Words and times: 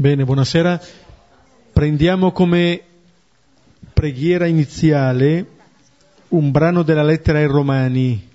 Bene, 0.00 0.24
buonasera. 0.24 0.80
Prendiamo 1.72 2.30
come 2.30 2.80
preghiera 3.92 4.46
iniziale 4.46 5.44
un 6.28 6.52
brano 6.52 6.84
della 6.84 7.02
lettera 7.02 7.38
ai 7.38 7.46
Romani 7.46 8.30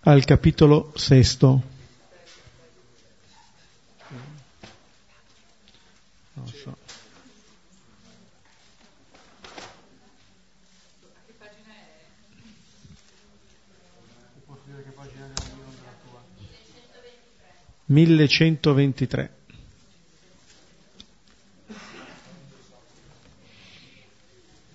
al 0.00 0.22
capitolo 0.26 0.92
sesto. 0.94 1.62
So. 6.52 6.76
Millecentoventitré. 17.86 19.39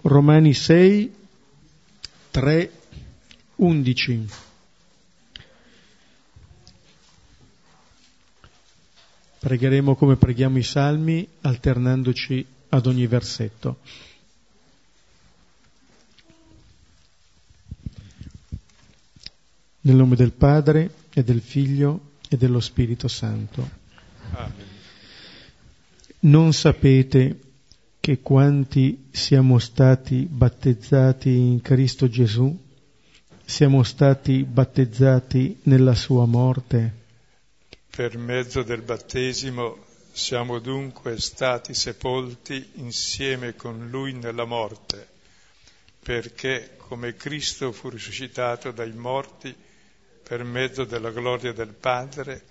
Romani 0.08 0.54
6, 0.54 1.16
3, 2.30 2.72
11. 3.56 4.28
Pregheremo 9.40 9.96
come 9.96 10.16
preghiamo 10.16 10.60
i 10.60 10.64
salmi, 10.64 11.28
alternandoci 11.42 12.46
ad 12.70 12.86
ogni 12.86 13.08
versetto. 13.08 13.80
Nel 19.82 19.96
nome 19.96 20.16
del 20.16 20.34
Padre 20.34 20.94
e 21.14 21.24
del 21.24 21.42
Figlio 21.42 22.12
e 22.30 22.38
dello 22.38 22.60
Spirito 22.60 23.08
Santo. 23.08 23.68
Amen. 24.34 24.68
Non 26.20 26.54
sapete 26.54 27.40
che 28.06 28.20
quanti 28.22 29.08
siamo 29.12 29.58
stati 29.58 30.28
battezzati 30.30 31.28
in 31.28 31.60
Cristo 31.60 32.08
Gesù, 32.08 32.56
siamo 33.44 33.82
stati 33.82 34.44
battezzati 34.44 35.62
nella 35.64 35.96
sua 35.96 36.28
morte. 36.28 36.94
Per 37.90 38.16
mezzo 38.20 38.62
del 38.62 38.84
battesimo 38.84 39.86
siamo 40.12 40.60
dunque 40.60 41.20
stati 41.20 41.74
sepolti 41.74 42.74
insieme 42.76 43.56
con 43.56 43.90
Lui 43.90 44.14
nella 44.14 44.46
morte, 44.46 45.08
perché 46.04 46.76
come 46.78 47.16
Cristo 47.16 47.72
fu 47.72 47.90
risuscitato 47.90 48.70
dai 48.70 48.94
morti 48.94 49.52
per 50.22 50.44
mezzo 50.44 50.84
della 50.84 51.10
gloria 51.10 51.54
del 51.54 51.74
Padre, 51.74 52.44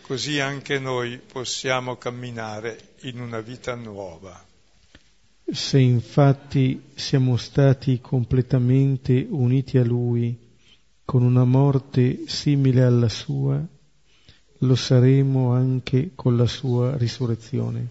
così 0.00 0.40
anche 0.40 0.80
noi 0.80 1.18
possiamo 1.18 1.94
camminare 1.94 2.94
in 3.02 3.20
una 3.20 3.38
vita 3.38 3.76
nuova. 3.76 4.48
Se 5.52 5.80
infatti 5.80 6.92
siamo 6.94 7.36
stati 7.36 8.00
completamente 8.00 9.26
uniti 9.28 9.78
a 9.78 9.84
Lui 9.84 10.38
con 11.04 11.22
una 11.22 11.44
morte 11.44 12.22
simile 12.28 12.84
alla 12.84 13.08
sua, 13.08 13.60
lo 14.58 14.74
saremo 14.76 15.52
anche 15.52 16.12
con 16.14 16.36
la 16.36 16.46
sua 16.46 16.96
risurrezione. 16.96 17.88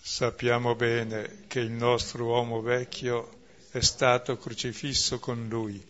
Sappiamo 0.00 0.74
bene 0.74 1.44
che 1.46 1.60
il 1.60 1.70
nostro 1.70 2.24
uomo 2.24 2.60
vecchio 2.60 3.30
è 3.70 3.80
stato 3.80 4.36
crocifisso 4.36 5.20
con 5.20 5.46
Lui, 5.48 5.80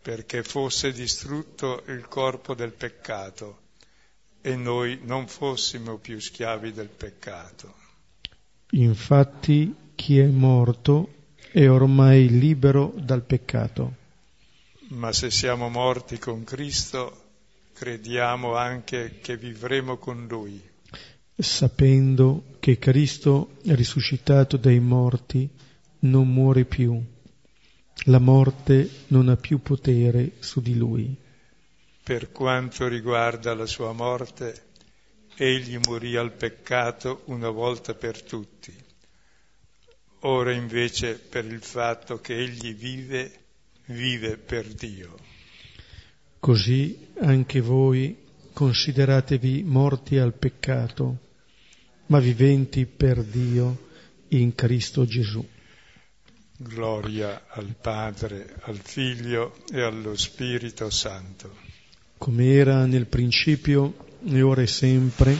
perché 0.00 0.44
fosse 0.44 0.92
distrutto 0.92 1.82
il 1.88 2.06
corpo 2.06 2.54
del 2.54 2.72
peccato 2.72 3.60
e 4.40 4.54
noi 4.54 5.00
non 5.02 5.26
fossimo 5.26 5.96
più 5.96 6.20
schiavi 6.20 6.72
del 6.72 6.88
peccato. 6.88 7.81
Infatti 8.74 9.74
chi 9.94 10.18
è 10.18 10.26
morto 10.26 11.08
è 11.50 11.68
ormai 11.68 12.28
libero 12.28 12.94
dal 12.96 13.22
peccato. 13.22 13.96
Ma 14.88 15.12
se 15.12 15.30
siamo 15.30 15.68
morti 15.68 16.18
con 16.18 16.42
Cristo, 16.44 17.22
crediamo 17.74 18.54
anche 18.54 19.18
che 19.20 19.36
vivremo 19.36 19.98
con 19.98 20.26
Lui. 20.26 20.60
Sapendo 21.36 22.44
che 22.60 22.78
Cristo, 22.78 23.56
risuscitato 23.64 24.56
dai 24.56 24.80
morti, 24.80 25.48
non 26.00 26.32
muore 26.32 26.64
più. 26.64 26.98
La 28.06 28.18
morte 28.18 28.88
non 29.08 29.28
ha 29.28 29.36
più 29.36 29.60
potere 29.60 30.32
su 30.38 30.62
di 30.62 30.76
Lui. 30.76 31.14
Per 32.02 32.32
quanto 32.32 32.88
riguarda 32.88 33.54
la 33.54 33.66
sua 33.66 33.92
morte, 33.92 34.70
egli 35.36 35.78
morì 35.86 36.16
al 36.16 36.32
peccato 36.32 37.22
una 37.26 37.50
volta 37.50 37.94
per 37.94 38.22
tutti. 38.22 38.72
Ora 40.20 40.52
invece 40.52 41.18
per 41.18 41.44
il 41.44 41.62
fatto 41.62 42.20
che 42.20 42.36
egli 42.36 42.74
vive, 42.74 43.32
vive 43.86 44.36
per 44.36 44.66
Dio. 44.66 45.18
Così 46.38 47.08
anche 47.20 47.60
voi 47.60 48.16
consideratevi 48.52 49.62
morti 49.64 50.18
al 50.18 50.34
peccato, 50.34 51.18
ma 52.06 52.18
viventi 52.18 52.86
per 52.86 53.22
Dio 53.24 53.88
in 54.28 54.54
Cristo 54.54 55.04
Gesù. 55.04 55.44
Gloria 56.56 57.46
al 57.48 57.74
Padre, 57.80 58.54
al 58.62 58.78
Figlio 58.78 59.64
e 59.72 59.80
allo 59.82 60.16
Spirito 60.16 60.90
Santo. 60.90 61.56
Come 62.18 62.52
era 62.52 62.86
nel 62.86 63.06
principio 63.06 64.10
e 64.24 64.42
ora 64.42 64.62
e 64.62 64.66
sempre, 64.66 65.38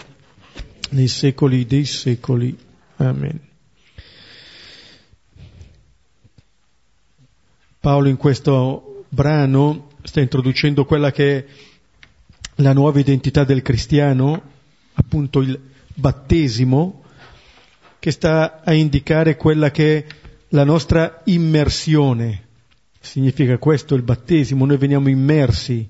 nei 0.90 1.08
secoli 1.08 1.66
dei 1.66 1.84
secoli. 1.84 2.56
Amen. 2.96 3.40
Paolo 7.80 8.08
in 8.08 8.16
questo 8.16 9.04
brano 9.08 9.90
sta 10.02 10.20
introducendo 10.20 10.84
quella 10.84 11.10
che 11.10 11.36
è 11.36 11.44
la 12.56 12.72
nuova 12.72 13.00
identità 13.00 13.44
del 13.44 13.62
cristiano, 13.62 14.40
appunto 14.94 15.40
il 15.40 15.58
battesimo, 15.94 17.02
che 17.98 18.10
sta 18.10 18.62
a 18.64 18.72
indicare 18.72 19.36
quella 19.36 19.70
che 19.70 19.98
è 19.98 20.06
la 20.48 20.64
nostra 20.64 21.22
immersione. 21.24 22.48
Significa 23.00 23.58
questo 23.58 23.94
il 23.94 24.02
battesimo, 24.02 24.64
noi 24.64 24.76
veniamo 24.76 25.08
immersi 25.08 25.88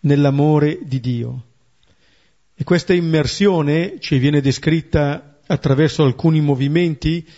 nell'amore 0.00 0.78
di 0.82 1.00
Dio. 1.00 1.44
E 2.62 2.64
questa 2.64 2.94
immersione 2.94 3.98
ci 3.98 4.18
viene 4.18 4.40
descritta 4.40 5.40
attraverso 5.48 6.04
alcuni 6.04 6.40
movimenti 6.40 7.28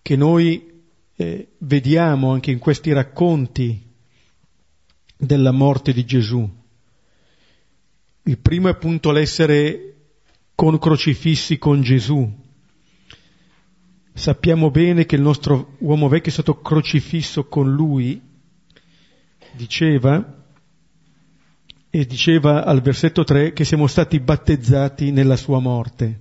che 0.00 0.16
noi 0.16 0.86
eh, 1.16 1.48
vediamo 1.58 2.32
anche 2.32 2.50
in 2.50 2.58
questi 2.58 2.90
racconti 2.90 3.78
della 5.18 5.50
morte 5.50 5.92
di 5.92 6.06
Gesù. 6.06 6.48
Il 8.22 8.38
primo 8.38 8.68
è 8.68 8.70
appunto 8.70 9.10
l'essere 9.10 9.96
con 10.54 10.78
crocifissi 10.78 11.58
con 11.58 11.82
Gesù. 11.82 12.26
Sappiamo 14.14 14.70
bene 14.70 15.04
che 15.04 15.16
il 15.16 15.20
nostro 15.20 15.76
uomo 15.80 16.08
vecchio 16.08 16.30
è 16.30 16.32
stato 16.32 16.62
crocifisso 16.62 17.48
con 17.48 17.70
lui, 17.70 18.18
diceva, 19.52 20.39
e 21.90 22.06
diceva 22.06 22.64
al 22.64 22.80
versetto 22.80 23.24
3 23.24 23.52
che 23.52 23.64
siamo 23.64 23.88
stati 23.88 24.20
battezzati 24.20 25.10
nella 25.10 25.36
sua 25.36 25.58
morte. 25.58 26.20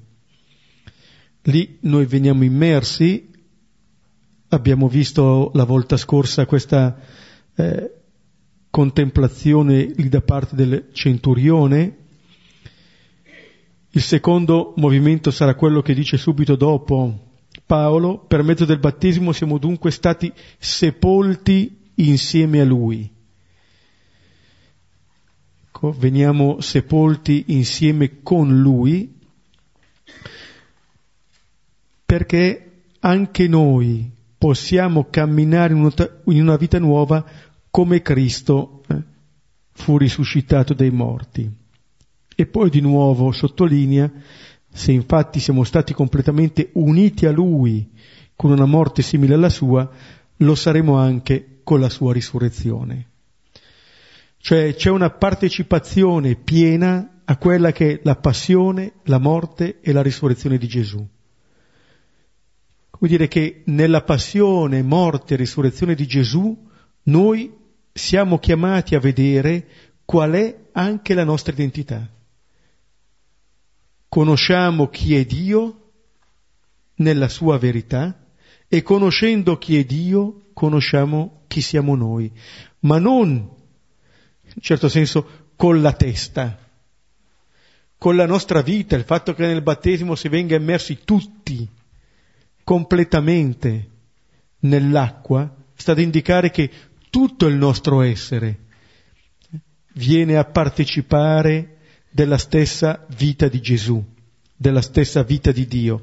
Lì 1.44 1.78
noi 1.82 2.06
veniamo 2.06 2.44
immersi, 2.44 3.30
abbiamo 4.50 4.88
visto 4.88 5.52
la 5.54 5.64
volta 5.64 5.96
scorsa 5.96 6.48
questa 6.48 7.00
eh, 7.56 7.92
contemplazione 8.72 9.84
lì 9.96 10.10
da 10.10 10.22
parte 10.22 10.56
del 10.56 10.90
centurione. 10.92 11.98
Il 13.92 14.02
secondo 14.02 14.74
movimento 14.78 15.30
sarà 15.30 15.54
quello 15.54 15.82
che 15.82 15.94
dice 15.94 16.18
subito 16.18 16.56
dopo 16.56 17.28
Paolo, 17.66 18.18
per 18.18 18.42
mezzo 18.42 18.66
del 18.66 18.80
battesimo 18.80 19.32
siamo 19.32 19.60
dunque 19.60 19.92
stati 19.92 20.32
sepolti 20.58 21.92
insieme 21.96 22.60
a 22.60 22.66
lui 22.66 23.18
ecco, 25.80 25.96
veniamo 25.98 26.60
sepolti 26.60 27.46
insieme 27.48 28.22
con 28.22 28.60
Lui, 28.60 29.18
perché 32.06 32.72
anche 33.00 33.48
noi 33.48 34.12
possiamo 34.38 35.08
camminare 35.10 35.74
in 35.74 36.42
una 36.42 36.58
vita 36.58 36.80
nuova 36.80 37.26
come 37.70 38.02
Cristo 38.02 38.82
eh, 38.88 39.02
fu 39.72 39.98
risuscitato 39.98 40.74
dai 40.74 40.92
morti. 40.92 41.50
E 42.36 42.46
poi 42.46 42.70
di 42.70 42.82
nuovo 42.82 43.32
sottolinea, 43.32 44.12
se 44.72 44.92
infatti 44.92 45.40
siamo 45.40 45.64
stati 45.64 45.94
completamente 45.94 46.72
uniti 46.74 47.26
a 47.26 47.32
Lui 47.32 47.90
con 48.36 48.52
una 48.52 48.66
morte 48.66 49.02
simile 49.02 49.36
alla 49.36 49.50
sua, 49.50 49.90
lo 50.38 50.56
saremo 50.56 50.98
anche 50.98 51.60
con 51.64 51.80
la 51.80 51.90
sua 51.90 52.12
risurrezione. 52.12 53.09
Cioè 54.42 54.74
c'è 54.74 54.90
una 54.90 55.10
partecipazione 55.10 56.36
piena 56.36 57.22
a 57.26 57.38
quella 57.38 57.72
che 57.72 57.92
è 57.92 58.00
la 58.04 58.16
passione, 58.16 58.94
la 59.04 59.20
morte 59.20 59.80
e 59.82 59.92
la 59.92 60.02
risurrezione 60.02 60.58
di 60.58 60.68
Gesù. 60.68 60.98
Vuol 62.98 63.12
dire 63.12 63.28
che 63.28 63.62
nella 63.66 64.02
passione, 64.02 64.82
morte 64.82 65.34
e 65.34 65.38
risurrezione 65.38 65.94
di 65.94 66.08
Gesù 66.08 66.68
noi 67.04 67.54
siamo 67.94 68.40
chiamati 68.40 68.96
a 68.96 69.00
vedere 69.00 69.68
qual 70.06 70.32
è 70.32 70.58
anche 70.72 71.14
la 71.14 71.24
nostra 71.24 71.54
identità. 71.54 72.10
Conosciamo 74.08 74.88
chi 74.88 75.16
è 75.16 75.24
Dio 75.26 75.92
nella 76.96 77.30
sua 77.30 77.58
verità 77.58 78.26
e 78.68 78.82
conoscendo 78.82 79.58
chi 79.58 79.78
è 79.78 79.84
Dio 79.84 80.48
conosciamo 80.54 81.44
chi 81.48 81.62
siamo 81.62 81.96
noi, 81.96 82.32
ma 82.82 83.00
non, 83.00 83.50
in 84.60 84.66
certo 84.66 84.90
senso, 84.90 85.52
con 85.56 85.82
la 85.82 85.94
testa, 85.94 86.60
con 87.98 88.18
la 88.18 88.26
nostra 88.26 88.62
vita, 88.62 88.98
il 88.98 89.06
fatto 89.06 89.34
che 89.34 89.48
nel 89.48 89.62
battesimo 89.62 90.16
si 90.16 90.28
venga 90.28 90.58
immersi 90.58 91.00
tutti 91.06 91.66
completamente 92.66 93.90
nell'acqua, 94.60 95.56
sta 95.74 95.94
ad 95.94 96.00
indicare 96.00 96.52
che 96.52 96.70
tutto 97.10 97.48
il 97.48 97.56
nostro 97.56 98.02
essere 98.02 98.66
viene 99.94 100.36
a 100.36 100.44
partecipare 100.44 101.78
della 102.12 102.38
stessa 102.38 103.06
vita 103.16 103.48
di 103.48 103.62
Gesù, 103.62 104.04
della 104.58 104.82
stessa 104.82 105.24
vita 105.24 105.54
di 105.54 105.68
Dio. 105.68 106.02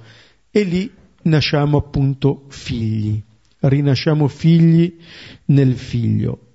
E 0.50 0.62
lì 0.62 0.90
nasciamo 1.24 1.76
appunto 1.76 2.46
figli, 2.48 3.22
rinasciamo 3.58 4.28
figli 4.28 4.96
nel 5.44 5.76
figlio. 5.76 6.45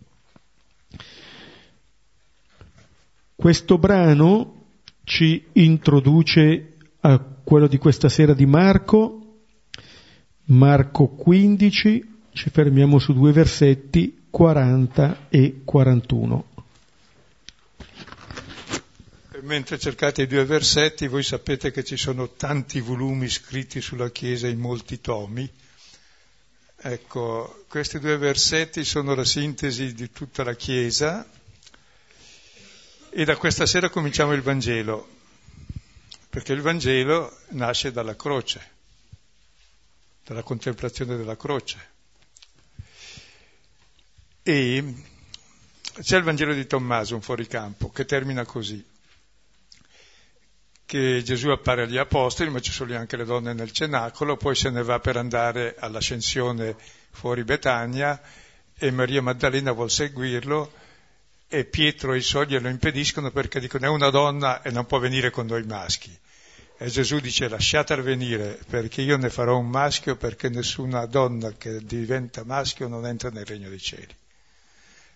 Questo 3.41 3.79
brano 3.79 4.65
ci 5.03 5.47
introduce 5.53 6.73
a 6.99 7.17
quello 7.17 7.65
di 7.65 7.79
questa 7.79 8.07
sera 8.07 8.35
di 8.35 8.45
Marco, 8.45 9.45
Marco 10.43 11.07
15, 11.07 12.19
ci 12.33 12.49
fermiamo 12.51 12.99
su 12.99 13.13
due 13.13 13.31
versetti, 13.31 14.27
40 14.29 15.29
e 15.29 15.61
41. 15.65 16.45
Mentre 19.41 19.79
cercate 19.79 20.21
i 20.21 20.27
due 20.27 20.45
versetti, 20.45 21.07
voi 21.07 21.23
sapete 21.23 21.71
che 21.71 21.83
ci 21.83 21.97
sono 21.97 22.33
tanti 22.33 22.79
volumi 22.79 23.27
scritti 23.27 23.81
sulla 23.81 24.11
Chiesa 24.11 24.47
in 24.47 24.59
molti 24.59 25.01
tomi. 25.01 25.51
Ecco, 26.79 27.65
questi 27.67 27.97
due 27.97 28.17
versetti 28.17 28.83
sono 28.83 29.15
la 29.15 29.25
sintesi 29.25 29.95
di 29.95 30.11
tutta 30.11 30.44
la 30.44 30.53
Chiesa, 30.53 31.27
e 33.13 33.25
da 33.25 33.35
questa 33.35 33.65
sera 33.65 33.89
cominciamo 33.89 34.31
il 34.31 34.41
Vangelo, 34.41 35.07
perché 36.29 36.53
il 36.53 36.61
Vangelo 36.61 37.39
nasce 37.49 37.91
dalla 37.91 38.15
croce, 38.15 38.69
dalla 40.23 40.43
contemplazione 40.43 41.17
della 41.17 41.35
croce. 41.35 41.89
E 44.43 44.95
c'è 46.01 46.17
il 46.17 46.23
Vangelo 46.23 46.53
di 46.53 46.65
Tommaso, 46.65 47.15
un 47.15 47.21
fuoricampo, 47.21 47.91
che 47.91 48.05
termina 48.05 48.45
così, 48.45 48.81
che 50.85 51.21
Gesù 51.21 51.49
appare 51.49 51.83
agli 51.83 51.97
apostoli, 51.97 52.49
ma 52.49 52.61
ci 52.61 52.71
sono 52.71 52.97
anche 52.97 53.17
le 53.17 53.25
donne 53.25 53.51
nel 53.51 53.73
cenacolo, 53.73 54.37
poi 54.37 54.55
se 54.55 54.69
ne 54.69 54.83
va 54.83 55.01
per 55.01 55.17
andare 55.17 55.75
all'ascensione 55.77 56.77
fuori 57.09 57.43
Betania 57.43 58.19
e 58.77 58.89
Maria 58.89 59.21
Maddalena 59.21 59.73
vuol 59.73 59.91
seguirlo 59.91 60.79
e 61.53 61.65
Pietro 61.65 62.13
e 62.13 62.19
i 62.19 62.21
suoi 62.21 62.48
glielo 62.48 62.69
impediscono 62.69 63.30
perché 63.30 63.59
dicono 63.59 63.86
è 63.86 63.89
una 63.89 64.09
donna 64.09 64.62
e 64.62 64.71
non 64.71 64.86
può 64.86 65.00
venire 65.00 65.31
con 65.31 65.48
noi 65.48 65.63
maschi. 65.63 66.18
E 66.77 66.88
Gesù 66.88 67.19
dice 67.19 67.50
lasciatela 67.50 68.01
venire 68.01 68.57
perché 68.69 69.01
io 69.01 69.18
ne 69.18 69.30
farò 69.30 69.57
un 69.57 69.68
maschio 69.68 70.15
perché 70.15 70.48
nessuna 70.48 71.06
donna 71.07 71.51
che 71.51 71.83
diventa 71.83 72.45
maschio 72.45 72.88
non 72.88 73.06
entra 73.06 73.31
nel 73.31 73.45
regno 73.45 73.68
dei 73.68 73.81
cieli. 73.81 74.15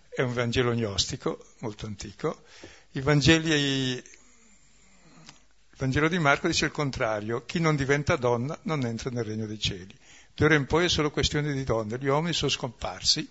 È 0.09 0.21
un 0.23 0.33
Vangelo 0.33 0.73
gnostico, 0.73 1.41
molto 1.59 1.85
antico. 1.85 2.43
I 2.91 2.99
Vangeli, 2.99 3.93
il 3.93 4.03
Vangelo 5.77 6.09
di 6.09 6.19
Marco 6.19 6.47
dice 6.47 6.65
il 6.65 6.71
contrario, 6.71 7.45
chi 7.45 7.61
non 7.61 7.77
diventa 7.77 8.17
donna 8.17 8.59
non 8.63 8.85
entra 8.85 9.09
nel 9.09 9.23
regno 9.23 9.45
dei 9.45 9.59
cieli. 9.59 9.97
D'ora 10.35 10.55
in 10.55 10.65
poi 10.65 10.83
è 10.83 10.89
solo 10.89 11.11
questione 11.11 11.53
di 11.53 11.63
donne, 11.63 11.97
gli 11.97 12.07
uomini 12.07 12.33
sono 12.33 12.51
scomparsi 12.51 13.25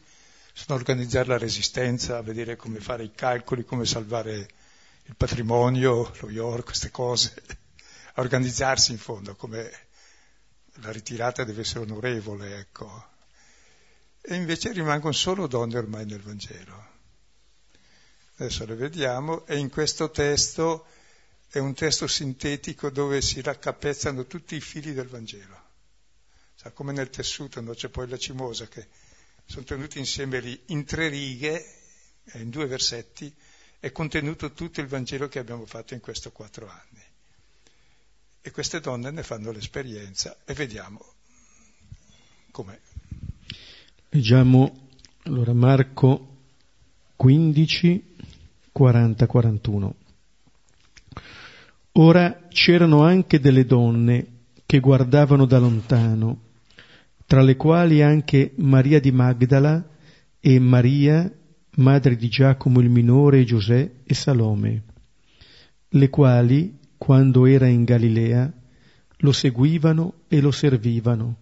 sono 0.57 0.79
organizzare 0.79 1.27
la 1.27 1.39
resistenza, 1.39 2.17
a 2.17 2.23
vedere 2.23 2.55
come 2.55 2.79
fare 2.79 3.03
i 3.03 3.13
calcoli, 3.13 3.65
come 3.65 3.85
salvare 3.85 4.49
il 5.03 5.17
patrimonio, 5.17 6.15
lo 6.21 6.31
York, 6.31 6.67
queste 6.67 6.93
cose, 6.93 7.35
a 8.15 8.21
organizzarsi 8.21 8.93
in 8.93 8.99
fondo, 8.99 9.35
come 9.35 9.71
la 10.75 10.93
ritirata 10.93 11.43
deve 11.43 11.63
essere 11.63 11.81
onorevole, 11.81 12.57
ecco. 12.57 13.11
E 14.21 14.37
invece 14.37 14.73
rimangono 14.73 15.13
solo 15.13 15.49
donne 15.49 15.77
ormai 15.77 16.07
nel 16.07 16.23
Vangelo. 16.23 16.93
Adesso 18.37 18.65
le 18.65 18.77
vediamo 18.77 19.45
e 19.47 19.59
in 19.59 19.69
questo 19.69 20.11
testo 20.11 20.87
è 21.49 21.59
un 21.59 21.75
testo 21.75 22.07
sintetico 22.07 22.91
dove 22.91 23.21
si 23.21 23.41
raccapezzano 23.43 24.27
tutti 24.27 24.55
i 24.55 24.61
fili 24.61 24.95
del 24.95 25.09
Vangelo. 25.09 25.63
Cioè, 26.57 26.73
come 26.73 26.93
nel 26.93 27.11
tessuto, 27.11 27.61
no? 27.61 27.75
c'è 27.75 27.89
poi 27.89 28.09
la 28.09 28.17
cimosa 28.17 28.67
che 28.69 28.87
sono 29.47 29.65
tenuti 29.65 29.99
insieme 29.99 30.41
lì 30.41 30.59
in 30.67 30.85
tre 30.85 31.09
righe, 31.09 31.65
eh, 32.25 32.41
in 32.41 32.51
due 32.51 32.67
versetti, 32.67 33.33
è 33.79 33.93
contenuto 33.93 34.53
tutto 34.53 34.81
il 34.81 34.87
Vangelo 34.87 35.29
che 35.29 35.39
abbiamo 35.39 35.67
fatto 35.67 35.95
in 35.95 36.01
questi 36.01 36.31
quattro 36.31 36.69
anni. 36.69 37.03
E 38.41 38.51
queste 38.51 38.81
donne 38.81 39.11
ne 39.11 39.23
fanno 39.23 39.51
l'esperienza 39.51 40.37
e 40.45 40.55
vediamo 40.55 41.05
com'è. 42.51 42.79
Leggiamo 44.11 44.89
allora 45.25 45.53
Marco 45.53 46.37
15, 47.17 48.17
40-41. 48.77 49.91
Ora 51.93 52.47
c'erano 52.49 53.03
anche 53.03 53.41
delle 53.41 53.65
donne 53.65 54.27
che 54.67 54.81
guardavano 54.81 55.47
da 55.47 55.59
lontano 55.59 56.41
tra 57.27 57.43
le 57.43 57.57
quali 57.57 58.03
anche 58.03 58.53
Maria 58.57 59.01
di 59.01 59.11
Magdala 59.11 59.89
e 60.41 60.59
Maria, 60.59 61.31
madre 61.77 62.17
di 62.17 62.29
Giacomo 62.29 62.81
il 62.81 62.91
minore 62.91 63.41
e 63.41 63.45
Giuseppe 63.45 64.03
e 64.05 64.15
Salome, 64.15 64.83
le 65.89 66.11
quali, 66.11 66.79
quando 66.99 67.47
era 67.47 67.67
in 67.67 67.85
Galilea, 67.85 68.53
lo 69.19 69.33
seguivano 69.33 70.25
e 70.29 70.41
lo 70.41 70.51
servivano, 70.51 71.37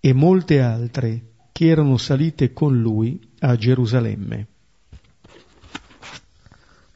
e 0.00 0.12
molte 0.12 0.60
altre 0.60 1.32
che 1.52 1.66
erano 1.66 1.96
salite 1.98 2.52
con 2.52 2.80
lui 2.80 3.20
a 3.40 3.56
Gerusalemme. 3.56 4.46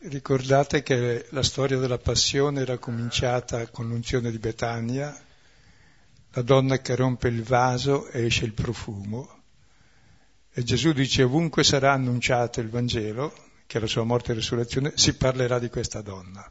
Ricordate 0.00 0.82
che 0.82 1.26
la 1.30 1.42
storia 1.42 1.76
della 1.76 1.98
passione 1.98 2.60
era 2.60 2.78
cominciata 2.78 3.66
con 3.68 3.88
l'unzione 3.88 4.30
di 4.30 4.38
Betania, 4.38 5.14
la 6.32 6.42
donna 6.42 6.78
che 6.80 6.94
rompe 6.94 7.28
il 7.28 7.42
vaso 7.42 8.08
esce 8.10 8.44
il 8.44 8.52
profumo. 8.52 9.36
E 10.52 10.62
Gesù 10.62 10.92
dice 10.92 11.22
ovunque 11.22 11.64
sarà 11.64 11.92
annunciato 11.92 12.60
il 12.60 12.68
Vangelo, 12.68 13.32
che 13.66 13.78
è 13.78 13.80
la 13.80 13.86
sua 13.86 14.04
morte 14.04 14.32
e 14.32 14.34
risurrezione, 14.34 14.92
si 14.96 15.14
parlerà 15.14 15.58
di 15.58 15.68
questa 15.68 16.00
donna. 16.00 16.50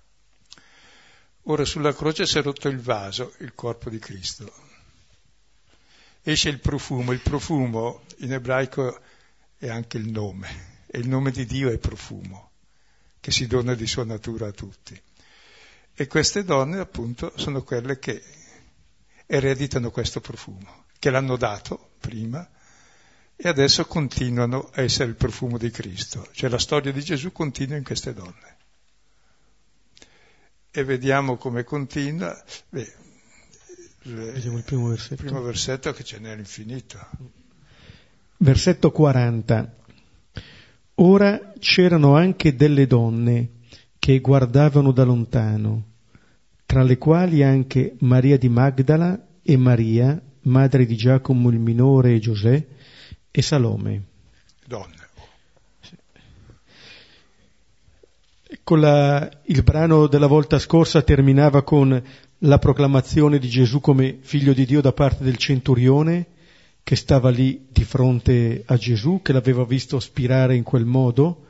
Ora 1.43 1.65
sulla 1.65 1.93
croce 1.93 2.25
si 2.25 2.37
è 2.37 2.41
rotto 2.41 2.67
il 2.67 2.79
vaso, 2.79 3.33
il 3.39 3.53
corpo 3.53 3.89
di 3.89 3.99
Cristo. 3.99 4.51
Esce 6.21 6.49
il 6.49 6.59
profumo, 6.59 7.13
il 7.13 7.21
profumo 7.21 8.03
in 8.17 8.33
ebraico 8.33 8.99
è 9.57 9.69
anche 9.69 9.97
il 9.97 10.09
nome, 10.09 10.83
e 10.87 10.99
il 10.99 11.07
nome 11.07 11.31
di 11.31 11.45
Dio 11.45 11.69
è 11.71 11.77
profumo, 11.77 12.51
che 13.19 13.31
si 13.31 13.47
dona 13.47 13.75
di 13.75 13.87
sua 13.87 14.03
natura 14.03 14.47
a 14.47 14.51
tutti. 14.51 15.01
E 15.93 16.07
queste 16.07 16.43
donne 16.43 16.79
appunto 16.79 17.31
sono 17.37 17.63
quelle 17.63 17.97
che 17.97 18.21
ereditano 19.27 19.91
questo 19.91 20.19
profumo, 20.19 20.85
che 20.97 21.11
l'hanno 21.11 21.37
dato 21.37 21.91
prima 21.99 22.49
e 23.35 23.47
adesso 23.47 23.85
continuano 23.85 24.71
a 24.73 24.81
essere 24.81 25.09
il 25.09 25.15
profumo 25.15 25.59
di 25.59 25.69
Cristo. 25.69 26.27
Cioè 26.31 26.49
la 26.49 26.57
storia 26.57 26.91
di 26.91 27.03
Gesù 27.03 27.31
continua 27.31 27.77
in 27.77 27.83
queste 27.83 28.13
donne. 28.13 28.55
E 30.71 30.83
vediamo 30.83 31.37
come 31.37 31.63
continua. 31.63 32.35
Beh, 32.69 33.05
Vediamo 34.15 34.57
il 34.57 34.63
primo 34.63 34.87
versetto. 34.87 35.13
Il 35.21 35.27
primo 35.27 35.41
versetto 35.41 35.91
che 35.91 36.03
ce 36.03 36.19
n'è 36.19 36.31
all'infinito. 36.31 36.97
Versetto 38.37 38.91
40. 38.91 39.75
Ora 40.95 41.53
c'erano 41.59 42.15
anche 42.15 42.55
delle 42.55 42.87
donne 42.87 43.49
che 43.99 44.19
guardavano 44.19 44.91
da 44.91 45.03
lontano 45.03 45.86
tra 46.67 46.83
le 46.83 46.97
quali 46.97 47.43
anche 47.43 47.95
Maria 47.99 48.37
di 48.37 48.49
Magdala 48.49 49.25
e 49.41 49.55
Maria, 49.55 50.21
madre 50.41 50.85
di 50.85 50.97
Giacomo 50.97 51.49
il 51.49 51.59
minore 51.59 52.13
e 52.13 52.19
Giuseppe, 52.19 52.75
e 53.31 53.41
Salome. 53.41 54.03
Donne. 54.65 54.95
la, 58.75 59.31
il 59.45 59.63
brano 59.63 60.07
della 60.07 60.27
volta 60.27 60.59
scorsa 60.59 61.01
terminava 61.01 61.63
con 61.63 62.03
la 62.39 62.59
proclamazione 62.59 63.39
di 63.39 63.47
Gesù 63.47 63.79
come 63.79 64.17
figlio 64.19 64.51
di 64.51 64.65
Dio 64.65 64.81
da 64.81 64.91
parte 64.91 65.23
del 65.23 65.37
centurione 65.37 66.27
che 66.83 66.97
stava 66.97 67.29
lì 67.29 67.67
di 67.69 67.85
fronte 67.85 68.63
a 68.65 68.75
Gesù, 68.75 69.21
che 69.23 69.31
l'aveva 69.31 69.63
visto 69.63 70.01
spirare 70.01 70.55
in 70.55 70.63
quel 70.63 70.85
modo. 70.85 71.45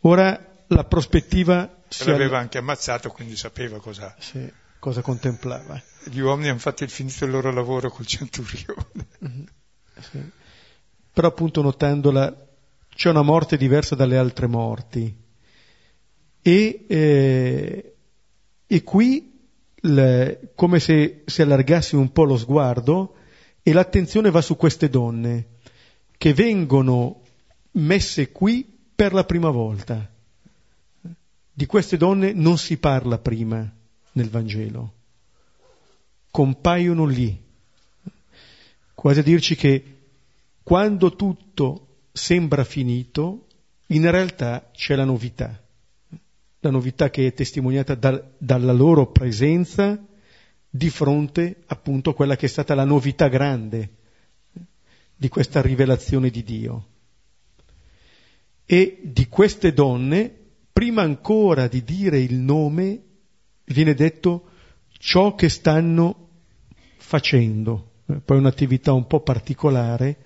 Ora 0.00 0.64
la 0.68 0.84
prospettiva... 0.84 1.82
Si 2.02 2.10
l'aveva 2.10 2.38
anche 2.38 2.58
ammazzato, 2.58 3.10
quindi 3.10 3.36
sapeva 3.36 3.78
cosa... 3.78 4.14
Sì, 4.18 4.50
cosa 4.78 5.00
contemplava. 5.00 5.80
Gli 6.04 6.18
uomini 6.18 6.48
hanno 6.48 6.58
fatto 6.58 6.84
il 6.84 6.90
finito 6.90 7.24
il 7.24 7.30
loro 7.30 7.52
lavoro 7.52 7.90
col 7.90 8.06
centurione. 8.06 9.06
Mm-hmm. 9.24 9.44
Sì. 10.00 10.30
Però 11.12 11.28
appunto 11.28 11.62
notandola, 11.62 12.46
c'è 12.94 13.10
una 13.10 13.22
morte 13.22 13.56
diversa 13.56 13.94
dalle 13.94 14.16
altre 14.16 14.46
morti. 14.46 15.16
E, 16.42 16.84
eh, 16.88 17.94
e 18.66 18.82
qui, 18.82 19.48
le, 19.74 20.52
come 20.54 20.80
se 20.80 21.22
si 21.26 21.42
allargasse 21.42 21.96
un 21.96 22.10
po' 22.12 22.24
lo 22.24 22.36
sguardo, 22.36 23.14
e 23.62 23.72
l'attenzione 23.72 24.30
va 24.30 24.42
su 24.42 24.56
queste 24.56 24.90
donne 24.90 25.46
che 26.18 26.34
vengono 26.34 27.22
messe 27.72 28.30
qui 28.30 28.66
per 28.94 29.12
la 29.12 29.24
prima 29.24 29.50
volta. 29.50 30.10
Di 31.56 31.66
queste 31.66 31.96
donne 31.96 32.32
non 32.32 32.58
si 32.58 32.78
parla 32.78 33.18
prima 33.18 33.72
nel 34.12 34.28
Vangelo, 34.28 34.92
compaiono 36.32 37.04
lì, 37.04 37.40
quasi 38.92 39.20
a 39.20 39.22
dirci 39.22 39.54
che 39.54 39.98
quando 40.64 41.14
tutto 41.14 42.06
sembra 42.10 42.64
finito, 42.64 43.46
in 43.88 44.10
realtà 44.10 44.68
c'è 44.72 44.96
la 44.96 45.04
novità, 45.04 45.62
la 46.58 46.70
novità 46.70 47.10
che 47.10 47.28
è 47.28 47.34
testimoniata 47.34 47.94
da, 47.94 48.20
dalla 48.36 48.72
loro 48.72 49.12
presenza 49.12 49.96
di 50.68 50.90
fronte 50.90 51.62
appunto 51.66 52.10
a 52.10 52.14
quella 52.14 52.34
che 52.34 52.46
è 52.46 52.48
stata 52.48 52.74
la 52.74 52.84
novità 52.84 53.28
grande 53.28 53.90
di 55.14 55.28
questa 55.28 55.62
rivelazione 55.62 56.30
di 56.30 56.42
Dio. 56.42 56.86
E 58.66 58.98
di 59.02 59.28
queste 59.28 59.72
donne, 59.72 60.43
prima 60.74 61.02
ancora 61.02 61.68
di 61.68 61.84
dire 61.84 62.18
il 62.18 62.34
nome, 62.34 63.00
viene 63.66 63.94
detto 63.94 64.50
ciò 64.98 65.36
che 65.36 65.48
stanno 65.48 66.30
facendo. 66.98 67.92
Poi 68.24 68.36
un'attività 68.36 68.92
un 68.92 69.06
po' 69.06 69.20
particolare, 69.20 70.16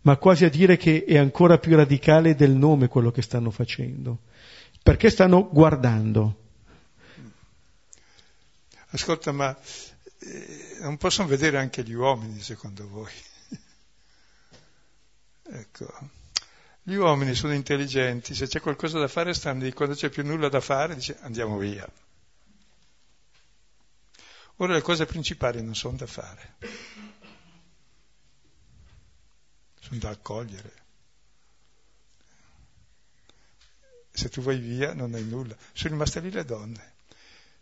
ma 0.00 0.16
quasi 0.16 0.46
a 0.46 0.48
dire 0.48 0.78
che 0.78 1.04
è 1.04 1.18
ancora 1.18 1.58
più 1.58 1.76
radicale 1.76 2.34
del 2.34 2.52
nome 2.52 2.88
quello 2.88 3.10
che 3.10 3.20
stanno 3.20 3.50
facendo. 3.50 4.20
Perché 4.82 5.10
stanno 5.10 5.46
guardando. 5.52 6.48
Ascolta, 8.92 9.32
ma 9.32 9.54
eh, 10.20 10.78
non 10.80 10.96
possono 10.96 11.28
vedere 11.28 11.58
anche 11.58 11.82
gli 11.82 11.92
uomini, 11.92 12.40
secondo 12.40 12.88
voi? 12.88 13.12
ecco. 15.44 16.18
Gli 16.90 16.96
uomini 16.96 17.36
sono 17.36 17.54
intelligenti, 17.54 18.34
se 18.34 18.48
c'è 18.48 18.60
qualcosa 18.60 18.98
da 18.98 19.06
fare 19.06 19.32
stanno 19.32 19.62
lì, 19.62 19.72
quando 19.72 19.94
c'è 19.94 20.08
più 20.08 20.24
nulla 20.24 20.48
da 20.48 20.60
fare 20.60 20.96
dice 20.96 21.16
andiamo 21.20 21.56
via. 21.56 21.88
Ora 24.56 24.72
le 24.72 24.80
cose 24.82 25.06
principali 25.06 25.62
non 25.62 25.76
sono 25.76 25.96
da 25.96 26.08
fare, 26.08 26.54
sono 29.78 30.00
da 30.00 30.08
accogliere. 30.08 30.72
Se 34.10 34.28
tu 34.28 34.40
vai 34.40 34.58
via 34.58 34.92
non 34.92 35.14
hai 35.14 35.22
nulla, 35.22 35.54
sono 35.72 35.92
rimaste 35.92 36.18
lì 36.18 36.32
le 36.32 36.44
donne. 36.44 36.94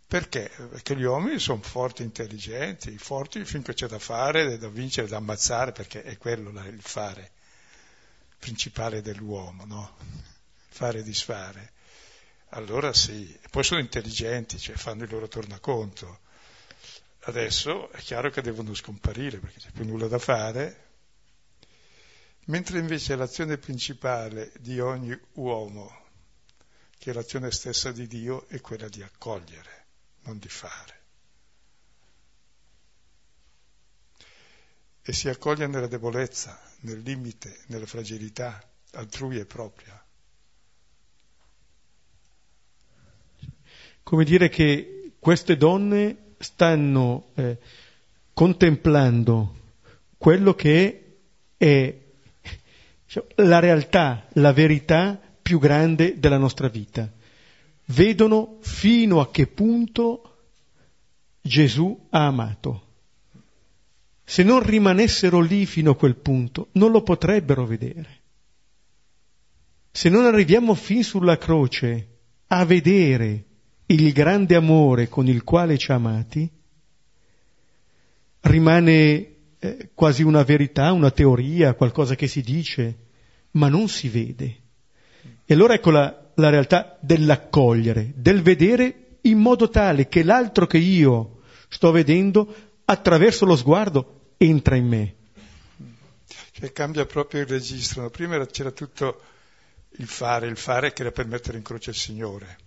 Perché? 0.06 0.50
Perché 0.70 0.97
gli 0.97 1.04
uomini 1.04 1.38
sono 1.38 1.61
forti, 1.61 2.02
intelligenti, 2.02 2.97
forti 2.97 3.44
finché 3.44 3.75
c'è 3.75 3.88
da 3.88 3.99
fare, 3.99 4.56
da 4.56 4.68
vincere, 4.68 5.06
da 5.06 5.18
ammazzare, 5.18 5.73
perché 5.73 6.02
è 6.02 6.16
quello 6.16 6.49
il 6.66 6.80
fare 6.80 7.37
principale 8.38 9.02
dell'uomo, 9.02 9.64
no? 9.64 9.97
Fare 10.68 11.00
e 11.00 11.02
disfare. 11.02 11.73
Allora 12.50 12.92
sì, 12.92 13.38
poi 13.50 13.64
sono 13.64 13.80
intelligenti, 13.80 14.59
cioè 14.59 14.76
fanno 14.76 15.04
il 15.04 15.11
loro 15.11 15.28
tornaconto. 15.28 16.21
Adesso 17.23 17.90
è 17.90 17.99
chiaro 17.99 18.30
che 18.30 18.40
devono 18.40 18.73
scomparire 18.75 19.38
perché 19.38 19.59
c'è 19.59 19.71
più 19.71 19.85
nulla 19.85 20.09
da 20.09 20.18
fare, 20.18 20.87
mentre 22.47 22.78
invece 22.78 23.16
l'azione 23.16 23.59
principale 23.59 24.52
di 24.61 24.80
ogni 24.80 25.18
uomo, 25.35 26.07
che 26.99 27.11
è 27.11 27.14
l'azione 27.14 27.50
stessa 27.50 27.92
di 27.92 28.07
Dio, 28.07 28.49
è 28.49 28.61
quella 28.61 28.88
di 28.88 29.02
accogliere 29.02 29.78
non 30.28 30.38
di 30.38 30.49
fare. 30.49 30.97
E 35.02 35.12
si 35.12 35.28
accoglie 35.28 35.66
nella 35.66 35.87
debolezza, 35.87 36.61
nel 36.80 37.00
limite, 37.00 37.58
nella 37.66 37.87
fragilità 37.87 38.62
altrui 38.92 39.38
e 39.38 39.44
propria. 39.44 40.02
Come 44.02 44.25
dire 44.25 44.49
che 44.49 45.12
queste 45.18 45.56
donne 45.56 46.35
stanno 46.38 47.30
eh, 47.35 47.58
contemplando 48.32 49.56
quello 50.16 50.54
che 50.54 51.18
è 51.56 51.99
cioè, 53.06 53.25
la 53.37 53.58
realtà, 53.58 54.26
la 54.35 54.52
verità 54.52 55.20
più 55.42 55.58
grande 55.58 56.18
della 56.18 56.38
nostra 56.38 56.68
vita 56.68 57.11
vedono 57.87 58.58
fino 58.61 59.20
a 59.20 59.30
che 59.30 59.47
punto 59.47 60.37
Gesù 61.40 62.06
ha 62.11 62.26
amato. 62.26 62.88
Se 64.30 64.42
non 64.42 64.62
rimanessero 64.62 65.40
lì 65.40 65.64
fino 65.64 65.92
a 65.92 65.97
quel 65.97 66.14
punto, 66.16 66.68
non 66.73 66.90
lo 66.90 67.02
potrebbero 67.02 67.64
vedere. 67.64 68.20
Se 69.90 70.11
non 70.11 70.26
arriviamo 70.26 70.75
fin 70.75 71.02
sulla 71.02 71.38
croce 71.38 72.08
a 72.49 72.62
vedere 72.66 73.44
il 73.87 74.12
grande 74.12 74.54
amore 74.54 75.08
con 75.08 75.28
il 75.28 75.42
quale 75.44 75.78
ci 75.78 75.92
ha 75.92 75.94
amati, 75.94 76.47
rimane 78.40 79.37
eh, 79.58 79.90
quasi 79.94 80.23
una 80.25 80.42
verità, 80.42 80.92
una 80.92 81.11
teoria, 81.11 81.73
qualcosa 81.73 82.14
che 82.14 82.26
si 82.26 82.42
dice, 82.42 82.97
ma 83.52 83.70
non 83.70 83.88
si 83.88 84.11
vede. 84.11 84.56
E 85.47 85.54
allora 85.54 85.73
ecco 85.73 85.90
la, 85.90 86.32
la 86.35 86.50
realtà 86.50 86.99
dell'accogliere, 87.00 88.12
del 88.14 88.42
vedere 88.42 89.20
in 89.23 89.38
modo 89.38 89.70
tale 89.70 90.06
che 90.06 90.23
l'altro 90.23 90.66
che 90.66 90.76
io 90.76 91.38
sto 91.70 91.90
vedendo 91.92 92.54
attraverso 92.85 93.47
lo 93.47 93.56
sguardo 93.56 94.16
entra 94.38 94.76
in 94.76 94.87
me. 94.87 95.14
Cioè 96.52 96.73
cambia 96.73 97.04
proprio 97.07 97.40
il 97.40 97.47
registro. 97.47 98.09
Prima 98.11 98.45
c'era 98.47 98.71
tutto 98.71 99.23
il 99.99 100.07
fare, 100.07 100.47
il 100.47 100.57
fare 100.57 100.92
che 100.92 101.02
era 101.02 101.12
per 101.12 101.26
mettere 101.26 101.59
in 101.59 101.62
croce 101.62 101.90
il 101.90 101.97
Signore, 101.97 102.59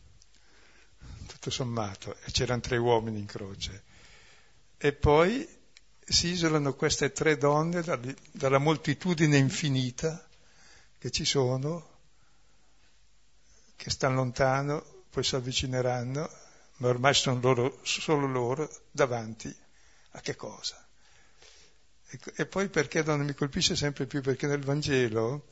tutto 1.28 1.50
sommato, 1.50 2.16
e 2.24 2.32
c'erano 2.32 2.62
tre 2.62 2.78
uomini 2.78 3.20
in 3.20 3.26
croce. 3.26 3.84
E 4.78 4.94
poi 4.94 5.48
si 6.04 6.30
isolano 6.30 6.74
queste 6.74 7.12
tre 7.12 7.38
donne 7.38 7.84
dalla 8.32 8.58
moltitudine 8.58 9.38
infinita 9.38 10.28
che 10.98 11.10
ci 11.10 11.26
sono 11.26 11.90
che 13.76 13.90
stanno 13.90 14.16
lontano, 14.16 15.06
poi 15.10 15.24
si 15.24 15.36
avvicineranno, 15.36 16.30
ma 16.78 16.88
ormai 16.88 17.16
sono 17.16 17.40
loro, 17.40 17.80
solo 17.82 18.28
loro 18.28 18.70
davanti 18.92 19.54
a 20.12 20.22
che 20.22 20.36
cosa? 20.36 20.81
E, 22.36 22.46
poi 22.46 22.68
perché 22.68 23.04
non 23.04 23.22
mi 23.22 23.34
colpisce 23.34 23.76
sempre 23.76 24.06
più? 24.06 24.22
Perché 24.22 24.46
nel 24.48 24.64
Vangelo 24.64 25.48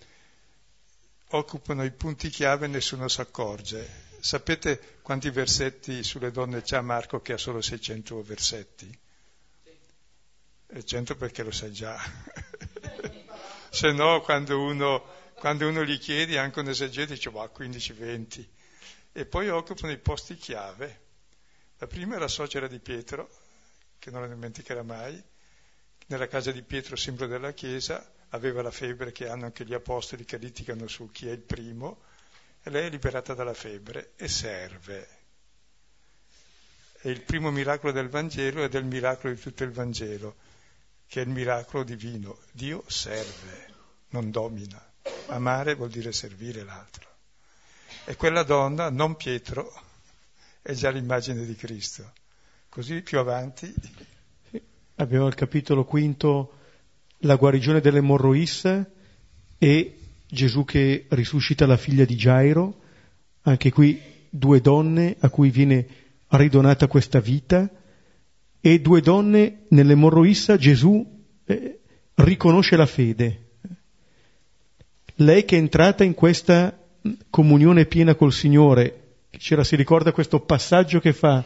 occupano 1.29 1.83
i 1.83 1.91
punti 1.91 2.29
chiave 2.29 2.65
e 2.65 2.69
nessuno 2.69 3.07
si 3.07 3.21
accorge. 3.21 4.07
Sapete 4.19 4.97
quanti 5.01 5.29
versetti 5.29 6.03
sulle 6.03 6.31
donne 6.31 6.61
c'ha 6.61 6.81
Marco 6.81 7.21
che 7.21 7.33
ha 7.33 7.37
solo 7.37 7.61
600 7.61 8.21
versetti? 8.23 8.99
E 10.67 10.85
100 10.85 11.15
perché 11.15 11.43
lo 11.43 11.51
sai 11.51 11.71
già. 11.71 11.97
Se 13.71 13.91
no, 13.93 14.21
quando 14.21 14.61
uno 14.61 15.17
quando 15.39 15.69
uno 15.69 15.85
gli 15.85 15.97
chiede 15.97 16.37
anche 16.37 16.59
un 16.59 16.67
esegete 16.67 17.13
dice 17.13 17.29
ma 17.29 17.43
15-20 17.45 18.45
e 19.13 19.25
poi 19.25 19.49
occupano 19.49 19.91
i 19.91 19.97
posti 19.97 20.35
chiave. 20.35 21.07
La 21.77 21.87
prima 21.87 22.17
è 22.17 22.19
la 22.19 22.27
suocera 22.27 22.67
di 22.67 22.79
Pietro, 22.79 23.29
che 23.97 24.11
non 24.11 24.21
la 24.21 24.27
dimenticherà 24.27 24.83
mai, 24.83 25.21
nella 26.09 26.27
casa 26.27 26.51
di 26.51 26.63
Pietro, 26.63 26.95
simbolo 26.95 27.27
della 27.27 27.53
Chiesa, 27.53 28.03
aveva 28.29 28.61
la 28.61 28.71
febbre 28.71 29.11
che 29.11 29.27
hanno 29.27 29.45
anche 29.45 29.65
gli 29.65 29.73
apostoli 29.73 30.25
che 30.25 30.37
litigano 30.37 30.87
su 30.87 31.11
chi 31.11 31.27
è 31.27 31.31
il 31.31 31.41
primo, 31.41 32.01
e 32.63 32.69
lei 32.71 32.87
è 32.87 32.89
liberata 32.89 33.33
dalla 33.33 33.53
febbre 33.53 34.13
e 34.15 34.27
serve. 34.27 35.07
E 37.01 37.11
il 37.11 37.21
primo 37.21 37.51
miracolo 37.51 37.91
del 37.91 38.09
Vangelo 38.09 38.63
è 38.63 38.69
del 38.69 38.85
miracolo 38.85 39.33
di 39.33 39.39
tutto 39.39 39.63
il 39.63 39.71
Vangelo, 39.71 40.35
che 41.07 41.21
è 41.21 41.23
il 41.23 41.29
miracolo 41.29 41.83
divino. 41.83 42.39
Dio 42.51 42.83
serve, 42.87 43.73
non 44.09 44.31
domina. 44.31 44.83
Amare 45.27 45.75
vuol 45.75 45.89
dire 45.89 46.11
servire 46.11 46.63
l'altro. 46.63 47.07
E 48.05 48.15
quella 48.15 48.43
donna, 48.43 48.89
non 48.89 49.15
Pietro, 49.15 49.71
è 50.61 50.73
già 50.73 50.89
l'immagine 50.89 51.45
di 51.45 51.55
Cristo. 51.55 52.13
Così 52.67 53.01
più 53.01 53.19
avanti. 53.19 53.73
Abbiamo 54.99 55.27
il 55.27 55.33
capitolo 55.33 55.85
quinto, 55.85 56.55
la 57.19 57.37
guarigione 57.37 57.79
dell'emorroissa 57.79 58.85
e 59.57 59.97
Gesù 60.27 60.65
che 60.65 61.05
risuscita 61.07 61.65
la 61.65 61.77
figlia 61.77 62.03
di 62.03 62.17
Gairo, 62.17 62.81
anche 63.43 63.71
qui 63.71 63.97
due 64.29 64.59
donne 64.59 65.15
a 65.17 65.29
cui 65.29 65.51
viene 65.51 65.87
ridonata 66.27 66.87
questa 66.87 67.21
vita 67.21 67.69
e 68.59 68.81
due 68.81 68.99
donne 68.99 69.61
nell'emorroissa 69.69 70.57
Gesù 70.57 71.25
eh, 71.45 71.79
riconosce 72.15 72.75
la 72.75 72.85
fede. 72.85 73.51
Lei 75.15 75.45
che 75.45 75.55
è 75.55 75.59
entrata 75.59 76.03
in 76.03 76.13
questa 76.13 76.77
comunione 77.29 77.85
piena 77.85 78.15
col 78.15 78.33
Signore, 78.33 79.13
c'era, 79.29 79.63
si 79.63 79.77
ricorda 79.77 80.11
questo 80.11 80.41
passaggio 80.41 80.99
che 80.99 81.13
fa 81.13 81.41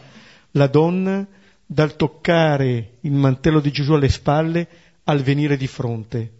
la 0.50 0.66
donna 0.66 1.24
dal 1.74 1.96
toccare 1.96 2.98
il 3.00 3.10
mantello 3.10 3.58
di 3.58 3.72
Gesù 3.72 3.94
alle 3.94 4.08
spalle 4.08 4.68
al 5.04 5.22
venire 5.22 5.56
di 5.56 5.66
fronte. 5.66 6.30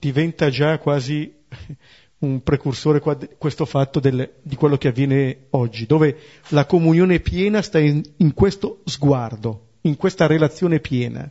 Diventa 0.00 0.50
già 0.50 0.78
quasi 0.78 1.32
un 2.18 2.42
precursore 2.42 3.00
questo 3.38 3.66
fatto 3.66 4.00
del, 4.00 4.34
di 4.42 4.56
quello 4.56 4.76
che 4.76 4.88
avviene 4.88 5.46
oggi, 5.50 5.86
dove 5.86 6.18
la 6.48 6.66
comunione 6.66 7.20
piena 7.20 7.62
sta 7.62 7.78
in, 7.78 8.02
in 8.16 8.34
questo 8.34 8.80
sguardo, 8.84 9.74
in 9.82 9.96
questa 9.96 10.26
relazione 10.26 10.80
piena 10.80 11.30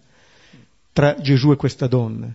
tra 0.93 1.19
Gesù 1.19 1.51
e 1.51 1.57
questa 1.57 1.87
donna. 1.87 2.33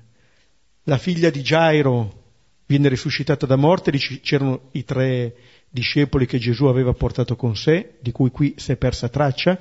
La 0.83 0.99
figlia 0.99 1.31
di 1.31 1.41
Gairo 1.41 2.25
viene 2.67 2.91
risuscitata 2.91 3.47
da 3.47 3.57
morte, 3.57 3.91
c'erano 3.93 4.69
i 4.73 4.85
tre 4.85 5.35
discepoli 5.71 6.27
che 6.27 6.37
Gesù 6.39 6.67
aveva 6.67 6.93
portato 6.93 7.35
con 7.35 7.57
sé, 7.57 7.95
di 8.01 8.13
cui 8.13 8.31
qui 8.31 8.55
si 8.59 8.73
è 8.73 8.77
persa 8.77 9.09
traccia, 9.09 9.59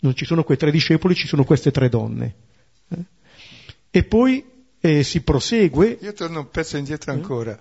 non 0.00 0.14
ci 0.14 0.24
sono 0.24 0.44
quei 0.44 0.56
tre 0.56 0.70
discepoli, 0.70 1.14
ci 1.14 1.26
sono 1.26 1.44
queste 1.44 1.70
tre 1.70 1.88
donne. 1.88 2.34
Eh? 2.88 3.04
E 3.90 4.04
poi 4.04 4.44
eh, 4.80 5.02
si 5.02 5.22
prosegue. 5.22 5.98
Io 6.00 6.12
torno 6.12 6.40
un 6.40 6.50
pezzo 6.50 6.76
indietro 6.76 7.12
ancora 7.12 7.58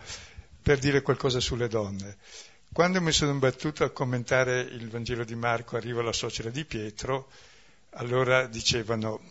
per 0.62 0.80
dire 0.80 1.02
qualcosa 1.02 1.40
sulle 1.40 1.68
donne. 1.68 2.18
Quando 2.74 3.00
mi 3.00 3.12
sono 3.12 3.32
imbattuto 3.32 3.84
a 3.84 3.92
commentare 3.92 4.60
il 4.60 4.90
Vangelo 4.90 5.24
di 5.24 5.36
Marco, 5.36 5.78
arriva 5.78 6.02
la 6.02 6.12
suocera 6.12 6.50
di 6.50 6.66
Pietro, 6.66 7.30
allora 7.92 8.48
dicevano 8.48 9.22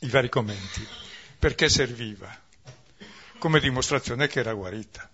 i 0.00 0.08
vari 0.08 0.28
commenti, 0.28 0.86
perché 1.38 1.68
serviva? 1.68 2.28
Come 3.38 3.60
dimostrazione 3.60 4.26
che 4.26 4.40
era 4.40 4.52
guarita. 4.52 5.08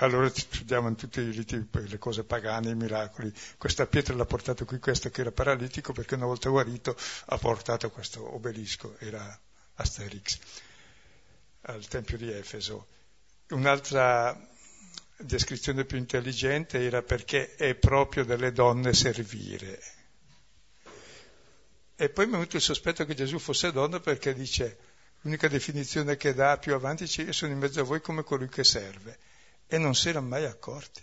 Allora 0.00 0.28
studiamo 0.28 0.94
tutti 0.94 1.20
i 1.20 1.30
riti, 1.30 1.68
le 1.70 1.98
cose 1.98 2.22
pagane, 2.24 2.70
i 2.70 2.74
miracoli. 2.74 3.32
Questa 3.56 3.86
pietra 3.86 4.14
l'ha 4.14 4.26
portato 4.26 4.66
qui, 4.66 4.78
questo 4.78 5.08
che 5.08 5.22
era 5.22 5.32
paralitico, 5.32 5.92
perché 5.92 6.16
una 6.16 6.26
volta 6.26 6.50
guarito 6.50 6.94
ha 7.26 7.38
portato 7.38 7.90
questo 7.90 8.34
obelisco, 8.34 8.96
era 8.98 9.40
Asterix, 9.76 10.38
al 11.62 11.86
Tempio 11.88 12.18
di 12.18 12.30
Efeso. 12.30 12.88
Un'altra 13.50 14.38
descrizione 15.16 15.86
più 15.86 15.96
intelligente 15.96 16.84
era 16.84 17.00
perché 17.00 17.54
è 17.54 17.74
proprio 17.74 18.26
delle 18.26 18.52
donne 18.52 18.92
servire. 18.92 19.80
E 21.96 22.10
poi 22.10 22.26
mi 22.26 22.32
è 22.32 22.34
venuto 22.34 22.56
il 22.56 22.62
sospetto 22.62 23.06
che 23.06 23.14
Gesù 23.14 23.38
fosse 23.38 23.72
donna 23.72 23.98
perché 23.98 24.34
dice, 24.34 24.76
l'unica 25.22 25.48
definizione 25.48 26.18
che 26.18 26.34
dà 26.34 26.58
più 26.58 26.74
avanti 26.74 27.10
io 27.22 27.32
sono 27.32 27.52
in 27.52 27.58
mezzo 27.58 27.80
a 27.80 27.84
voi 27.84 28.02
come 28.02 28.22
colui 28.24 28.50
che 28.50 28.62
serve. 28.62 29.25
E 29.66 29.78
non 29.78 29.94
si 29.94 30.08
erano 30.08 30.28
mai 30.28 30.44
accorti 30.44 31.02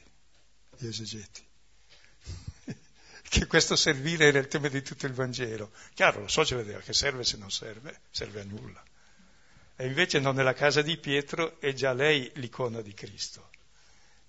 gli 0.77 0.87
esegeti 0.87 1.45
che 3.29 3.45
questo 3.47 3.75
servire 3.75 4.27
era 4.27 4.39
il 4.39 4.47
tema 4.47 4.67
di 4.67 4.81
tutto 4.81 5.05
il 5.05 5.13
Vangelo. 5.13 5.71
Chiaro, 5.93 6.21
lo 6.21 6.27
so, 6.27 6.45
ce 6.45 6.55
vedeva 6.55 6.79
che 6.79 6.93
serve 6.93 7.23
se 7.23 7.37
non 7.37 7.51
serve, 7.51 8.01
serve 8.09 8.41
a 8.41 8.45
nulla. 8.45 8.83
E 9.75 9.85
invece 9.85 10.19
non 10.19 10.35
nella 10.35 10.53
casa 10.53 10.81
di 10.81 10.97
Pietro 10.97 11.59
è 11.59 11.73
già 11.73 11.93
lei 11.93 12.31
l'icona 12.35 12.81
di 12.81 12.93
Cristo. 12.93 13.49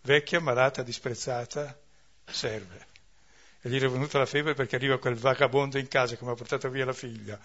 Vecchia, 0.03 0.41
malata, 0.41 0.83
disprezzata, 0.83 1.79
serve 2.25 2.93
e 3.67 3.71
gli 3.71 3.81
è 3.81 3.89
venuta 3.89 4.19
la 4.19 4.27
febbre 4.27 4.53
perché 4.53 4.77
arriva 4.77 4.99
quel 4.99 5.15
vagabondo 5.15 5.79
in 5.79 5.89
casa 5.89 6.17
che 6.17 6.25
mi 6.27 6.31
ha 6.31 6.35
portato 6.35 6.69
via 6.69 6.85
la 6.85 6.93
figlia. 6.93 7.41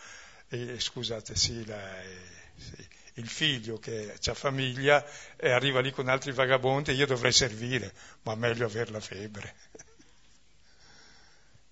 E, 0.50 0.78
scusate, 0.78 1.34
sì, 1.34 1.66
la, 1.66 2.02
eh, 2.02 2.18
sì, 2.58 2.88
il 3.20 3.28
figlio 3.28 3.78
che 3.78 4.18
ha 4.26 4.34
famiglia 4.34 5.06
e 5.36 5.52
arriva 5.52 5.82
lì 5.82 5.92
con 5.92 6.08
altri 6.08 6.32
vagabondi 6.32 6.92
e 6.92 6.94
io 6.94 7.06
dovrei 7.06 7.32
servire, 7.32 7.94
ma 8.24 8.36
meglio 8.36 8.66
avere 8.66 8.92
la 8.92 9.00
febbre. 9.00 9.56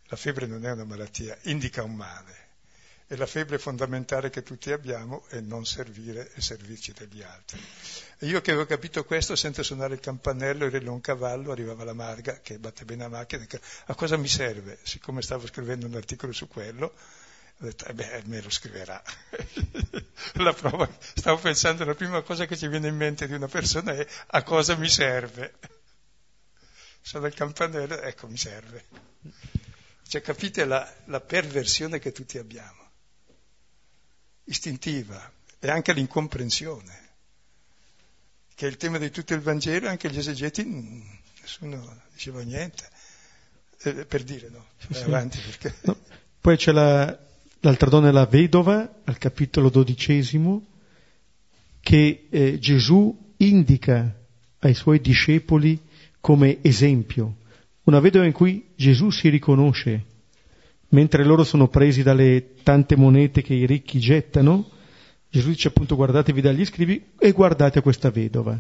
La 0.10 0.16
febbre 0.16 0.46
non 0.46 0.66
è 0.66 0.72
una 0.72 0.86
malattia, 0.86 1.38
indica 1.44 1.84
un 1.84 1.96
male. 1.96 2.46
E 3.10 3.16
la 3.16 3.26
febbre 3.26 3.58
fondamentale 3.58 4.30
che 4.30 4.44
tutti 4.44 4.72
abbiamo 4.72 5.26
è 5.30 5.40
non 5.40 5.66
servire 5.66 6.30
e 6.34 6.42
servirci 6.42 6.92
degli 6.92 7.22
altri. 7.22 7.62
E 8.20 8.26
io 8.26 8.42
che 8.42 8.52
avevo 8.52 8.66
capito 8.66 9.06
questo, 9.06 9.36
senza 9.38 9.64
suonare 9.64 9.94
il 9.94 10.02
campanello, 10.02 10.66
ero 10.66 10.92
un 10.92 11.00
cavallo, 11.00 11.52
arrivava 11.52 11.86
la 11.86 11.94
marga 11.94 12.42
che 12.42 12.60
batte 12.60 12.84
bene 12.84 13.04
la 13.04 13.10
macchina, 13.10 13.46
a 13.86 13.96
cosa 13.96 14.18
mi 14.18 14.28
serve? 14.28 14.78
Siccome 14.84 15.22
stavo 15.22 15.48
scrivendo 15.48 15.86
un 15.86 15.96
articolo 15.96 16.34
su 16.34 16.48
quello, 16.48 16.94
ho 17.60 17.65
detto, 17.65 17.86
eh 17.86 17.93
beh, 17.93 18.24
me 18.26 18.41
lo 18.41 18.50
scriverà. 18.50 19.02
la 20.36 20.54
prova, 20.54 20.88
stavo 21.15 21.39
pensando, 21.39 21.86
la 21.86 21.96
prima 21.96 22.22
cosa 22.22 22.46
che 22.46 22.56
ci 22.56 22.67
viene 22.67 22.88
in 22.88 22.96
mente 22.96 23.26
di 23.26 23.34
una 23.34 23.48
persona 23.48 23.93
è 23.93 24.08
a 24.28 24.43
cosa 24.43 24.76
mi 24.76 24.89
serve. 24.89 25.56
Sono 27.02 27.26
il 27.26 27.34
campanello, 27.34 28.00
ecco, 28.02 28.28
mi 28.28 28.38
serve. 28.38 28.86
Cioè, 30.08 30.22
capite 30.22 30.65
la, 30.65 30.93
la 31.06 31.20
perversione 31.20 32.00
che 32.00 32.12
tutti 32.12 32.38
abbiamo 32.38 32.86
istintiva 34.43 35.32
e 35.60 35.70
anche 35.70 35.93
l'incomprensione, 35.93 37.06
che 38.54 38.67
è 38.67 38.70
il 38.70 38.78
tema 38.78 38.98
di 39.00 39.10
tutto 39.10 39.34
il 39.34 39.41
Vangelo, 39.41 39.88
anche 39.88 40.12
gli 40.12 40.17
esegeti, 40.17 40.63
nessuno 41.41 42.04
diceva 42.12 42.41
niente, 42.41 42.88
eh, 43.82 44.06
per 44.06 44.24
dire 44.24 44.50
no, 44.50 44.67
vai 44.89 45.02
avanti 45.02 45.39
perché... 45.39 45.74
No. 45.82 45.98
Poi 46.39 46.56
c'è 46.56 46.72
la, 46.72 47.27
l'altra 47.62 47.89
donna, 47.89 48.12
la 48.12 48.26
vedova, 48.26 49.02
al 49.04 49.17
capitolo 49.17 49.70
dodicesimo, 49.70 50.65
che 51.80 52.28
eh, 52.30 52.60
Gesù 52.60 53.34
indica 53.38 54.15
ai 54.60 54.74
suoi 54.74 55.00
discepoli 55.00 55.80
come 56.20 56.58
esempio, 56.62 57.36
una 57.84 58.00
vedova 58.00 58.26
in 58.26 58.34
cui 58.34 58.65
Gesù 58.76 59.10
si 59.12 59.30
riconosce 59.30 60.15
mentre 60.89 61.24
loro 61.24 61.43
sono 61.43 61.67
presi 61.67 62.04
dalle 62.04 62.54
tante 62.63 62.96
monete 62.96 63.41
che 63.41 63.54
i 63.54 63.65
ricchi 63.65 64.00
gettano, 64.00 64.70
Gesù 65.30 65.50
dice 65.50 65.67
appunto 65.67 65.96
guardatevi 65.96 66.41
dagli 66.41 66.65
scrivi 66.65 67.04
e 67.20 67.32
guardate 67.32 67.82
questa 67.82 68.10
vedova, 68.10 68.60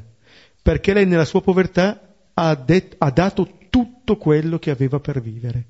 perché 0.61 0.93
lei 0.93 1.05
nella 1.05 1.25
sua 1.25 1.41
povertà 1.41 2.15
ha, 2.33 2.55
det- 2.55 2.95
ha 2.97 3.11
dato 3.11 3.57
tutto 3.69 4.17
quello 4.17 4.59
che 4.59 4.71
aveva 4.71 4.99
per 4.99 5.21
vivere, 5.21 5.65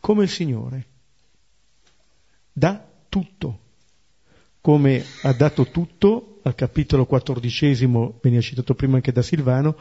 come 0.00 0.24
il 0.24 0.28
Signore. 0.28 0.86
Dà 2.52 2.88
tutto, 3.08 3.58
come 4.60 5.04
ha 5.22 5.32
dato 5.32 5.66
tutto 5.66 6.40
al 6.42 6.54
capitolo 6.54 7.06
quattordicesimo, 7.06 8.18
veniva 8.22 8.42
citato 8.42 8.74
prima 8.74 8.96
anche 8.96 9.12
da 9.12 9.22
Silvano, 9.22 9.76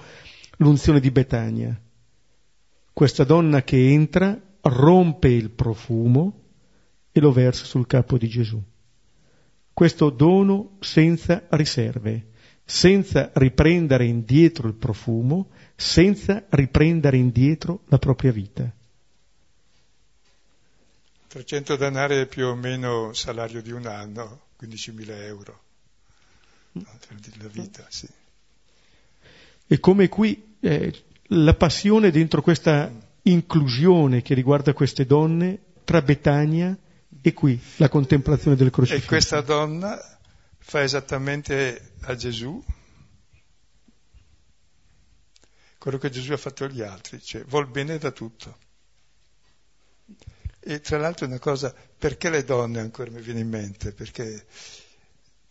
l'unzione 0.58 1.00
di 1.00 1.12
Betania. 1.12 1.80
Questa 2.92 3.24
donna 3.24 3.64
che 3.64 3.92
entra 3.92 4.40
rompe 4.62 5.30
il 5.30 5.50
profumo 5.52 6.44
e 7.12 7.20
lo 7.20 7.32
versa 7.32 7.66
sul 7.66 7.88
capo 7.88 8.18
di 8.18 8.28
Gesù. 8.28 8.62
Questo 9.74 10.10
dono 10.10 10.78
senza 10.82 11.46
riserve, 11.52 12.32
senza 12.66 13.32
riprendere 13.34 14.06
indietro 14.06 14.68
il 14.68 14.76
profumo, 14.76 15.50
senza 15.76 16.46
riprendere 16.50 17.18
indietro 17.18 17.84
la 17.88 17.98
propria 17.98 18.32
vita. 18.32 18.72
300 21.30 21.76
denari 21.76 22.16
è 22.16 22.26
più 22.26 22.48
o 22.48 22.56
meno 22.56 23.14
salario 23.14 23.62
di 23.62 23.72
un 23.72 23.86
anno, 23.86 24.48
15.000 24.60 25.10
euro. 25.26 25.62
La 26.72 27.48
vita, 27.48 27.86
sì. 27.88 28.08
E 29.68 29.80
come 29.80 30.10
qui 30.10 30.58
eh, 30.60 31.04
la 31.28 31.54
passione 31.54 32.10
dentro 32.10 32.42
questa 32.42 32.92
inclusione 33.24 34.24
che 34.24 34.34
riguarda 34.34 34.74
queste 34.74 35.06
donne 35.06 35.60
tra 35.84 36.02
Betania 36.02 36.76
e 37.22 37.34
qui, 37.34 37.62
la 37.76 37.90
contemplazione 37.90 38.56
del 38.56 38.72
crocifisso. 38.72 39.06
E 39.06 39.08
questa 39.08 39.42
donna 39.42 40.00
fa 40.58 40.82
esattamente 40.82 41.92
a 42.02 42.16
Gesù 42.16 42.64
quello 45.78 46.00
che 46.00 46.10
Gesù 46.10 46.34
ha 46.34 46.38
fatto 46.38 46.64
agli 46.64 46.82
altri, 46.82 47.22
cioè 47.22 47.44
vuol 47.44 47.68
bene 47.68 48.00
da 48.00 48.10
tutto. 48.12 48.58
E 50.60 50.82
tra 50.82 50.98
l'altro 50.98 51.26
una 51.26 51.40
cosa, 51.40 51.74
perché 51.98 52.30
le 52.30 52.44
donne 52.44 52.80
ancora 52.80 53.12
mi 53.12 53.22
viene 53.22 53.40
in 53.40 53.50
mente? 53.50 53.92
Perché 53.94 54.46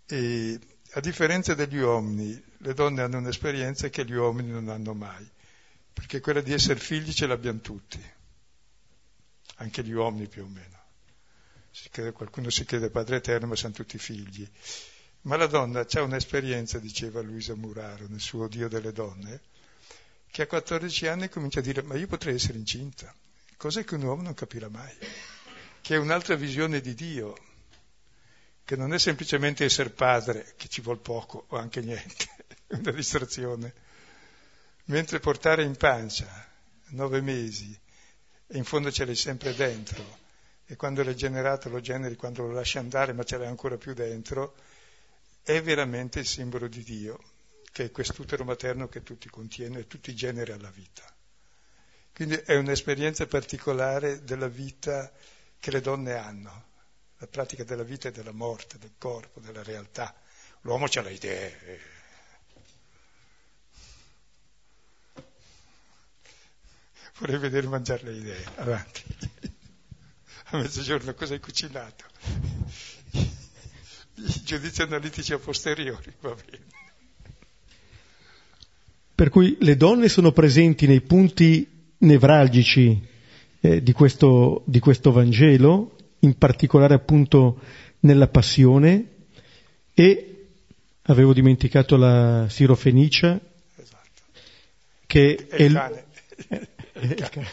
e, 0.06 0.58
a 0.92 1.00
differenza 1.00 1.54
degli 1.54 1.78
uomini, 1.78 2.42
le 2.58 2.74
donne 2.74 3.02
hanno 3.02 3.18
un'esperienza 3.18 3.88
che 3.88 4.04
gli 4.04 4.14
uomini 4.14 4.50
non 4.50 4.68
hanno 4.68 4.94
mai 4.94 5.28
perché 5.98 6.20
quella 6.20 6.40
di 6.40 6.52
essere 6.52 6.78
figli 6.78 7.10
ce 7.10 7.26
l'abbiamo 7.26 7.58
tutti, 7.58 8.00
anche 9.56 9.82
gli 9.82 9.90
uomini 9.90 10.28
più 10.28 10.44
o 10.44 10.46
meno. 10.46 10.76
Si 11.72 11.88
crede, 11.88 12.12
qualcuno 12.12 12.50
si 12.50 12.64
crede 12.64 12.88
Padre 12.88 13.16
Eterno, 13.16 13.48
ma 13.48 13.56
sono 13.56 13.72
tutti 13.72 13.98
figli. 13.98 14.48
Ma 15.22 15.34
la 15.36 15.48
donna 15.48 15.84
ha 15.90 16.02
un'esperienza, 16.02 16.78
diceva 16.78 17.20
Luisa 17.20 17.56
Muraro 17.56 18.06
nel 18.06 18.20
suo 18.20 18.46
Dio 18.46 18.68
delle 18.68 18.92
donne, 18.92 19.40
che 20.30 20.42
a 20.42 20.46
14 20.46 21.08
anni 21.08 21.28
comincia 21.28 21.58
a 21.58 21.62
dire 21.62 21.82
ma 21.82 21.96
io 21.96 22.06
potrei 22.06 22.36
essere 22.36 22.58
incinta, 22.58 23.12
cosa 23.58 23.82
che 23.82 23.96
un 23.96 24.02
uomo 24.02 24.22
non 24.22 24.34
capirà 24.34 24.68
mai, 24.68 24.96
che 25.80 25.96
è 25.96 25.98
un'altra 25.98 26.36
visione 26.36 26.80
di 26.80 26.94
Dio, 26.94 27.36
che 28.64 28.76
non 28.76 28.94
è 28.94 28.98
semplicemente 29.00 29.64
essere 29.64 29.90
padre, 29.90 30.54
che 30.56 30.68
ci 30.68 30.80
vuole 30.80 31.00
poco 31.00 31.46
o 31.48 31.56
anche 31.56 31.80
niente, 31.80 32.28
è 32.68 32.76
una 32.78 32.92
distrazione, 32.92 33.74
mentre 34.84 35.18
portare 35.18 35.64
in 35.64 35.76
pancia 35.76 36.46
nove 36.90 37.20
mesi 37.20 37.76
e 38.46 38.56
in 38.56 38.64
fondo 38.64 38.92
ce 38.92 39.04
l'hai 39.04 39.16
sempre 39.16 39.52
dentro 39.54 40.26
e 40.64 40.76
quando 40.76 41.02
l'hai 41.02 41.16
generato 41.16 41.68
lo 41.68 41.80
generi 41.80 42.14
quando 42.14 42.46
lo 42.46 42.52
lasci 42.52 42.78
andare 42.78 43.12
ma 43.12 43.24
ce 43.24 43.38
l'hai 43.38 43.48
ancora 43.48 43.76
più 43.76 43.92
dentro, 43.92 44.54
è 45.42 45.60
veramente 45.60 46.20
il 46.20 46.26
simbolo 46.26 46.68
di 46.68 46.84
Dio 46.84 47.18
che 47.72 47.86
è 47.86 47.90
quest'utero 47.90 48.44
materno 48.44 48.88
che 48.88 49.02
tutti 49.02 49.28
contiene 49.28 49.80
e 49.80 49.86
tutti 49.88 50.14
genera 50.14 50.56
la 50.56 50.70
vita. 50.70 51.12
Quindi 52.18 52.34
è 52.34 52.56
un'esperienza 52.56 53.28
particolare 53.28 54.24
della 54.24 54.48
vita 54.48 55.08
che 55.60 55.70
le 55.70 55.80
donne 55.80 56.14
hanno, 56.14 56.64
la 57.18 57.28
pratica 57.28 57.62
della 57.62 57.84
vita 57.84 58.08
e 58.08 58.10
della 58.10 58.32
morte, 58.32 58.76
del 58.76 58.94
corpo, 58.98 59.38
della 59.38 59.62
realtà. 59.62 60.12
L'uomo 60.62 60.86
ha 60.92 61.00
le 61.02 61.12
idee. 61.12 61.80
Vorrei 67.18 67.38
vedere 67.38 67.68
mangiare 67.68 68.02
le 68.02 68.18
idee. 68.18 68.44
Avanti. 68.56 69.02
A 70.46 70.56
mezzogiorno 70.56 71.14
cosa 71.14 71.34
hai 71.34 71.40
cucinato? 71.40 72.04
I 73.12 74.42
giudizi 74.42 74.82
analitici 74.82 75.32
a 75.32 75.38
posteriori, 75.38 76.12
va 76.18 76.34
bene. 76.34 76.66
Per 79.14 79.28
cui 79.28 79.56
le 79.60 79.76
donne 79.76 80.08
sono 80.08 80.32
presenti 80.32 80.88
nei 80.88 81.00
punti 81.00 81.76
nevralgici 81.98 83.00
eh, 83.60 83.82
di, 83.82 83.92
questo, 83.92 84.62
di 84.66 84.78
questo 84.78 85.10
Vangelo, 85.12 85.96
in 86.20 86.36
particolare 86.36 86.94
appunto 86.94 87.60
nella 88.00 88.28
passione 88.28 89.16
e 89.94 90.46
avevo 91.02 91.32
dimenticato 91.32 91.96
la 91.96 92.46
sirofenicia 92.48 93.40
esatto. 93.76 94.22
che 95.06 95.46
è, 95.48 95.68
l- 95.68 96.04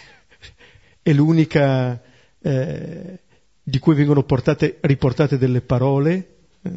è, 1.02 1.14
l'unica 1.14 2.02
eh, 2.42 3.20
di 3.64 3.80
cui 3.80 3.96
vengono 3.96 4.24
portate, 4.24 4.78
riportate 4.82 5.38
delle 5.38 5.62
parole 5.62 6.36
eh, 6.62 6.72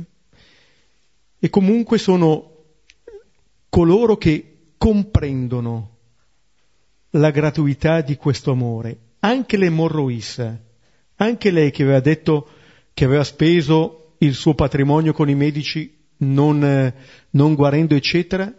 e 1.38 1.50
comunque 1.50 1.98
sono 1.98 2.54
coloro 3.68 4.16
che 4.16 4.72
comprendono 4.78 5.97
la 7.18 7.30
gratuità 7.30 8.00
di 8.00 8.16
questo 8.16 8.52
amore. 8.52 8.98
Anche 9.20 9.56
le 9.56 9.68
Morroissa, 9.68 10.58
anche 11.16 11.50
lei 11.50 11.70
che 11.70 11.82
aveva 11.82 12.00
detto 12.00 12.48
che 12.94 13.04
aveva 13.04 13.24
speso 13.24 14.14
il 14.18 14.34
suo 14.34 14.54
patrimonio 14.54 15.12
con 15.12 15.28
i 15.28 15.34
medici 15.34 15.96
non, 16.18 16.92
non 17.30 17.54
guarendo, 17.54 17.94
eccetera, 17.94 18.52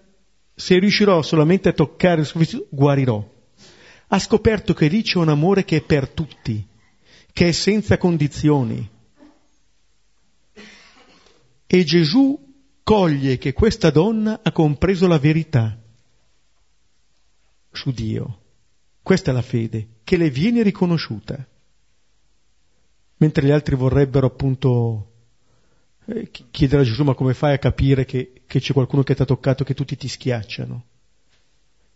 se 0.56 0.80
riuscirò 0.80 1.22
solamente 1.22 1.70
a 1.70 1.74
toccare 1.74 2.22
il 2.22 2.28
suo 2.28 2.40
vestito, 2.40 2.68
guarirò. 2.70 3.38
Ha 4.08 4.20
scoperto 4.20 4.74
che 4.74 4.88
lì 4.88 5.02
c'è 5.04 5.18
un 5.18 5.30
amore 5.30 5.64
che 5.66 5.78
è 5.78 5.82
per 5.82 6.10
tutti, 6.10 6.66
che 7.32 7.48
è 7.48 7.52
senza 7.52 7.98
condizioni. 7.98 8.90
E 11.68 11.84
Gesù 11.84 12.48
coglie 12.84 13.38
che 13.38 13.54
questa 13.54 13.92
donna 13.92 14.40
ha 14.42 14.52
compreso 14.52 15.08
la 15.08 15.20
verità 15.20 15.78
su 17.72 17.92
Dio. 17.92 18.39
Questa 19.10 19.32
è 19.32 19.34
la 19.34 19.42
fede, 19.42 19.88
che 20.04 20.18
le 20.18 20.30
viene 20.30 20.62
riconosciuta. 20.62 21.44
Mentre 23.18 23.44
gli 23.44 23.50
altri 23.50 23.76
vorrebbero 23.76 24.28
appunto 24.28 25.14
eh, 26.06 26.30
chiedere 26.30 26.84
a 26.84 26.86
Gesù 26.86 27.02
ma 27.02 27.16
come 27.16 27.34
fai 27.34 27.56
a 27.56 27.58
capire 27.58 28.06
che, 28.06 28.44
che 28.46 28.60
c'è 28.60 28.72
qualcuno 28.72 29.02
che 29.02 29.16
ti 29.16 29.24
ha 29.24 29.26
toccato, 29.26 29.64
che 29.64 29.74
tutti 29.74 29.98
ti 29.98 30.08
schiacciano. 30.08 30.86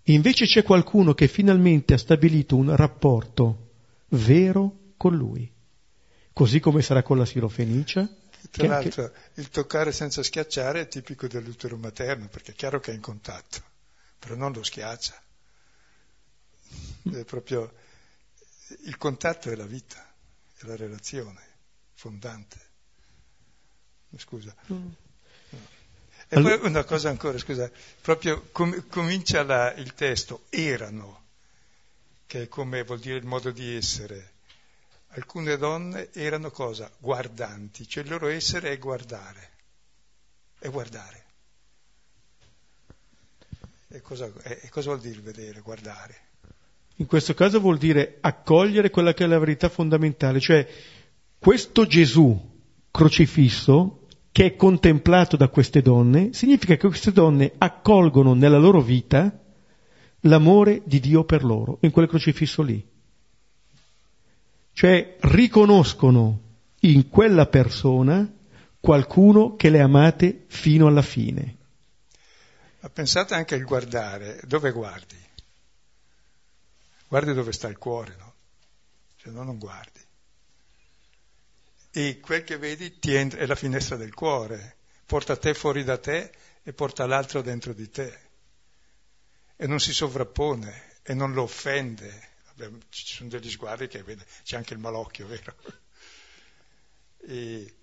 Invece 0.06 0.46
c'è 0.46 0.64
qualcuno 0.64 1.14
che 1.14 1.28
finalmente 1.28 1.94
ha 1.94 2.00
stabilito 2.00 2.56
un 2.56 2.76
rapporto 2.76 3.74
vero 4.08 4.94
con 4.98 5.16
lui, 5.16 5.48
così 6.34 6.60
come 6.60 6.82
sarà 6.82 7.04
con 7.04 7.20
la 7.20 7.26
sirofenicia. 7.26 8.10
Tra 8.50 8.66
l'altro 8.66 9.04
anche... 9.04 9.20
il 9.36 9.50
toccare 9.50 9.92
senza 9.92 10.24
schiacciare 10.24 10.82
è 10.82 10.88
tipico 10.88 11.28
dell'utero 11.28 11.78
materno, 11.78 12.28
perché 12.28 12.54
è 12.54 12.56
chiaro 12.56 12.80
che 12.80 12.90
è 12.90 12.96
in 12.96 13.02
contatto, 13.02 13.62
però 14.18 14.34
non 14.34 14.52
lo 14.52 14.64
schiaccia. 14.64 15.23
È 17.12 17.24
proprio 17.26 17.74
il 18.86 18.98
contatto 18.98 19.50
è 19.50 19.56
la 19.56 19.66
vita, 19.66 20.04
è 20.56 20.66
la 20.66 20.76
relazione 20.76 21.42
fondante. 21.94 22.72
Scusa. 24.18 24.56
Mm. 24.72 24.92
E 26.28 26.42
poi 26.42 26.60
una 26.62 26.84
cosa 26.84 27.10
ancora, 27.10 27.38
scusa, 27.38 27.70
proprio 28.02 28.50
com- 28.52 28.88
comincia 28.88 29.44
la, 29.44 29.74
il 29.74 29.94
testo, 29.94 30.46
erano, 30.50 31.26
che 32.26 32.44
è 32.44 32.48
come 32.48 32.84
vuol 32.84 33.00
dire 33.00 33.18
il 33.18 33.26
modo 33.26 33.52
di 33.52 33.76
essere. 33.76 34.32
Alcune 35.10 35.58
donne 35.58 36.12
erano 36.12 36.50
cosa? 36.50 36.92
Guardanti, 36.98 37.88
cioè 37.88 38.04
il 38.04 38.10
loro 38.10 38.28
essere 38.28 38.72
è 38.72 38.80
guardare, 38.80 39.52
è 40.58 40.70
guardare. 40.70 41.26
E 43.90 44.02
cosa, 44.02 44.32
e 44.44 44.70
cosa 44.70 44.90
vuol 44.90 45.02
dire 45.02 45.20
vedere, 45.22 45.62
guardare? 45.62 46.32
In 47.04 47.10
questo 47.10 47.34
caso 47.34 47.60
vuol 47.60 47.78
dire 47.78 48.20
accogliere 48.22 48.90
quella 48.90 49.14
che 49.14 49.26
è 49.26 49.28
la 49.28 49.38
verità 49.38 49.68
fondamentale, 49.68 50.40
cioè 50.40 50.66
questo 51.38 51.86
Gesù 51.86 52.52
crocifisso 52.90 54.06
che 54.32 54.46
è 54.46 54.56
contemplato 54.56 55.36
da 55.36 55.50
queste 55.50 55.82
donne, 55.82 56.30
significa 56.32 56.78
che 56.78 56.88
queste 56.88 57.12
donne 57.12 57.52
accolgono 57.58 58.34
nella 58.34 58.58
loro 58.58 58.80
vita 58.80 59.38
l'amore 60.22 60.82
di 60.86 61.02
Dio 61.02 61.26
per 61.26 61.44
loro, 61.44 61.78
in 61.82 61.92
quel 61.92 62.08
crocifisso 62.08 62.62
lì. 62.62 62.82
Cioè 64.72 65.18
riconoscono 65.20 66.40
in 66.80 67.10
quella 67.10 67.48
persona 67.48 68.32
qualcuno 68.80 69.58
che 69.58 69.70
le 69.70 69.82
amate 69.82 70.46
fino 70.48 70.88
alla 70.88 71.02
fine. 71.02 71.58
Ma 72.80 72.88
pensate 72.88 73.34
anche 73.34 73.56
al 73.56 73.64
guardare, 73.64 74.40
dove 74.48 74.72
guardi? 74.72 75.18
Guardi 77.14 77.34
dove 77.34 77.52
sta 77.52 77.68
il 77.68 77.78
cuore, 77.78 78.16
no? 78.16 78.34
Se 79.18 79.30
no 79.30 79.44
non 79.44 79.60
guardi. 79.60 80.02
E 81.92 82.20
quel 82.20 82.44
che 82.44 82.58
vedi 82.58 82.98
entra, 83.02 83.40
è 83.40 83.46
la 83.46 83.54
finestra 83.54 83.98
del 83.98 84.16
cuore, 84.16 84.78
porta 85.06 85.38
te 85.38 85.54
fuori 85.54 85.84
da 85.84 86.00
te 86.00 86.32
e 86.64 86.74
porta 86.74 87.06
l'altro 87.06 87.44
dentro 87.44 87.72
di 87.74 87.88
te. 87.88 88.20
E 89.56 89.68
non 89.68 89.80
si 89.80 89.94
sovrappone 89.94 91.02
e 91.04 91.14
non 91.14 91.34
lo 91.34 91.44
offende. 91.44 92.30
Ci 92.90 93.06
sono 93.06 93.30
degli 93.30 93.52
sguardi 93.52 93.88
che 93.88 94.02
vede, 94.02 94.26
c'è 94.42 94.56
anche 94.56 94.74
il 94.74 94.80
malocchio, 94.80 95.28
vero? 95.28 95.56
E, 97.26 97.76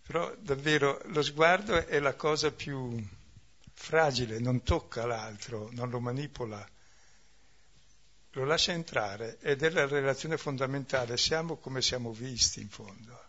però 0.00 0.34
davvero 0.38 1.02
lo 1.08 1.20
sguardo 1.20 1.74
è 1.86 2.00
la 2.00 2.14
cosa 2.14 2.50
più 2.52 3.06
fragile, 3.74 4.38
non 4.38 4.62
tocca 4.62 5.04
l'altro, 5.04 5.68
non 5.72 5.90
lo 5.90 6.00
manipola 6.00 6.66
lo 8.32 8.44
lascia 8.44 8.72
entrare 8.72 9.38
ed 9.40 9.62
è 9.62 9.70
la 9.70 9.86
relazione 9.86 10.36
fondamentale, 10.36 11.16
siamo 11.16 11.56
come 11.56 11.80
siamo 11.80 12.12
visti 12.12 12.60
in 12.60 12.68
fondo. 12.68 13.26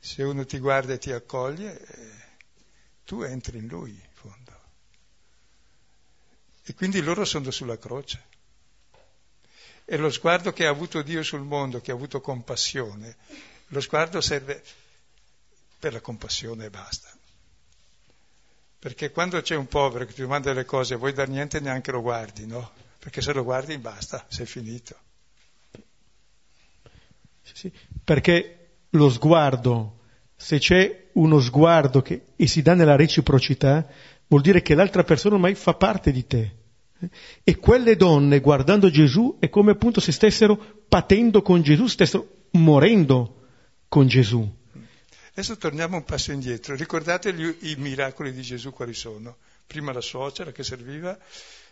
Se 0.00 0.22
uno 0.22 0.46
ti 0.46 0.58
guarda 0.58 0.94
e 0.94 0.98
ti 0.98 1.12
accoglie, 1.12 1.80
eh, 1.80 2.10
tu 3.04 3.22
entri 3.22 3.58
in 3.58 3.66
lui 3.66 3.90
in 3.90 4.10
fondo. 4.12 4.52
E 6.62 6.74
quindi 6.74 7.00
loro 7.02 7.24
sono 7.24 7.50
sulla 7.50 7.78
croce. 7.78 8.26
E 9.84 9.96
lo 9.96 10.10
sguardo 10.10 10.52
che 10.52 10.66
ha 10.66 10.70
avuto 10.70 11.02
Dio 11.02 11.22
sul 11.22 11.40
mondo, 11.40 11.80
che 11.80 11.90
ha 11.90 11.94
avuto 11.94 12.20
compassione, 12.20 13.16
lo 13.68 13.80
sguardo 13.80 14.20
serve 14.20 14.62
per 15.78 15.92
la 15.92 16.00
compassione 16.00 16.66
e 16.66 16.70
basta. 16.70 17.08
Perché 18.78 19.10
quando 19.10 19.40
c'è 19.40 19.56
un 19.56 19.66
povero 19.66 20.04
che 20.04 20.12
ti 20.12 20.20
domanda 20.20 20.52
le 20.52 20.64
cose 20.64 20.94
e 20.94 20.96
vuoi 20.96 21.12
dar 21.12 21.28
niente 21.28 21.58
neanche 21.60 21.90
lo 21.90 22.00
guardi, 22.00 22.46
no? 22.46 22.86
Perché 23.08 23.22
se 23.22 23.32
lo 23.32 23.42
guardi 23.42 23.78
basta, 23.78 24.26
sei 24.28 24.44
finito. 24.44 24.94
Sì, 27.40 27.52
sì, 27.54 27.72
perché 28.04 28.82
lo 28.90 29.08
sguardo, 29.08 30.00
se 30.36 30.58
c'è 30.58 31.08
uno 31.14 31.40
sguardo 31.40 32.02
che, 32.02 32.34
e 32.36 32.46
si 32.46 32.60
dà 32.60 32.74
nella 32.74 32.96
reciprocità, 32.96 33.88
vuol 34.26 34.42
dire 34.42 34.60
che 34.60 34.74
l'altra 34.74 35.04
persona 35.04 35.36
ormai 35.36 35.54
fa 35.54 35.72
parte 35.72 36.12
di 36.12 36.26
te. 36.26 36.56
E 37.42 37.56
quelle 37.56 37.96
donne, 37.96 38.40
guardando 38.40 38.90
Gesù, 38.90 39.38
è 39.40 39.48
come 39.48 39.70
appunto 39.70 40.00
se 40.00 40.12
stessero 40.12 40.82
patendo 40.86 41.40
con 41.40 41.62
Gesù, 41.62 41.86
stessero 41.86 42.28
morendo 42.50 43.46
con 43.88 44.06
Gesù. 44.06 44.46
Adesso 45.30 45.56
torniamo 45.56 45.96
un 45.96 46.04
passo 46.04 46.32
indietro. 46.32 46.76
Ricordate 46.76 47.32
gli, 47.32 47.70
i 47.70 47.76
miracoli 47.78 48.32
di 48.34 48.42
Gesù 48.42 48.70
quali 48.70 48.92
sono? 48.92 49.38
Prima 49.66 49.92
la 49.92 50.02
suocera 50.02 50.52
che 50.52 50.62
serviva, 50.62 51.18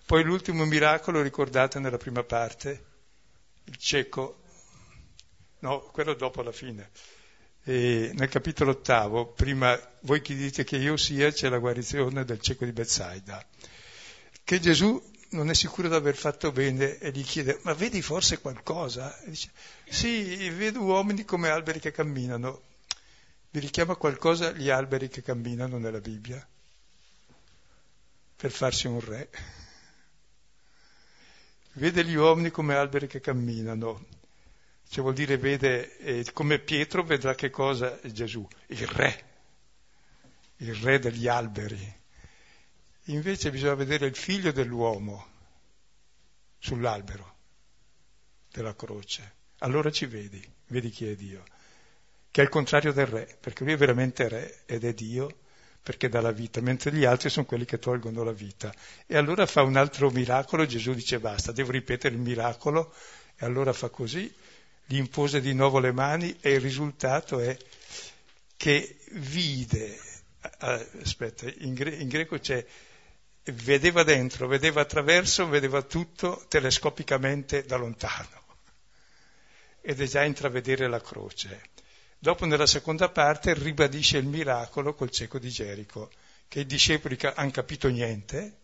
poi 0.06 0.22
l'ultimo 0.22 0.64
miracolo, 0.64 1.20
ricordate 1.20 1.80
nella 1.80 1.96
prima 1.96 2.22
parte, 2.22 2.84
il 3.64 3.76
cieco, 3.76 4.40
no, 5.58 5.80
quello 5.80 6.14
dopo 6.14 6.42
la 6.42 6.52
fine. 6.52 6.90
E 7.64 8.12
nel 8.14 8.28
capitolo 8.28 8.70
ottavo, 8.70 9.26
prima 9.26 9.76
voi 10.02 10.22
chi 10.22 10.36
dite 10.36 10.62
che 10.62 10.76
io 10.76 10.96
sia, 10.96 11.32
c'è 11.32 11.48
la 11.48 11.58
guarigione 11.58 12.24
del 12.24 12.40
cieco 12.40 12.64
di 12.64 12.70
Bethsaida, 12.70 13.44
che 14.44 14.60
Gesù 14.60 15.02
non 15.30 15.50
è 15.50 15.54
sicuro 15.54 15.88
di 15.88 15.94
aver 15.96 16.14
fatto 16.14 16.52
bene 16.52 16.98
e 16.98 17.10
gli 17.10 17.24
chiede, 17.24 17.58
ma 17.62 17.72
vedi 17.74 18.00
forse 18.00 18.40
qualcosa? 18.40 19.18
E 19.22 19.30
dice, 19.30 19.50
sì, 19.88 20.48
vedo 20.50 20.82
uomini 20.82 21.24
come 21.24 21.48
alberi 21.48 21.80
che 21.80 21.90
camminano. 21.90 22.62
Vi 23.50 23.58
richiama 23.58 23.96
qualcosa 23.96 24.52
gli 24.52 24.70
alberi 24.70 25.08
che 25.08 25.22
camminano 25.22 25.78
nella 25.78 26.00
Bibbia? 26.00 26.46
Per 28.36 28.52
farsi 28.52 28.86
un 28.86 29.00
re. 29.00 29.30
Vede 31.76 32.04
gli 32.06 32.14
uomini 32.14 32.50
come 32.50 32.74
alberi 32.74 33.06
che 33.06 33.20
camminano. 33.20 34.06
Cioè 34.88 35.02
vuol 35.02 35.12
dire 35.12 35.36
vede, 35.36 35.98
eh, 35.98 36.32
come 36.32 36.58
Pietro 36.58 37.02
vedrà 37.02 37.34
che 37.34 37.50
cosa 37.50 38.00
è 38.00 38.08
Gesù? 38.08 38.46
Il 38.68 38.86
re, 38.86 39.24
il 40.58 40.74
re 40.74 40.98
degli 40.98 41.28
alberi. 41.28 41.94
Invece 43.08 43.50
bisogna 43.50 43.74
vedere 43.74 44.06
il 44.06 44.16
figlio 44.16 44.52
dell'uomo 44.52 45.26
sull'albero 46.58 47.36
della 48.50 48.74
croce. 48.74 49.34
Allora 49.58 49.90
ci 49.90 50.06
vedi, 50.06 50.42
vedi 50.68 50.88
chi 50.88 51.06
è 51.06 51.14
Dio, 51.14 51.44
che 52.30 52.40
è 52.40 52.44
il 52.44 52.50
contrario 52.50 52.92
del 52.94 53.06
re, 53.06 53.36
perché 53.38 53.64
lui 53.64 53.74
è 53.74 53.76
veramente 53.76 54.26
re 54.28 54.62
ed 54.64 54.82
è 54.82 54.94
Dio 54.94 55.40
perché 55.86 56.08
dà 56.08 56.20
la 56.20 56.32
vita, 56.32 56.60
mentre 56.60 56.92
gli 56.92 57.04
altri 57.04 57.30
sono 57.30 57.46
quelli 57.46 57.64
che 57.64 57.78
tolgono 57.78 58.24
la 58.24 58.32
vita. 58.32 58.74
E 59.06 59.16
allora 59.16 59.46
fa 59.46 59.62
un 59.62 59.76
altro 59.76 60.10
miracolo, 60.10 60.66
Gesù 60.66 60.92
dice 60.92 61.20
basta, 61.20 61.52
devo 61.52 61.70
ripetere 61.70 62.12
il 62.12 62.20
miracolo, 62.20 62.92
e 63.36 63.46
allora 63.46 63.72
fa 63.72 63.88
così, 63.88 64.34
gli 64.84 64.96
impose 64.96 65.40
di 65.40 65.54
nuovo 65.54 65.78
le 65.78 65.92
mani 65.92 66.36
e 66.40 66.54
il 66.54 66.60
risultato 66.60 67.38
è 67.38 67.56
che 68.56 68.96
vide, 69.12 69.96
aspetta, 70.58 71.46
in, 71.58 71.74
gre- 71.74 71.94
in 71.94 72.08
greco 72.08 72.36
c'è 72.40 72.66
vedeva 73.44 74.02
dentro, 74.02 74.48
vedeva 74.48 74.80
attraverso, 74.80 75.46
vedeva 75.46 75.82
tutto 75.82 76.46
telescopicamente 76.48 77.62
da 77.64 77.76
lontano 77.76 78.42
ed 79.80 80.00
è 80.00 80.06
già 80.06 80.24
intravedere 80.24 80.88
la 80.88 81.00
croce. 81.00 81.74
Dopo 82.18 82.46
nella 82.46 82.66
seconda 82.66 83.08
parte 83.08 83.54
ribadisce 83.54 84.18
il 84.18 84.26
miracolo 84.26 84.94
col 84.94 85.10
cieco 85.10 85.38
di 85.38 85.50
Gerico, 85.50 86.10
che 86.48 86.60
i 86.60 86.66
discepoli 86.66 87.18
hanno 87.34 87.50
capito 87.50 87.88
niente, 87.88 88.56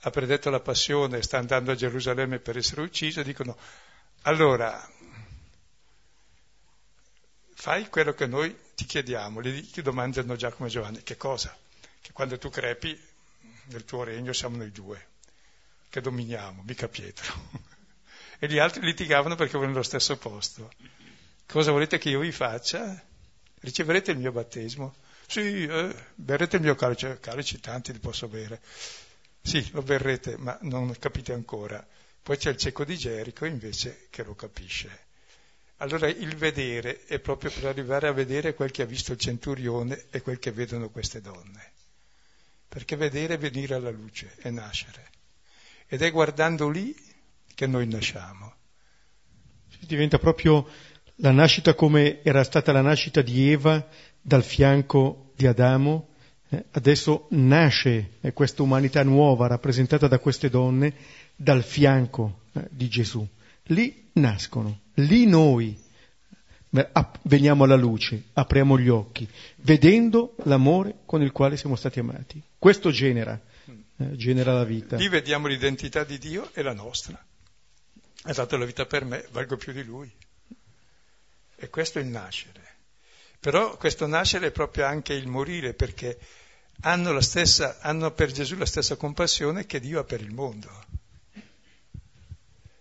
ha 0.00 0.10
predetto 0.10 0.50
la 0.50 0.60
passione, 0.60 1.22
sta 1.22 1.38
andando 1.38 1.72
a 1.72 1.74
Gerusalemme 1.74 2.38
per 2.38 2.56
essere 2.56 2.82
ucciso, 2.82 3.22
dicono 3.22 3.56
allora 4.22 4.90
fai 7.54 7.88
quello 7.88 8.14
che 8.14 8.26
noi 8.26 8.56
ti 8.74 8.84
chiediamo, 8.84 9.42
gli 9.42 9.82
domandano 9.82 10.36
Giacomo 10.36 10.66
e 10.66 10.70
Giovanni, 10.70 11.02
che 11.02 11.16
cosa? 11.16 11.56
Che 12.00 12.12
quando 12.12 12.38
tu 12.38 12.50
crepi 12.50 12.98
nel 13.66 13.84
tuo 13.84 14.04
regno 14.04 14.32
siamo 14.32 14.56
noi 14.56 14.70
due 14.70 15.14
che 15.88 16.02
dominiamo, 16.02 16.62
mica 16.66 16.88
Pietro. 16.88 17.32
e 18.38 18.48
gli 18.48 18.58
altri 18.58 18.82
litigavano 18.82 19.34
perché 19.34 19.54
volevano 19.54 19.78
lo 19.78 19.82
stesso 19.82 20.18
posto. 20.18 20.70
Cosa 21.46 21.70
volete 21.70 21.98
che 21.98 22.10
io 22.10 22.20
vi 22.20 22.32
faccia? 22.32 23.02
Riceverete 23.60 24.10
il 24.10 24.18
mio 24.18 24.32
battesimo? 24.32 24.94
Sì, 25.26 25.64
eh, 25.64 25.94
berrete 26.14 26.56
il 26.56 26.62
mio 26.62 26.74
calice, 26.74 27.18
calici 27.20 27.60
tanti 27.60 27.92
li 27.92 27.98
posso 27.98 28.28
bere. 28.28 28.60
Sì, 29.40 29.70
lo 29.72 29.82
berrete, 29.82 30.36
ma 30.36 30.58
non 30.62 30.94
capite 30.98 31.32
ancora. 31.32 31.84
Poi 32.22 32.36
c'è 32.36 32.50
il 32.50 32.56
cieco 32.56 32.84
di 32.84 32.96
Gerico 32.96 33.44
invece 33.44 34.08
che 34.10 34.24
lo 34.24 34.34
capisce. 34.34 35.04
Allora 35.78 36.08
il 36.08 36.36
vedere 36.36 37.04
è 37.04 37.18
proprio 37.18 37.50
per 37.50 37.66
arrivare 37.66 38.08
a 38.08 38.12
vedere 38.12 38.54
quel 38.54 38.70
che 38.70 38.82
ha 38.82 38.86
visto 38.86 39.12
il 39.12 39.18
centurione 39.18 40.06
e 40.10 40.20
quel 40.22 40.38
che 40.38 40.50
vedono 40.50 40.90
queste 40.90 41.20
donne 41.20 41.74
perché 42.76 42.96
vedere 42.96 43.34
è 43.34 43.38
venire 43.38 43.74
alla 43.74 43.90
luce 43.90 44.34
e 44.42 44.50
nascere. 44.50 45.10
Ed 45.86 46.02
è 46.02 46.10
guardando 46.10 46.68
lì 46.68 46.94
che 47.54 47.66
noi 47.66 47.86
nasciamo. 47.86 48.54
Diventa 49.80 50.18
proprio 50.18 50.68
la 51.16 51.30
nascita 51.30 51.74
come 51.74 52.22
era 52.22 52.42
stata 52.44 52.72
la 52.72 52.82
nascita 52.82 53.22
di 53.22 53.50
Eva 53.50 53.86
dal 54.20 54.42
fianco 54.42 55.32
di 55.36 55.46
Adamo, 55.46 56.08
eh, 56.48 56.64
adesso 56.72 57.26
nasce 57.30 58.12
eh, 58.20 58.32
questa 58.32 58.62
umanità 58.62 59.02
nuova 59.02 59.46
rappresentata 59.46 60.08
da 60.08 60.18
queste 60.18 60.50
donne 60.50 60.94
dal 61.34 61.62
fianco 61.62 62.40
eh, 62.52 62.66
di 62.70 62.88
Gesù. 62.88 63.26
Lì 63.70 64.10
nascono, 64.14 64.80
lì 64.94 65.26
noi 65.26 65.84
veniamo 67.22 67.64
alla 67.64 67.76
luce, 67.76 68.24
apriamo 68.34 68.78
gli 68.78 68.88
occhi, 68.88 69.26
vedendo 69.56 70.34
l'amore 70.44 70.98
con 71.06 71.22
il 71.22 71.32
quale 71.32 71.56
siamo 71.56 71.74
stati 71.74 71.98
amati. 72.00 72.40
Questo 72.58 72.90
genera, 72.90 73.40
genera 73.96 74.52
la 74.52 74.64
vita. 74.64 74.96
Lì 74.96 75.08
vediamo 75.08 75.46
l'identità 75.46 76.04
di 76.04 76.18
Dio 76.18 76.50
e 76.52 76.62
la 76.62 76.74
nostra. 76.74 77.18
Ha 78.22 78.32
dato 78.32 78.56
la 78.56 78.66
vita 78.66 78.84
per 78.84 79.04
me, 79.06 79.24
valgo 79.32 79.56
più 79.56 79.72
di 79.72 79.82
Lui. 79.82 80.12
E 81.56 81.70
questo 81.70 81.98
è 81.98 82.02
il 82.02 82.08
nascere. 82.08 82.64
Però 83.40 83.76
questo 83.76 84.06
nascere 84.06 84.48
è 84.48 84.50
proprio 84.50 84.86
anche 84.86 85.14
il 85.14 85.26
morire, 85.26 85.74
perché 85.74 86.18
hanno, 86.80 87.20
stessa, 87.20 87.78
hanno 87.80 88.12
per 88.12 88.30
Gesù 88.30 88.56
la 88.56 88.66
stessa 88.66 88.96
compassione 88.96 89.66
che 89.66 89.80
Dio 89.80 90.00
ha 90.00 90.04
per 90.04 90.20
il 90.20 90.32
mondo. 90.32 90.84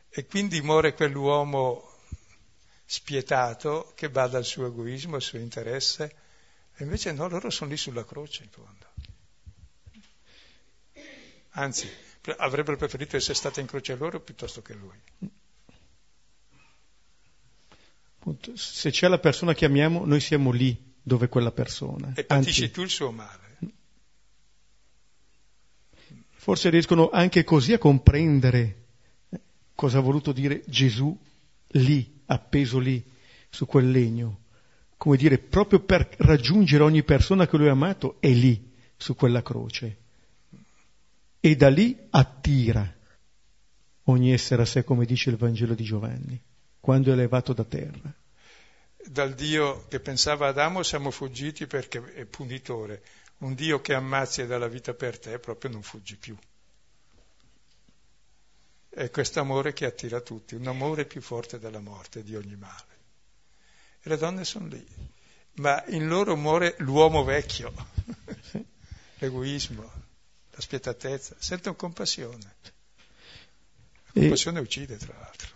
E 0.09 0.25
quindi 0.25 0.61
muore 0.61 0.93
quell'uomo 0.93 1.91
spietato 2.85 3.91
che 3.95 4.09
bada 4.09 4.37
al 4.37 4.45
suo 4.45 4.67
egoismo, 4.67 5.15
al 5.15 5.21
suo 5.21 5.39
interesse, 5.39 6.15
e 6.75 6.83
invece 6.83 7.11
no, 7.11 7.27
loro 7.27 7.49
sono 7.49 7.69
lì 7.69 7.77
sulla 7.77 8.05
croce 8.05 8.43
in 8.43 8.49
fondo. 8.49 8.85
Anzi, 11.51 11.89
avrebbero 12.37 12.75
preferito 12.75 13.15
essere 13.15 13.33
state 13.33 13.61
in 13.61 13.67
croce 13.67 13.95
loro 13.95 14.19
piuttosto 14.19 14.61
che 14.61 14.73
lui. 14.73 14.99
Se 18.53 18.91
c'è 18.91 19.07
la 19.07 19.19
persona 19.19 19.53
che 19.53 19.65
amiamo, 19.65 20.05
noi 20.05 20.19
siamo 20.19 20.51
lì 20.51 20.93
dove 21.01 21.27
quella 21.27 21.51
persona. 21.51 22.13
E 22.15 22.23
patisci 22.23 22.63
Anzi, 22.63 22.73
tu 22.73 22.81
il 22.81 22.89
suo 22.89 23.11
male. 23.11 23.43
Forse 26.31 26.69
riescono 26.69 27.09
anche 27.09 27.43
così 27.43 27.73
a 27.73 27.77
comprendere 27.77 28.83
cosa 29.75 29.97
ha 29.97 30.01
voluto 30.01 30.31
dire 30.31 30.63
Gesù 30.67 31.15
lì 31.69 32.21
appeso 32.27 32.79
lì 32.79 33.03
su 33.49 33.65
quel 33.65 33.89
legno, 33.89 34.41
come 34.97 35.17
dire, 35.17 35.37
proprio 35.37 35.79
per 35.79 36.09
raggiungere 36.17 36.83
ogni 36.83 37.03
persona 37.03 37.47
che 37.47 37.57
lui 37.57 37.67
ha 37.67 37.71
amato, 37.71 38.17
è 38.19 38.29
lì, 38.29 38.73
su 38.97 39.15
quella 39.15 39.41
croce. 39.41 39.97
E 41.39 41.55
da 41.55 41.69
lì 41.69 41.97
attira 42.09 42.93
ogni 44.03 44.31
essere 44.31 44.63
a 44.63 44.65
sé, 44.65 44.83
come 44.83 45.05
dice 45.05 45.29
il 45.29 45.37
Vangelo 45.37 45.73
di 45.73 45.83
Giovanni, 45.83 46.41
quando 46.85 47.09
è 47.09 47.13
elevato 47.13 47.51
da 47.51 47.63
terra. 47.63 48.13
Dal 49.07 49.33
Dio 49.33 49.87
che 49.87 49.99
pensava 49.99 50.49
Adamo 50.49 50.83
siamo 50.83 51.09
fuggiti 51.09 51.65
perché 51.65 52.13
è 52.13 52.25
punitore. 52.25 53.01
Un 53.39 53.55
Dio 53.55 53.81
che 53.81 53.95
ammazzi 53.95 54.41
e 54.41 54.45
dà 54.45 54.59
la 54.59 54.67
vita 54.67 54.93
per 54.93 55.17
te 55.17 55.39
proprio 55.39 55.71
non 55.71 55.81
fuggi 55.81 56.15
più. 56.15 56.37
È 58.87 59.09
questo 59.09 59.39
amore 59.39 59.73
che 59.73 59.85
attira 59.87 60.21
tutti, 60.21 60.53
un 60.53 60.67
amore 60.67 61.05
più 61.05 61.21
forte 61.21 61.57
della 61.57 61.79
morte, 61.79 62.21
di 62.21 62.35
ogni 62.35 62.55
male. 62.55 62.93
E 64.03 64.07
le 64.07 64.17
donne 64.17 64.45
sono 64.45 64.67
lì, 64.67 64.85
ma 65.53 65.83
in 65.87 66.07
loro 66.07 66.35
muore 66.35 66.75
l'uomo 66.77 67.23
vecchio, 67.23 67.73
l'egoismo, 69.17 69.91
la 70.51 70.61
spietatezza, 70.61 71.35
sentono 71.39 71.75
compassione. 71.75 72.55
La 74.03 74.21
compassione 74.21 74.59
e... 74.59 74.61
uccide, 74.61 74.97
tra 74.97 75.17
l'altro. 75.17 75.54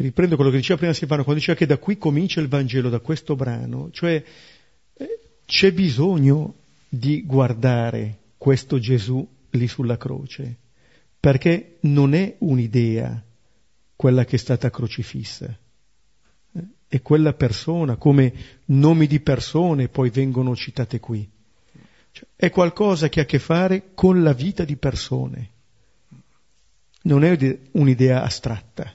Riprendo 0.00 0.36
quello 0.36 0.50
che 0.50 0.58
diceva 0.58 0.78
prima 0.78 0.92
Silvano, 0.92 1.24
quando 1.24 1.40
diceva 1.40 1.58
che 1.58 1.66
da 1.66 1.76
qui 1.76 1.98
comincia 1.98 2.40
il 2.40 2.46
Vangelo, 2.46 2.88
da 2.88 3.00
questo 3.00 3.34
brano, 3.34 3.90
cioè 3.90 4.22
eh, 4.94 5.18
c'è 5.44 5.72
bisogno 5.72 6.54
di 6.88 7.24
guardare 7.24 8.18
questo 8.38 8.78
Gesù 8.78 9.26
lì 9.50 9.66
sulla 9.66 9.96
croce 9.96 10.56
perché 11.18 11.78
non 11.80 12.14
è 12.14 12.36
un'idea 12.38 13.24
quella 13.96 14.24
che 14.24 14.36
è 14.36 14.38
stata 14.38 14.70
crocifissa, 14.70 15.46
eh, 15.46 16.66
è 16.86 17.02
quella 17.02 17.32
persona, 17.32 17.96
come 17.96 18.32
nomi 18.66 19.08
di 19.08 19.18
persone 19.18 19.88
poi 19.88 20.10
vengono 20.10 20.54
citate 20.54 21.00
qui. 21.00 21.28
Cioè, 22.12 22.26
è 22.36 22.50
qualcosa 22.50 23.08
che 23.08 23.18
ha 23.18 23.22
a 23.24 23.26
che 23.26 23.40
fare 23.40 23.90
con 23.94 24.22
la 24.22 24.32
vita 24.32 24.64
di 24.64 24.76
persone. 24.76 25.50
Non 27.02 27.24
è 27.24 27.58
un'idea 27.72 28.22
astratta. 28.22 28.94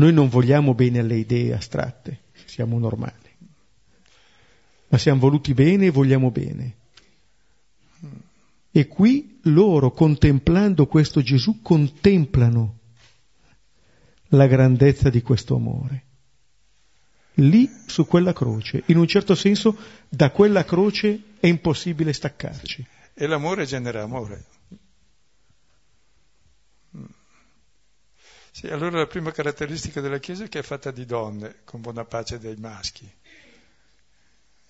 Noi 0.00 0.14
non 0.14 0.30
vogliamo 0.30 0.72
bene 0.72 1.00
alle 1.00 1.16
idee 1.16 1.52
astratte, 1.52 2.20
siamo 2.46 2.78
normali. 2.78 3.28
Ma 4.88 4.96
siamo 4.96 5.20
voluti 5.20 5.52
bene 5.52 5.86
e 5.86 5.90
vogliamo 5.90 6.30
bene. 6.30 6.76
E 8.70 8.86
qui 8.86 9.40
loro, 9.42 9.90
contemplando 9.90 10.86
questo 10.86 11.20
Gesù, 11.20 11.60
contemplano 11.60 12.78
la 14.28 14.46
grandezza 14.46 15.10
di 15.10 15.20
questo 15.20 15.56
amore. 15.56 16.04
Lì, 17.34 17.68
su 17.86 18.06
quella 18.06 18.32
croce, 18.32 18.84
in 18.86 18.96
un 18.96 19.06
certo 19.06 19.34
senso, 19.34 19.76
da 20.08 20.30
quella 20.30 20.64
croce 20.64 21.24
è 21.40 21.46
impossibile 21.46 22.14
staccarci. 22.14 22.86
E 23.12 23.26
l'amore 23.26 23.66
genera 23.66 24.02
amore. 24.02 24.44
Sì, 28.52 28.66
allora 28.66 28.98
la 28.98 29.06
prima 29.06 29.30
caratteristica 29.30 30.00
della 30.00 30.18
Chiesa 30.18 30.44
è 30.44 30.48
che 30.48 30.58
è 30.58 30.62
fatta 30.62 30.90
di 30.90 31.06
donne, 31.06 31.60
con 31.64 31.80
buona 31.80 32.04
pace 32.04 32.38
dei 32.38 32.56
maschi, 32.56 33.10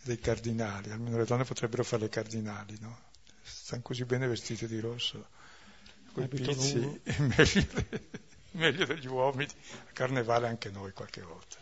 dei 0.02 0.18
cardinali, 0.18 0.90
almeno 0.90 1.16
le 1.16 1.24
donne 1.24 1.44
potrebbero 1.44 1.82
fare 1.82 2.02
le 2.02 2.08
cardinali, 2.08 2.76
no? 2.80 3.08
stanno 3.42 3.82
così 3.82 4.04
bene 4.04 4.26
vestite 4.26 4.66
di 4.66 4.80
rosso, 4.80 5.28
con 6.12 6.24
i 6.24 6.28
pizzi, 6.28 7.00
meglio, 7.36 7.66
meglio 8.52 8.84
degli 8.84 9.06
uomini, 9.06 9.50
a 9.88 9.92
carnevale 9.92 10.46
anche 10.46 10.70
noi 10.70 10.92
qualche 10.92 11.22
volta, 11.22 11.56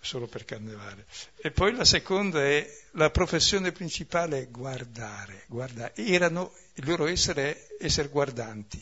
solo 0.00 0.26
per 0.26 0.44
carnevale. 0.44 1.06
E 1.36 1.50
poi 1.50 1.74
la 1.74 1.84
seconda 1.84 2.42
è 2.42 2.68
la 2.92 3.10
professione 3.10 3.72
principale 3.72 4.42
è 4.42 4.50
guardare, 4.50 5.44
guardare. 5.48 5.94
Erano, 5.96 6.52
il 6.74 6.86
loro 6.86 7.06
essere 7.06 7.76
è 7.78 7.84
essere 7.84 8.08
guardanti, 8.08 8.80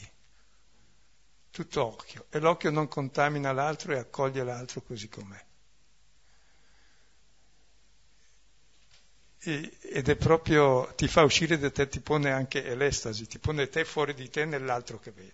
tutto 1.51 1.85
occhio, 1.85 2.27
e 2.31 2.39
l'occhio 2.39 2.71
non 2.71 2.89
contamina 2.89 3.53
l'altro 3.53 3.93
e 3.93 3.99
accoglie 3.99 4.45
l'altro 4.45 4.83
così 4.83 5.09
com'è. 5.09 5.45
ed 9.43 10.09
è 10.09 10.17
proprio, 10.17 10.93
ti 10.97 11.09
fa 11.09 11.23
uscire 11.23 11.59
da 11.59 11.71
te, 11.71 11.89
ti 11.89 12.01
pone 12.01 12.31
anche 12.31 12.75
l'estasi, 12.75 13.27
ti 13.27 13.39
pone 13.39 13.69
te 13.69 13.87
fuori 13.87 14.13
di 14.13 14.29
te 14.29 14.45
nell'altro 14.45 14.99
che 14.99 15.13
vedi. 15.13 15.33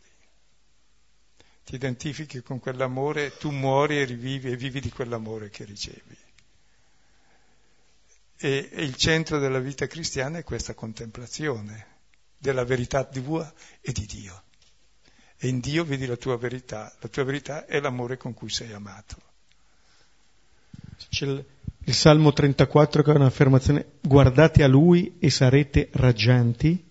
Ti 1.64 1.74
identifichi 1.74 2.40
con 2.42 2.60
quell'amore, 2.60 3.36
tu 3.36 3.50
muori 3.50 3.98
e 3.98 4.04
rivivi 4.04 4.52
e 4.52 4.56
vivi 4.56 4.80
di 4.80 4.90
quell'amore 4.90 5.50
che 5.50 5.64
ricevi. 5.64 6.16
E, 8.38 8.68
e 8.70 8.82
il 8.84 8.94
centro 8.94 9.40
della 9.40 9.58
vita 9.58 9.88
cristiana 9.88 10.38
è 10.38 10.44
questa 10.44 10.74
contemplazione 10.74 11.94
della 12.38 12.64
verità 12.64 13.04
tua 13.04 13.52
e 13.80 13.90
di 13.90 14.06
Dio. 14.06 14.45
E 15.38 15.48
in 15.48 15.60
Dio 15.60 15.84
vedi 15.84 16.06
la 16.06 16.16
tua 16.16 16.38
verità, 16.38 16.94
la 17.00 17.08
tua 17.08 17.24
verità 17.24 17.66
è 17.66 17.80
l'amore 17.80 18.16
con 18.16 18.32
cui 18.32 18.48
sei 18.48 18.72
amato. 18.72 19.16
C'è 21.10 21.26
il 21.26 21.94
Salmo 21.94 22.32
34 22.32 23.02
che 23.02 23.12
è 23.12 23.14
un'affermazione, 23.14 23.86
guardate 24.00 24.62
a 24.62 24.66
Lui 24.66 25.16
e 25.18 25.30
sarete 25.30 25.88
raggianti, 25.92 26.82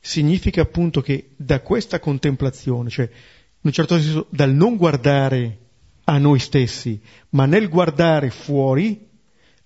significa 0.00 0.62
appunto 0.62 1.00
che 1.00 1.30
da 1.36 1.60
questa 1.60 2.00
contemplazione, 2.00 2.88
cioè 2.88 3.04
in 3.04 3.60
un 3.60 3.72
certo 3.72 4.00
senso 4.00 4.26
dal 4.30 4.52
non 4.52 4.76
guardare 4.76 5.58
a 6.04 6.18
noi 6.18 6.38
stessi, 6.38 7.00
ma 7.30 7.44
nel 7.44 7.68
guardare 7.68 8.30
fuori, 8.30 9.06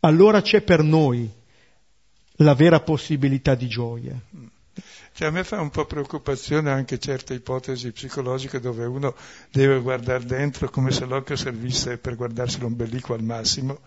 allora 0.01 0.43
c'è 0.43 0.63
per 0.63 0.83
noi 0.83 1.31
la 2.37 2.55
vera 2.55 2.81
possibilità 2.81 3.55
di 3.55 3.69
gioia. 3.69 4.21
Cioè, 5.13 5.29
a 5.29 5.31
me 5.31 5.45
fa 5.45 5.61
un 5.61 5.71
po' 5.71 5.85
preoccupazione 5.85 6.71
anche 6.71 6.99
certe 6.99 7.35
ipotesi 7.35 7.93
psicologiche 7.93 8.61
dove 8.61 8.87
uno 8.87 9.15
deve 9.51 9.79
guardare 9.81 10.25
dentro 10.25 10.71
come 10.71 10.91
se 10.91 11.05
l'occhio 11.05 11.37
servisse 11.37 11.99
per 11.99 12.17
guardarsi 12.17 12.59
l'ombelico 12.59 13.13
al 13.13 13.23
massimo, 13.23 13.81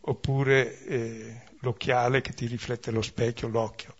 oppure 0.00 0.84
eh, 0.86 1.42
l'occhiale 1.60 2.22
che 2.22 2.32
ti 2.32 2.46
riflette 2.46 2.90
lo 2.90 3.02
specchio, 3.02 3.48
l'occhio. 3.48 3.94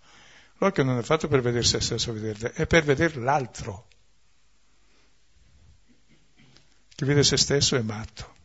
L'occhio 0.58 0.82
non 0.82 0.98
è 0.98 1.02
fatto 1.02 1.28
per 1.28 1.42
vedere 1.42 1.64
se 1.64 1.80
stesso, 1.80 2.14
è 2.14 2.66
per 2.66 2.84
vedere 2.84 3.20
l'altro. 3.20 3.88
Chi 6.88 7.04
vede 7.04 7.22
se 7.22 7.36
stesso 7.36 7.76
è 7.76 7.82
matto. 7.82 8.38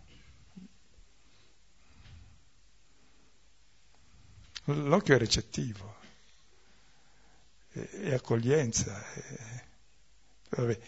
L'occhio 4.66 5.16
è 5.16 5.18
recettivo 5.18 6.04
e 7.76 8.14
accoglienza. 8.14 9.04
E, 10.58 10.80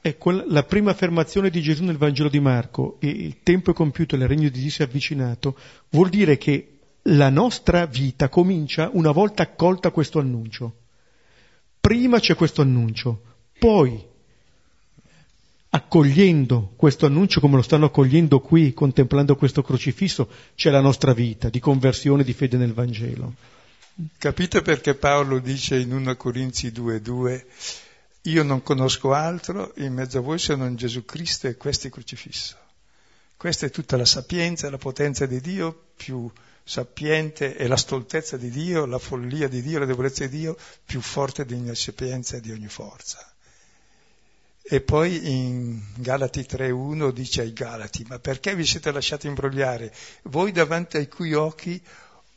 ecco, 0.00 0.30
la 0.30 0.62
prima 0.64 0.90
affermazione 0.90 1.50
di 1.50 1.62
Gesù 1.62 1.84
nel 1.84 1.96
Vangelo 1.96 2.28
di 2.28 2.40
Marco, 2.40 2.98
il 3.00 3.42
tempo 3.42 3.70
è 3.70 3.74
compiuto 3.74 4.14
e 4.14 4.18
il 4.18 4.28
regno 4.28 4.48
di 4.48 4.60
Dio 4.60 4.70
si 4.70 4.82
è 4.82 4.84
avvicinato, 4.84 5.58
vuol 5.90 6.10
dire 6.10 6.36
che 6.36 6.78
la 7.02 7.30
nostra 7.30 7.86
vita 7.86 8.28
comincia 8.28 8.90
una 8.92 9.10
volta 9.10 9.42
accolta 9.42 9.90
questo 9.90 10.18
annuncio. 10.18 10.76
Prima 11.80 12.18
c'è 12.18 12.34
questo 12.34 12.62
annuncio, 12.62 13.22
poi 13.58 14.14
accogliendo 15.68 16.72
questo 16.74 17.06
annuncio 17.06 17.40
come 17.40 17.56
lo 17.56 17.62
stanno 17.62 17.86
accogliendo 17.86 18.40
qui, 18.40 18.72
contemplando 18.72 19.36
questo 19.36 19.62
crocifisso, 19.62 20.28
c'è 20.54 20.70
la 20.70 20.80
nostra 20.80 21.12
vita 21.12 21.48
di 21.48 21.60
conversione, 21.60 22.24
di 22.24 22.32
fede 22.32 22.56
nel 22.56 22.72
Vangelo. 22.72 23.34
Capite 24.18 24.60
perché 24.60 24.94
Paolo 24.94 25.38
dice 25.38 25.78
in 25.78 25.90
1 25.90 26.16
Corinzi 26.16 26.68
2:2 26.70 27.44
io 28.22 28.42
non 28.42 28.62
conosco 28.62 29.14
altro 29.14 29.72
in 29.76 29.94
mezzo 29.94 30.18
a 30.18 30.20
voi 30.20 30.38
se 30.38 30.54
non 30.54 30.76
Gesù 30.76 31.06
Cristo 31.06 31.48
e 31.48 31.56
questo 31.56 31.86
è 31.86 31.90
crocifisso. 31.90 32.58
Questa 33.38 33.64
è 33.64 33.70
tutta 33.70 33.96
la 33.96 34.04
sapienza 34.04 34.66
e 34.66 34.70
la 34.70 34.76
potenza 34.76 35.24
di 35.24 35.40
Dio, 35.40 35.86
più 35.96 36.30
sapiente 36.62 37.56
è 37.56 37.66
la 37.66 37.78
stoltezza 37.78 38.36
di 38.36 38.50
Dio, 38.50 38.84
la 38.84 38.98
follia 38.98 39.48
di 39.48 39.62
Dio, 39.62 39.78
la 39.78 39.86
debolezza 39.86 40.26
di 40.26 40.40
Dio, 40.40 40.58
più 40.84 41.00
forte 41.00 41.46
di 41.46 41.54
ogni 41.54 41.74
sapienza 41.74 42.36
e 42.36 42.40
di 42.40 42.52
ogni 42.52 42.68
forza. 42.68 43.32
E 44.60 44.80
poi 44.82 45.30
in 45.30 45.80
Galati 45.94 46.40
3.1 46.40 47.12
dice 47.12 47.40
ai 47.40 47.54
Galati, 47.54 48.04
ma 48.08 48.18
perché 48.18 48.54
vi 48.54 48.66
siete 48.66 48.90
lasciati 48.90 49.26
imbrogliare? 49.26 49.94
Voi 50.24 50.52
davanti 50.52 50.98
ai 50.98 51.08
cui 51.08 51.32
occhi 51.32 51.80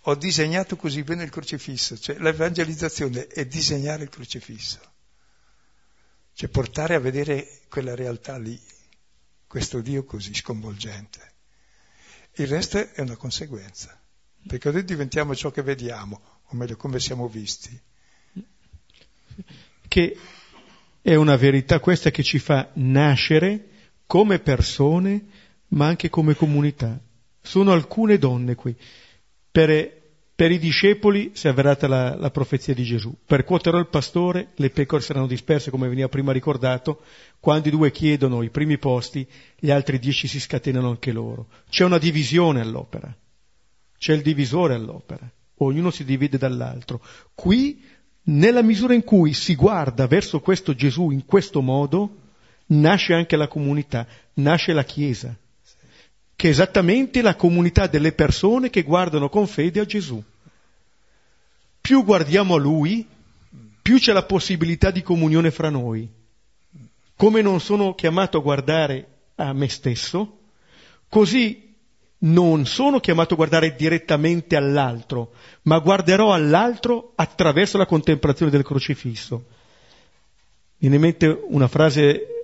ho 0.04 0.16
disegnato 0.16 0.76
così 0.76 1.04
bene 1.04 1.24
il 1.24 1.30
crocifisso, 1.30 1.98
cioè 1.98 2.18
l'evangelizzazione 2.20 3.28
è 3.28 3.46
disegnare 3.46 4.04
il 4.04 4.10
crocifisso, 4.10 4.80
cioè 6.34 6.50
portare 6.50 6.96
a 6.96 7.00
vedere 7.00 7.62
quella 7.68 7.96
realtà 7.96 8.38
lì, 8.38 8.60
questo 9.46 9.82
Dio 9.82 10.06
così 10.06 10.34
sconvolgente. 10.34 11.34
Il 12.36 12.48
resto 12.48 12.78
è 12.78 13.02
una 13.02 13.18
conseguenza, 13.18 14.00
perché 14.48 14.72
noi 14.72 14.86
diventiamo 14.86 15.36
ciò 15.36 15.52
che 15.52 15.64
vediamo, 15.64 16.22
o 16.46 16.56
meglio 16.56 16.78
come 16.78 17.00
siamo 17.00 17.28
visti. 17.28 17.78
Che 19.88 20.18
è 21.02 21.16
una 21.16 21.36
verità 21.36 21.80
questa 21.80 22.12
che 22.12 22.24
ci 22.24 22.40
fa 22.40 22.70
nascere 22.76 23.68
come 24.06 24.40
persone, 24.40 25.26
ma 25.70 25.88
anche 25.88 26.10
come 26.10 26.36
comunità. 26.36 27.00
Sono 27.42 27.72
alcune 27.72 28.18
donne 28.18 28.56
qui 28.56 28.76
per, 29.52 30.00
per 30.36 30.52
i 30.52 30.60
discepoli 30.60 31.32
si 31.34 31.48
è 31.48 31.50
avverata 31.50 31.88
la, 31.88 32.16
la, 32.16 32.32
profezia 32.32 32.74
di 32.74 32.84
Gesù. 32.84 33.14
Percuoterò 33.26 33.78
il 33.78 33.88
pastore, 33.88 34.50
le 34.56 34.70
pecore 34.70 35.02
saranno 35.02 35.28
disperse, 35.28 35.72
come 35.72 35.88
veniva 35.88 36.08
prima 36.08 36.32
ricordato. 36.32 37.02
Quando 37.40 37.68
i 37.68 37.72
due 37.72 37.92
chiedono 37.92 38.44
i 38.44 38.50
primi 38.50 38.78
posti, 38.78 39.28
gli 39.58 39.72
altri 39.72 40.00
dieci 40.00 40.28
si 40.28 40.40
scatenano 40.40 40.90
anche 40.90 41.12
loro. 41.12 41.48
C'è 41.70 41.84
una 41.84 41.98
divisione 41.98 42.62
all'opera. 42.62 43.14
C'è 43.98 44.14
il 44.14 44.22
divisore 44.22 44.76
all'opera. 44.76 45.30
Ognuno 45.62 45.92
si 45.92 46.06
divide 46.06 46.38
dall'altro. 46.38 47.02
Qui, 47.34 47.84
nella 48.24 48.62
misura 48.62 48.94
in 48.94 49.04
cui 49.04 49.34
si 49.34 49.56
guarda 49.56 50.08
verso 50.08 50.40
questo 50.40 50.74
Gesù 50.74 51.10
in 51.10 51.26
questo 51.26 51.62
modo, 51.62 52.16
nasce 52.68 53.14
anche 53.14 53.36
la 53.36 53.48
comunità, 53.48 54.08
nasce 54.36 54.72
la 54.72 54.84
Chiesa 54.84 55.36
che 56.40 56.48
è 56.48 56.52
esattamente 56.52 57.22
la 57.22 57.36
comunità 57.36 57.88
delle 57.88 58.14
persone 58.14 58.70
che 58.70 58.84
guardano 58.84 59.28
con 59.28 59.46
fede 59.46 59.82
a 59.82 59.86
Gesù. 59.86 60.24
Più 61.82 62.06
guardiamo 62.06 62.56
a 62.56 62.58
Lui, 62.58 63.06
più 63.82 64.00
c'è 64.00 64.14
la 64.14 64.24
possibilità 64.24 64.90
di 64.90 65.02
comunione 65.02 65.52
fra 65.52 65.70
noi. 65.70 66.08
Come 67.18 67.42
non 67.42 67.60
sono 67.60 67.94
chiamato 67.94 68.38
a 68.38 68.42
guardare 68.42 69.08
a 69.36 69.52
me 69.52 69.68
stesso, 69.68 70.38
così 71.10 71.76
non 72.20 72.66
sono 72.66 73.02
chiamato 73.02 73.34
a 73.34 73.38
guardare 73.38 73.76
direttamente 73.76 74.56
all'altro, 74.56 75.34
ma 75.64 75.78
guarderò 75.80 76.32
all'altro 76.34 77.12
attraverso 77.16 77.78
la 77.78 77.86
contemplazione 77.86 78.50
del 78.50 78.64
crocifisso. 78.64 79.44
Viene 80.78 80.96
in 80.96 81.02
mente 81.02 81.28
una 81.50 81.68
frase 81.68 82.39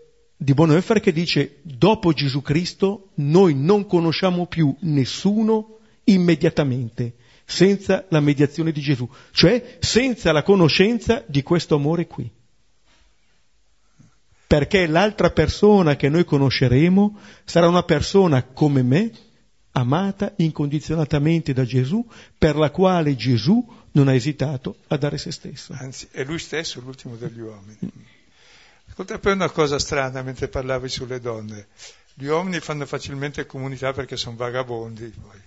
di 0.46 0.54
Bonhoeffer 0.54 1.00
che 1.00 1.12
dice 1.12 1.58
dopo 1.64 2.14
Gesù 2.14 2.44
Cristo 2.44 3.10
noi 3.16 3.56
non 3.56 3.88
conosciamo 3.88 4.46
più 4.46 4.76
nessuno 4.82 5.80
immediatamente, 6.04 7.16
senza 7.46 8.06
la 8.10 8.20
mediazione 8.20 8.72
di 8.72 8.80
Gesù, 8.80 9.10
cioè 9.32 9.78
senza 9.80 10.32
la 10.32 10.44
conoscenza 10.44 11.24
di 11.26 11.42
questo 11.42 11.74
amore 11.74 12.06
qui. 12.06 12.32
Perché 14.46 14.86
l'altra 14.86 15.32
persona 15.32 15.96
che 15.96 16.10
noi 16.10 16.26
conosceremo 16.26 17.18
sarà 17.44 17.68
una 17.68 17.82
persona 17.82 18.44
come 18.44 18.84
me, 18.84 19.12
amata 19.72 20.32
incondizionatamente 20.36 21.54
da 21.54 21.66
Gesù, 21.66 22.08
per 22.38 22.56
la 22.56 22.70
quale 22.70 23.16
Gesù 23.16 23.68
non 23.94 24.10
ha 24.10 24.14
esitato 24.14 24.78
a 24.90 24.98
dare 24.98 25.18
se 25.18 25.32
stesso. 25.32 25.74
Anzi, 25.76 26.08
è 26.12 26.24
lui 26.24 26.38
stesso 26.38 26.80
l'ultimo 26.82 27.16
degli 27.16 27.40
uomini. 27.40 28.14
Ascolta 28.98 29.20
poi 29.20 29.34
una 29.34 29.50
cosa 29.50 29.78
strana 29.78 30.22
mentre 30.22 30.48
parlavi 30.48 30.88
sulle 30.88 31.20
donne. 31.20 31.68
Gli 32.14 32.28
uomini 32.28 32.62
fanno 32.62 32.86
facilmente 32.86 33.46
comunità 33.46 33.92
perché 33.92 34.16
sono 34.16 34.38
vagabondi. 34.38 35.10
Poi. 35.10 35.42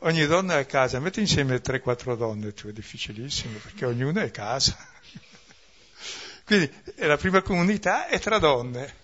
Ogni 0.00 0.26
donna 0.26 0.58
è 0.58 0.60
a 0.60 0.64
casa, 0.66 1.00
metti 1.00 1.20
insieme 1.20 1.62
3-4 1.62 2.14
donne, 2.14 2.52
tu 2.52 2.68
è 2.68 2.72
difficilissimo 2.72 3.56
perché 3.56 3.86
ognuno 3.86 4.20
è 4.20 4.24
a 4.24 4.30
casa. 4.30 4.76
Quindi 6.44 6.70
la 6.96 7.16
prima 7.16 7.40
comunità 7.40 8.06
è 8.06 8.20
tra 8.20 8.38
donne, 8.38 8.96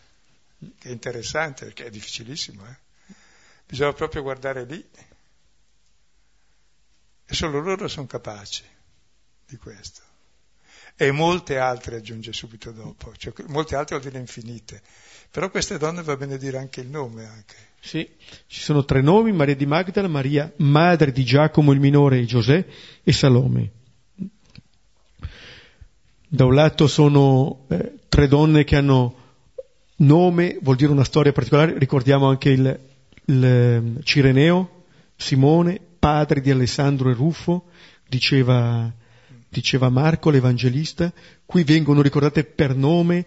che 0.79 0.91
è 0.91 0.93
interessante 0.93 1.65
perché 1.65 1.87
è 1.87 1.91
difficilissimo. 1.91 2.67
Eh? 2.67 3.15
Bisogna 3.65 3.95
proprio 3.95 4.21
guardare 4.21 4.67
lì. 4.67 4.87
E 7.25 7.35
solo 7.35 7.61
loro 7.61 7.89
sono 7.89 8.07
capaci 8.07 8.63
di 9.47 9.57
questo. 9.57 10.08
E 11.01 11.13
molte 11.13 11.59
altre 11.59 11.97
aggiunge 11.97 12.33
subito 12.33 12.73
dopo, 12.73 13.13
cioè 13.17 13.33
molte 13.47 13.77
altre 13.77 13.97
vuol 13.97 14.11
dire 14.11 14.21
infinite. 14.21 14.83
Però 15.31 15.49
queste 15.49 15.79
donne 15.79 16.03
va 16.03 16.17
bene 16.17 16.37
dire 16.39 16.59
anche 16.59 16.81
il 16.81 16.89
nome 16.89 17.25
anche. 17.25 17.55
Sì, 17.81 18.09
ci 18.49 18.61
sono 18.61 18.85
tre 18.85 19.01
nomi, 19.01 19.31
Maria 19.31 19.55
di 19.55 19.65
Magdala, 19.65 20.09
Maria, 20.09 20.53
madre 20.57 21.13
di 21.13 21.25
Giacomo 21.25 21.71
il 21.71 21.79
minore 21.79 22.19
e 22.19 22.25
Giuseppe 22.25 22.73
e 23.05 23.13
Salome. 23.13 23.71
Da 26.27 26.45
un 26.45 26.55
lato 26.55 26.89
sono 26.89 27.67
eh, 27.69 27.95
tre 28.09 28.27
donne 28.27 28.65
che 28.65 28.75
hanno 28.75 29.15
nome, 29.99 30.59
vuol 30.61 30.75
dire 30.75 30.91
una 30.91 31.05
storia 31.05 31.33
particolare, 31.33 31.79
ricordiamo 31.79 32.29
anche 32.29 32.51
il, 32.51 32.81
il 33.27 33.45
ehm, 33.45 34.03
Cireneo, 34.03 34.85
Simone, 35.15 35.81
padre 35.99 36.41
di 36.41 36.51
Alessandro 36.51 37.09
e 37.11 37.15
Ruffo, 37.15 37.67
diceva, 38.07 38.93
diceva 39.49 39.89
Marco 39.89 40.31
l'Evangelista, 40.31 41.13
qui 41.47 41.65
vengono 41.65 42.03
ricordate 42.03 42.45
per 42.45 42.75
nome, 42.75 43.27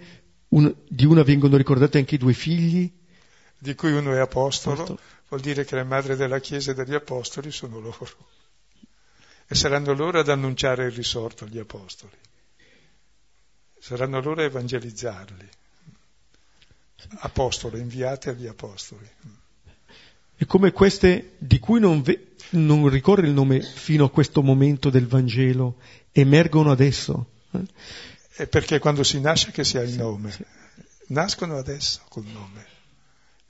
un, 0.49 0.73
di 0.87 1.05
una 1.05 1.23
vengono 1.23 1.57
ricordate 1.57 1.97
anche 1.97 2.15
i 2.15 2.17
due 2.17 2.33
figli. 2.33 2.91
Di 3.57 3.75
cui 3.75 3.91
uno 3.91 4.13
è 4.13 4.19
apostolo, 4.19 4.83
apostolo, 4.83 4.99
vuol 5.29 5.41
dire 5.41 5.65
che 5.65 5.75
le 5.75 5.83
madri 5.83 6.15
della 6.15 6.39
Chiesa 6.39 6.71
e 6.71 6.73
degli 6.73 6.93
apostoli 6.93 7.51
sono 7.51 7.79
loro. 7.79 8.07
E 9.47 9.55
saranno 9.55 9.93
loro 9.93 10.19
ad 10.19 10.29
annunciare 10.29 10.85
il 10.85 10.91
risorto 10.91 11.43
agli 11.43 11.59
apostoli. 11.59 12.15
Saranno 13.79 14.21
loro 14.21 14.41
a 14.41 14.45
evangelizzarli. 14.45 15.49
Apostoli, 17.19 17.79
inviati 17.79 18.29
agli 18.29 18.47
apostoli. 18.47 19.09
E 20.37 20.45
come 20.45 20.71
queste 20.71 21.35
di 21.37 21.59
cui 21.59 21.79
non, 21.79 22.01
ve, 22.01 22.30
non, 22.51 22.87
ricorre 22.89 23.27
il 23.27 23.33
nome 23.33 23.61
fino 23.61 24.05
a 24.05 24.09
questo 24.09 24.41
momento 24.41 24.89
del 24.89 25.07
Vangelo, 25.07 25.77
emergono 26.11 26.71
adesso. 26.71 27.27
Eh? 27.51 27.65
È 28.33 28.47
perché 28.47 28.79
quando 28.79 29.03
si 29.03 29.19
nasce 29.19 29.51
che 29.51 29.63
si 29.63 29.77
ha 29.77 29.81
il 29.81 29.95
nome. 29.95 30.31
Sì. 30.31 30.45
Nascono 31.07 31.57
adesso 31.57 32.01
col 32.09 32.25
nome. 32.25 32.65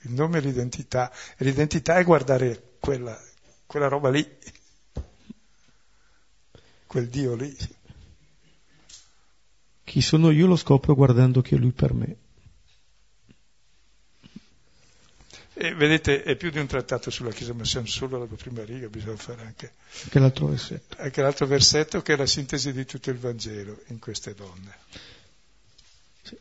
Il 0.01 0.13
nome 0.13 0.39
è 0.39 0.41
l'identità. 0.41 1.11
E 1.37 1.45
l'identità 1.45 1.97
è 1.97 2.03
guardare 2.03 2.75
quella, 2.79 3.17
quella 3.65 3.87
roba 3.87 4.09
lì. 4.09 4.27
Quel 6.87 7.07
Dio 7.07 7.35
lì. 7.35 7.55
Chi 9.83 10.01
sono 10.01 10.31
io 10.31 10.47
lo 10.47 10.55
scopro 10.55 10.95
guardando 10.95 11.41
chi 11.41 11.55
è 11.55 11.57
lui 11.57 11.71
per 11.71 11.93
me. 11.93 12.15
E 15.63 15.75
vedete, 15.75 16.23
è 16.23 16.35
più 16.35 16.49
di 16.49 16.57
un 16.57 16.65
trattato 16.65 17.11
sulla 17.11 17.29
Chiesa, 17.29 17.53
ma 17.53 17.63
siamo 17.65 17.85
solo 17.85 18.15
alla 18.15 18.25
prima 18.25 18.63
riga, 18.63 18.87
bisogna 18.87 19.15
fare 19.15 19.43
anche, 19.43 19.73
anche 20.05 20.17
l'altro 20.17 20.47
versetto. 20.47 20.95
Anche 20.97 21.21
l'altro 21.21 21.45
versetto 21.45 22.01
che 22.01 22.13
è 22.13 22.15
la 22.15 22.25
sintesi 22.25 22.73
di 22.73 22.83
tutto 22.83 23.11
il 23.11 23.17
Vangelo 23.17 23.79
in 23.89 23.99
queste 23.99 24.33
donne. 24.33 24.75
Sì. 26.23 26.35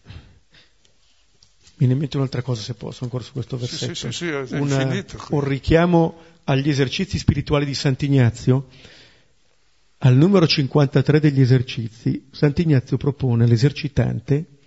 Mi 1.75 1.93
in 1.93 1.99
mente 1.99 2.17
un'altra 2.17 2.41
cosa, 2.41 2.63
se 2.63 2.73
posso, 2.73 3.05
ancora 3.05 3.23
su 3.23 3.33
questo 3.33 3.59
versetto. 3.59 3.95
Sì, 3.95 4.11
sì, 4.11 4.55
Una, 4.55 4.79
finito, 4.79 5.23
un 5.33 5.45
richiamo 5.45 6.19
agli 6.45 6.71
esercizi 6.71 7.19
spirituali 7.19 7.67
di 7.67 7.75
Sant'Ignazio. 7.75 8.69
Al 9.99 10.17
numero 10.17 10.47
53 10.47 11.21
degli 11.21 11.43
esercizi, 11.43 12.29
Sant'Ignazio 12.31 12.97
propone 12.97 13.45
all'esercitante 13.45 14.60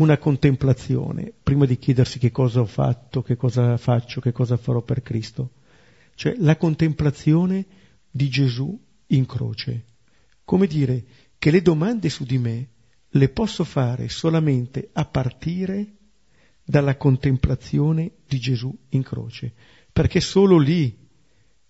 una 0.00 0.16
contemplazione, 0.16 1.30
prima 1.42 1.66
di 1.66 1.78
chiedersi 1.78 2.18
che 2.18 2.30
cosa 2.30 2.60
ho 2.60 2.66
fatto, 2.66 3.22
che 3.22 3.36
cosa 3.36 3.76
faccio, 3.76 4.20
che 4.20 4.32
cosa 4.32 4.56
farò 4.56 4.80
per 4.80 5.02
Cristo. 5.02 5.50
Cioè 6.14 6.36
la 6.38 6.56
contemplazione 6.56 7.66
di 8.10 8.28
Gesù 8.30 8.78
in 9.08 9.26
croce. 9.26 9.84
Come 10.44 10.66
dire 10.66 11.04
che 11.38 11.50
le 11.50 11.60
domande 11.60 12.08
su 12.08 12.24
di 12.24 12.38
me 12.38 12.68
le 13.10 13.28
posso 13.28 13.62
fare 13.64 14.08
solamente 14.08 14.88
a 14.94 15.04
partire 15.04 15.96
dalla 16.64 16.96
contemplazione 16.96 18.12
di 18.26 18.38
Gesù 18.38 18.74
in 18.90 19.02
croce, 19.02 19.52
perché 19.92 20.20
solo 20.20 20.56
lì 20.58 20.96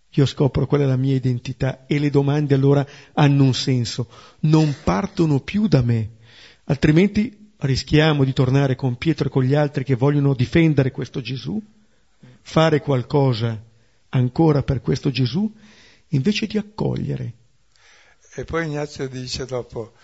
io 0.09 0.27
scopro 0.27 0.67
qual 0.67 0.83
è 0.83 0.85
la 0.85 0.97
mia 0.97 1.17
identità 1.17 1.87
e 1.87 1.99
le 1.99 2.11
domande 2.11 2.55
allora 2.55 2.87
hanno 3.15 3.43
un 3.43 3.55
senso, 3.55 4.09
non 4.41 4.73
partono 4.85 5.41
più 5.41 5.67
da 5.67 5.83
me, 5.83 6.19
altrimenti 6.65 7.40
rischiamo 7.61 8.25
di 8.25 8.33
tornare 8.33 8.75
con 8.75 8.97
Pietro 8.97 9.29
e 9.29 9.31
con 9.31 9.43
gli 9.43 9.55
altri 9.55 9.85
che 9.85 9.95
vogliono 9.95 10.35
difendere 10.35 10.91
questo 10.91 11.21
Gesù, 11.21 11.61
fare 12.43 12.81
qualcosa 12.81 13.61
ancora 14.11 14.63
per 14.63 14.81
questo 14.81 15.11
Gesù, 15.11 15.53
invece 16.09 16.47
di 16.47 16.59
accogliere. 16.59 17.33
E 18.35 18.45
poi 18.45 18.67
Ignazio 18.67 19.09
dice 19.09 19.45
dopo, 19.45 19.95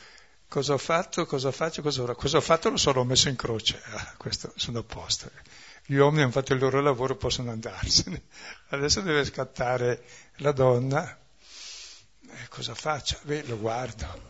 cosa 0.49 0.75
ho 0.75 0.79
fatto, 0.79 1.27
cosa 1.27 1.51
faccio, 1.53 1.83
cosa, 1.83 2.03
ora? 2.03 2.15
cosa 2.15 2.39
ho 2.39 2.41
fatto 2.41 2.71
lo 2.71 2.77
so, 2.77 2.93
l'ho 2.93 3.05
messo 3.05 3.29
in 3.29 3.37
croce, 3.37 3.81
ah, 3.93 4.15
questo 4.17 4.53
sono 4.57 4.81
a 4.81 4.83
posto. 4.83 5.31
Gli 5.85 5.95
uomini 5.97 6.23
hanno 6.23 6.33
fatto 6.33 6.53
il 6.53 6.59
loro 6.59 6.81
lavoro, 6.81 7.17
possono 7.17 7.53
andarsene. 7.53 8.23
Adesso 8.71 9.01
deve 9.01 9.25
scattare 9.25 10.03
la 10.37 10.51
donna, 10.51 11.17
eh, 12.23 12.49
cosa 12.49 12.75
faccio? 12.75 13.19
Beh, 13.23 13.45
lo 13.47 13.57
guardo. 13.57 14.23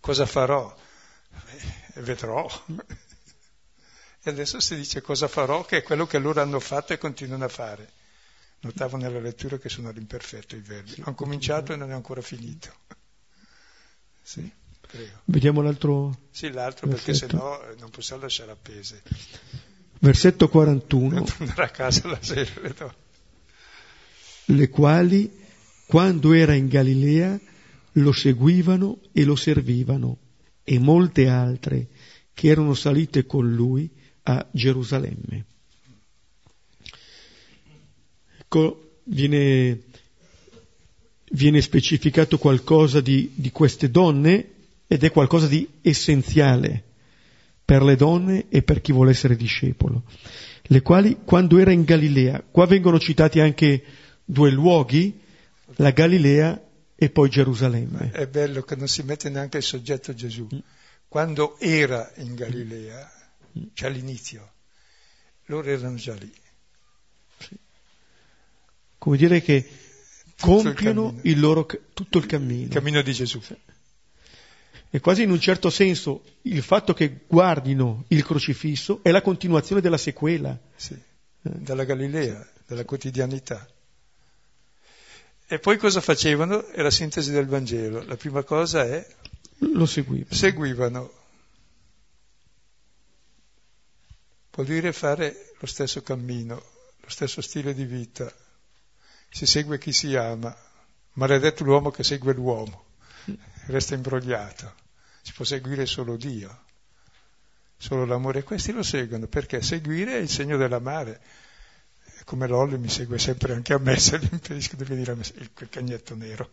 Cosa 0.00 0.26
farò? 0.26 0.74
Beh, 1.44 2.00
e 2.00 2.02
vedrò. 2.02 2.46
E 4.22 4.30
adesso 4.30 4.60
si 4.60 4.76
dice 4.76 5.00
cosa 5.00 5.28
farò, 5.28 5.64
che 5.64 5.78
è 5.78 5.82
quello 5.82 6.06
che 6.06 6.18
loro 6.18 6.40
hanno 6.40 6.60
fatto 6.60 6.92
e 6.92 6.98
continuano 6.98 7.44
a 7.44 7.48
fare. 7.48 7.92
Notavo 8.60 8.96
nella 8.96 9.20
lettura 9.20 9.56
che 9.58 9.68
sono 9.68 9.88
all'imperfetto 9.88 10.56
i 10.56 10.60
verbi. 10.60 10.90
Sì, 10.90 11.02
Hanno 11.04 11.14
cominciato 11.14 11.72
e 11.72 11.76
non 11.76 11.90
è 11.90 11.94
ancora 11.94 12.20
finito. 12.20 12.74
Sì, 14.20 14.50
prego. 14.80 15.20
Vediamo 15.24 15.62
l'altro. 15.62 16.26
Sì, 16.30 16.50
l'altro 16.50 16.88
versetto. 16.88 17.26
perché 17.26 17.26
sennò 17.26 17.70
eh, 17.70 17.76
non 17.78 17.90
possiamo 17.90 18.22
lasciare 18.22 18.50
appese. 18.50 19.02
Versetto 20.00 20.48
41. 20.48 21.22
Tornare 21.22 21.62
a 21.62 21.70
casa 21.70 22.08
la 22.08 22.18
sera, 22.20 22.60
vedo. 22.60 22.94
Le 24.46 24.68
quali, 24.68 25.30
quando 25.86 26.32
era 26.32 26.54
in 26.54 26.68
Galilea, 26.68 27.38
lo 27.92 28.12
seguivano 28.12 29.00
e 29.12 29.24
lo 29.24 29.36
servivano 29.36 30.18
e 30.68 30.78
molte 30.78 31.28
altre 31.28 31.86
che 32.34 32.48
erano 32.48 32.74
salite 32.74 33.24
con 33.24 33.50
lui 33.50 33.88
a 34.24 34.46
Gerusalemme. 34.50 35.44
Ecco, 38.38 38.98
viene, 39.04 39.80
viene 41.30 41.62
specificato 41.62 42.36
qualcosa 42.36 43.00
di, 43.00 43.30
di 43.34 43.50
queste 43.50 43.90
donne 43.90 44.50
ed 44.86 45.04
è 45.04 45.10
qualcosa 45.10 45.46
di 45.46 45.66
essenziale 45.80 46.84
per 47.64 47.82
le 47.82 47.96
donne 47.96 48.46
e 48.50 48.60
per 48.60 48.82
chi 48.82 48.92
vuole 48.92 49.12
essere 49.12 49.36
discepolo, 49.36 50.02
le 50.64 50.82
quali 50.82 51.16
quando 51.24 51.56
era 51.56 51.72
in 51.72 51.84
Galilea, 51.84 52.44
qua 52.50 52.66
vengono 52.66 52.98
citati 52.98 53.40
anche 53.40 53.82
due 54.22 54.50
luoghi, 54.50 55.18
la 55.76 55.92
Galilea 55.92 56.67
e 57.00 57.10
poi 57.10 57.30
Gerusalemme. 57.30 58.10
È 58.10 58.26
bello 58.26 58.62
che 58.62 58.74
non 58.74 58.88
si 58.88 59.02
mette 59.02 59.28
neanche 59.28 59.58
il 59.58 59.62
soggetto 59.62 60.12
Gesù. 60.14 60.48
Mm. 60.52 60.58
Quando 61.06 61.56
era 61.60 62.10
in 62.16 62.34
Galilea, 62.34 63.08
cioè 63.72 63.88
all'inizio, 63.88 64.52
loro 65.44 65.68
erano 65.68 65.94
già 65.94 66.14
lì. 66.14 66.32
Sì. 67.38 67.56
Come 68.98 69.16
dire 69.16 69.40
che 69.40 69.64
tutto 70.34 70.62
compiono 70.64 71.20
il, 71.22 71.30
il, 71.30 71.40
loro, 71.40 71.66
tutto 71.94 72.18
il 72.18 72.26
cammino. 72.26 72.64
Il 72.64 72.68
cammino 72.68 73.00
di 73.00 73.12
Gesù. 73.12 73.40
Sì. 73.42 73.56
E 74.90 74.98
quasi 74.98 75.22
in 75.22 75.30
un 75.30 75.38
certo 75.38 75.70
senso 75.70 76.24
il 76.42 76.62
fatto 76.64 76.94
che 76.94 77.20
guardino 77.28 78.06
il 78.08 78.24
crocifisso 78.24 78.98
è 79.04 79.12
la 79.12 79.22
continuazione 79.22 79.80
della 79.80 79.98
sequela. 79.98 80.58
Sì, 80.74 81.00
della 81.40 81.84
Galilea, 81.84 82.44
della 82.66 82.84
quotidianità. 82.84 83.68
E 85.50 85.58
poi 85.58 85.78
cosa 85.78 86.02
facevano? 86.02 86.66
È 86.66 86.82
la 86.82 86.90
sintesi 86.90 87.30
del 87.30 87.46
Vangelo. 87.46 88.04
La 88.04 88.16
prima 88.16 88.42
cosa 88.42 88.84
è... 88.84 89.06
Lo 89.74 89.86
seguivano. 89.86 90.34
Seguivano. 90.34 91.12
Vuol 94.52 94.66
dire 94.66 94.92
fare 94.92 95.54
lo 95.58 95.66
stesso 95.66 96.02
cammino, 96.02 96.54
lo 97.00 97.08
stesso 97.08 97.40
stile 97.40 97.72
di 97.72 97.84
vita. 97.84 98.30
Si 99.30 99.46
segue 99.46 99.78
chi 99.78 99.92
si 99.92 100.14
ama. 100.14 100.54
Maledetto 101.14 101.64
l'uomo 101.64 101.90
che 101.90 102.04
segue 102.04 102.34
l'uomo. 102.34 102.84
Resta 103.66 103.94
imbrogliato. 103.94 104.74
Si 105.22 105.32
può 105.32 105.44
seguire 105.44 105.86
solo 105.86 106.16
Dio 106.16 106.66
solo 107.78 108.04
l'amore. 108.04 108.42
Questi 108.42 108.72
lo 108.72 108.82
seguono 108.82 109.26
perché 109.26 109.62
seguire 109.62 110.14
è 110.14 110.18
il 110.18 110.28
segno 110.28 110.56
dell'amare 110.56 111.20
come 112.28 112.46
Lolli 112.46 112.76
mi 112.76 112.90
segue 112.90 113.18
sempre 113.18 113.54
anche 113.54 113.72
a 113.72 113.78
me 113.78 113.98
se 113.98 114.18
gli 114.18 114.28
impedisco 114.30 114.76
di 114.76 114.84
venire 114.84 115.12
a 115.12 115.14
me, 115.14 115.22
il, 115.36 115.50
quel 115.54 115.70
cagnetto 115.70 116.14
nero. 116.14 116.50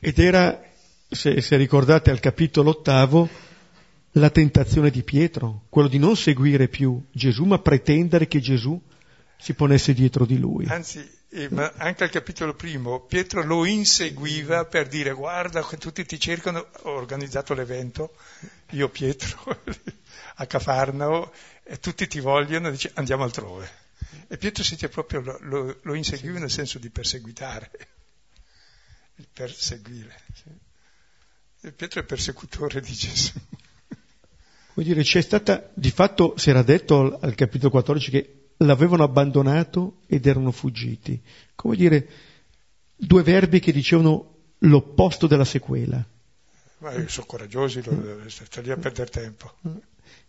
Ed 0.00 0.18
era, 0.18 0.58
se, 1.06 1.42
se 1.42 1.56
ricordate 1.56 2.10
al 2.10 2.18
capitolo 2.18 2.70
ottavo, 2.70 3.28
la 4.12 4.30
tentazione 4.30 4.88
di 4.88 5.02
Pietro, 5.02 5.64
quello 5.68 5.86
di 5.86 5.98
non 5.98 6.16
seguire 6.16 6.68
più 6.68 6.98
Gesù, 7.12 7.44
ma 7.44 7.58
pretendere 7.58 8.26
che 8.26 8.40
Gesù 8.40 8.80
si 9.36 9.52
ponesse 9.52 9.92
dietro 9.92 10.24
di 10.24 10.38
lui. 10.38 10.64
Anzi, 10.66 11.06
eh, 11.28 11.48
ma 11.50 11.70
anche 11.76 12.04
al 12.04 12.10
capitolo 12.10 12.54
primo, 12.54 13.00
Pietro 13.00 13.44
lo 13.44 13.66
inseguiva 13.66 14.64
per 14.64 14.88
dire 14.88 15.12
guarda 15.12 15.62
che 15.62 15.76
tutti 15.76 16.06
ti 16.06 16.18
cercano, 16.18 16.66
ho 16.84 16.92
organizzato 16.92 17.52
l'evento, 17.52 18.14
io 18.70 18.88
Pietro, 18.88 19.60
a 20.36 20.46
Cafarnao, 20.46 21.30
e 21.70 21.78
tutti 21.80 22.06
ti 22.06 22.20
vogliono, 22.20 22.70
dice 22.70 22.90
andiamo 22.94 23.24
altrove. 23.24 23.70
E 24.26 24.38
Pietro 24.38 24.64
si 24.64 24.72
dice 24.72 24.88
proprio 24.88 25.20
lo, 25.20 25.38
lo, 25.42 25.78
lo 25.82 25.94
inseguiva 25.94 26.38
nel 26.38 26.50
senso 26.50 26.78
di 26.78 26.88
perseguitare, 26.88 27.70
il 29.16 29.28
perseguire. 29.30 30.18
Sì. 30.32 31.70
Pietro 31.72 32.00
è 32.00 32.04
persecutore 32.04 32.80
di 32.80 32.92
Gesù. 32.94 33.32
Vuol 34.72 34.86
dire, 34.86 35.02
c'è 35.02 35.20
stata, 35.20 35.70
di 35.74 35.90
fatto 35.90 36.38
si 36.38 36.48
era 36.48 36.62
detto 36.62 37.00
al, 37.00 37.18
al 37.20 37.34
capitolo 37.34 37.70
14 37.70 38.10
che 38.10 38.48
l'avevano 38.58 39.02
abbandonato 39.02 39.98
ed 40.06 40.24
erano 40.24 40.52
fuggiti. 40.52 41.20
Come 41.54 41.76
dire, 41.76 42.08
due 42.96 43.22
verbi 43.22 43.60
che 43.60 43.72
dicevano 43.72 44.36
l'opposto 44.60 45.26
della 45.26 45.44
sequela. 45.44 46.02
Ma 46.78 47.08
sono 47.08 47.26
coraggiosi, 47.26 47.82
sta 48.28 48.60
lì 48.62 48.70
a 48.70 48.76
perdere 48.78 49.10
tempo. 49.10 49.56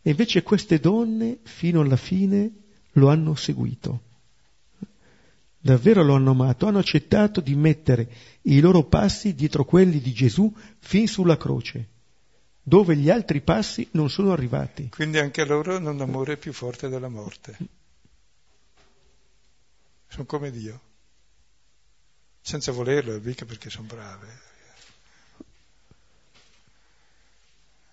E 0.01 0.09
invece 0.11 0.43
queste 0.43 0.80
donne, 0.80 1.39
fino 1.43 1.82
alla 1.82 1.97
fine, 1.97 2.51
lo 2.93 3.09
hanno 3.09 3.36
seguito. 3.36 4.07
Davvero 5.61 6.03
lo 6.03 6.15
hanno 6.15 6.32
amato, 6.32 6.67
hanno 6.67 6.80
accettato 6.80 7.41
di 7.41 7.53
mettere 7.53 8.09
i 8.43 8.61
loro 8.61 8.84
passi 8.84 9.36
dietro 9.36 9.65
quelli 9.65 9.99
di 9.99 10.13
Gesù 10.13 10.53
fin 10.80 11.07
sulla 11.07 11.36
croce, 11.36 11.88
dove 12.63 12.95
gli 12.95 13.09
altri 13.09 13.41
passi 13.41 13.88
non 13.91 14.09
sono 14.09 14.32
arrivati. 14.32 14.89
Quindi 14.89 15.19
anche 15.19 15.43
loro 15.43 15.75
hanno 15.75 15.91
un 15.91 15.99
amore 15.99 16.38
più 16.38 16.53
forte 16.53 16.88
della 16.88 17.09
morte. 17.09 17.57
Sono 20.07 20.25
come 20.25 20.49
Dio, 20.49 20.80
senza 22.39 22.71
volerlo, 22.71 23.19
mica 23.21 23.45
perché 23.45 23.69
sono 23.69 23.88
brave. 23.88 24.49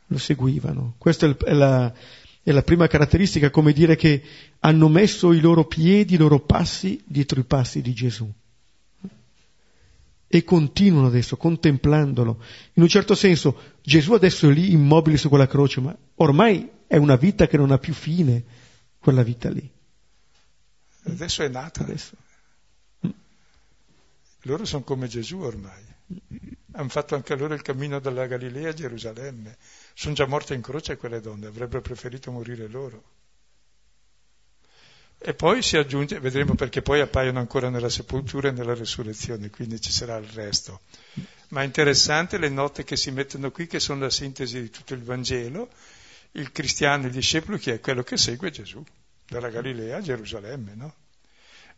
Lo 0.07 0.19
seguivano. 0.19 0.95
Questa 0.99 1.27
è 1.45 1.53
la, 1.53 1.93
è 2.43 2.53
la 2.53 2.63
prima 2.63 2.87
caratteristica, 2.87 3.51
come 3.51 3.73
dire 3.73 3.97
che 3.97 4.23
hanno 4.61 4.89
messo 4.89 5.33
i 5.33 5.41
loro 5.41 5.67
piedi, 5.67 6.15
i 6.15 6.19
loro 6.19 6.41
passi 6.41 7.03
dietro 7.05 7.41
i 7.41 7.45
passi 7.45 7.83
di 7.83 7.93
Gesù. 7.93 8.31
E 10.29 10.45
continuano 10.45 11.07
adesso, 11.07 11.37
contemplandolo. 11.37 12.43
In 12.75 12.83
un 12.83 12.89
certo 12.89 13.15
senso, 13.15 13.75
Gesù 13.83 14.13
adesso 14.13 14.49
è 14.49 14.53
lì 14.53 14.73
immobile 14.73 15.17
su 15.17 15.29
quella 15.29 15.47
croce, 15.47 15.81
ma 15.81 15.97
ormai 16.17 16.71
è 16.87 16.97
una 16.97 17.17
vita 17.17 17.47
che 17.47 17.57
non 17.57 17.71
ha 17.71 17.79
più 17.79 17.95
fine, 17.95 18.45
quella 18.99 19.23
vita 19.23 19.49
lì. 19.51 19.69
Adesso 21.05 21.43
è 21.43 21.49
nata. 21.49 21.83
Adesso. 21.83 22.15
Loro 24.43 24.65
sono 24.65 24.83
come 24.83 25.09
Gesù 25.09 25.39
ormai. 25.39 25.83
Hanno 26.73 26.89
fatto 26.89 27.15
anche 27.15 27.35
loro 27.35 27.55
il 27.55 27.63
cammino 27.63 27.99
dalla 27.99 28.27
Galilea 28.27 28.71
a 28.71 28.75
Gerusalemme. 28.75 29.57
Sono 29.99 30.13
già 30.13 30.27
morte 30.27 30.53
in 30.53 30.61
croce 30.61 30.99
quelle 30.99 31.23
donne, 31.23 31.47
avrebbero 31.47 31.81
preferito 31.81 32.31
morire 32.31 32.69
loro. 32.69 33.03
E 35.17 35.33
poi 35.33 35.63
si 35.63 35.79
aggiunge, 35.79 36.21
vedremo 36.21 36.55
perché 36.55 36.83
poi 36.83 37.01
appaiono 37.01 37.39
ancora 37.39 37.71
nella 37.71 37.89
sepoltura 37.89 38.49
e 38.49 38.53
nella 38.53 38.75
resurrezione, 38.75 39.49
quindi 39.49 39.81
ci 39.81 39.91
sarà 39.91 40.19
il 40.19 40.27
resto. 40.27 40.83
Ma 41.49 41.63
è 41.63 41.65
interessante 41.65 42.37
le 42.37 42.51
note 42.51 42.85
che 42.85 42.95
si 42.95 43.11
mettono 43.11 43.51
qui, 43.51 43.67
che 43.67 43.81
sono 43.81 44.01
la 44.01 44.11
sintesi 44.11 44.61
di 44.61 44.69
tutto 44.69 44.93
il 44.93 45.03
Vangelo. 45.03 45.71
Il 46.33 46.53
cristiano, 46.53 47.07
il 47.07 47.13
discepolo, 47.13 47.57
che 47.57 47.73
è 47.73 47.81
quello 47.81 48.03
che 48.03 48.19
segue 48.19 48.51
Gesù, 48.51 48.85
dalla 49.27 49.49
Galilea 49.49 49.97
a 49.97 50.03
Gerusalemme, 50.03 50.75
no? 50.75 50.95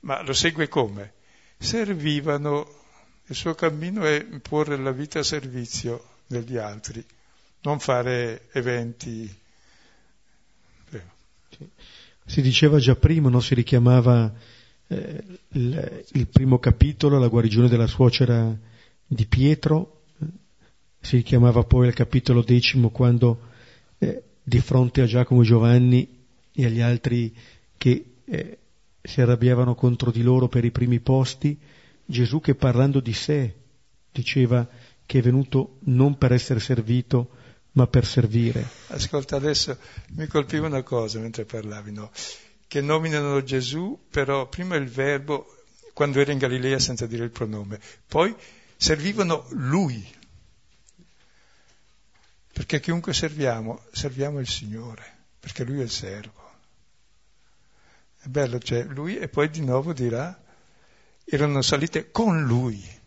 Ma 0.01 0.23
lo 0.23 0.33
segue 0.33 0.67
come? 0.67 1.13
Servivano, 1.57 2.69
il 3.27 3.37
suo 3.37 3.55
cammino 3.55 4.05
è 4.05 4.25
porre 4.25 4.77
la 4.77 4.91
vita 4.91 5.21
a 5.21 5.23
servizio 5.23 6.17
degli 6.27 6.57
altri 6.57 7.07
non 7.63 7.79
fare 7.79 8.49
eventi. 8.53 9.37
Si 12.25 12.43
diceva 12.43 12.79
già 12.79 12.95
prima, 12.95 13.31
no? 13.31 13.41
si 13.41 13.55
richiamava 13.55 14.33
eh, 14.89 15.25
il, 15.53 16.05
il, 16.13 16.27
primo 16.27 16.59
capitolo, 16.59 17.19
la 17.19 17.29
guarigione 17.29 17.69
della 17.69 17.87
suocera 17.87 18.55
di 19.07 19.27
Pietro, 19.27 20.03
si 21.01 21.17
richiamava 21.17 21.65
poi 21.65 21.87
al 21.87 21.95
capitolo 21.95 22.43
decimo 22.43 22.91
quando 22.91 23.41
eh, 23.99 24.23
di 24.43 24.61
fronte 24.61 25.01
a 25.01 25.07
Giacomo 25.07 25.43
Giovanni 25.43 26.07
e 26.53 26.67
agli 26.67 26.81
altri 26.81 27.35
che 27.79 28.05
eh, 28.25 28.59
si 29.01 29.21
arrabbiavano 29.21 29.75
contro 29.75 30.11
di 30.11 30.23
loro 30.23 30.49
per 30.49 30.65
i 30.65 30.71
primi 30.71 31.01
posti, 31.01 31.59
Gesù 32.05 32.41
che 32.41 32.55
parlando 32.55 33.01
di 33.01 33.13
sé 33.13 33.55
diceva 34.13 34.69
che 35.07 35.19
è 35.19 35.23
venuto 35.23 35.79
non 35.85 36.19
per 36.19 36.33
essere 36.33 36.61
servito, 36.61 37.31
ma 37.79 37.87
per 37.87 38.05
servire. 38.05 38.69
Ascolta, 38.89 39.37
adesso 39.37 39.79
mi 40.17 40.27
colpiva 40.27 40.67
una 40.67 40.83
cosa 40.83 41.21
mentre 41.21 41.45
parlavi, 41.45 41.93
no? 41.93 42.11
che 42.67 42.81
nominano 42.81 43.43
Gesù, 43.45 44.07
però 44.11 44.49
prima 44.49 44.75
il 44.75 44.89
verbo, 44.89 45.57
quando 45.95 46.19
era 46.19 46.33
in 46.33 46.39
Galilea 46.39 46.81
senza 46.81 47.07
dire 47.07 47.23
il 47.23 47.31
pronome, 47.31 47.81
poi 48.09 48.35
servivano 48.77 49.47
Lui, 49.51 50.05
perché 52.53 52.81
chiunque 52.81 53.15
serviamo, 53.15 53.85
serviamo 53.93 54.41
il 54.41 54.49
Signore, 54.49 55.05
perché 55.39 55.63
Lui 55.63 55.79
è 55.79 55.85
il 55.85 55.91
servo. 55.91 56.47
È 58.21 58.27
bello, 58.27 58.59
cioè 58.59 58.83
Lui 58.83 59.19
e 59.19 59.29
poi 59.29 59.49
di 59.51 59.61
nuovo 59.61 59.93
dirà, 59.93 60.37
erano 61.25 61.63
salite 61.63 62.11
con 62.11 62.43
Lui. 62.43 62.98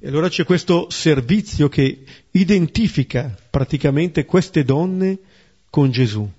E 0.00 0.06
allora 0.06 0.28
c'è 0.28 0.44
questo 0.44 0.90
servizio 0.90 1.68
che 1.68 2.04
identifica 2.30 3.36
praticamente 3.50 4.24
queste 4.24 4.62
donne 4.62 5.18
con 5.70 5.90
Gesù. 5.90 6.30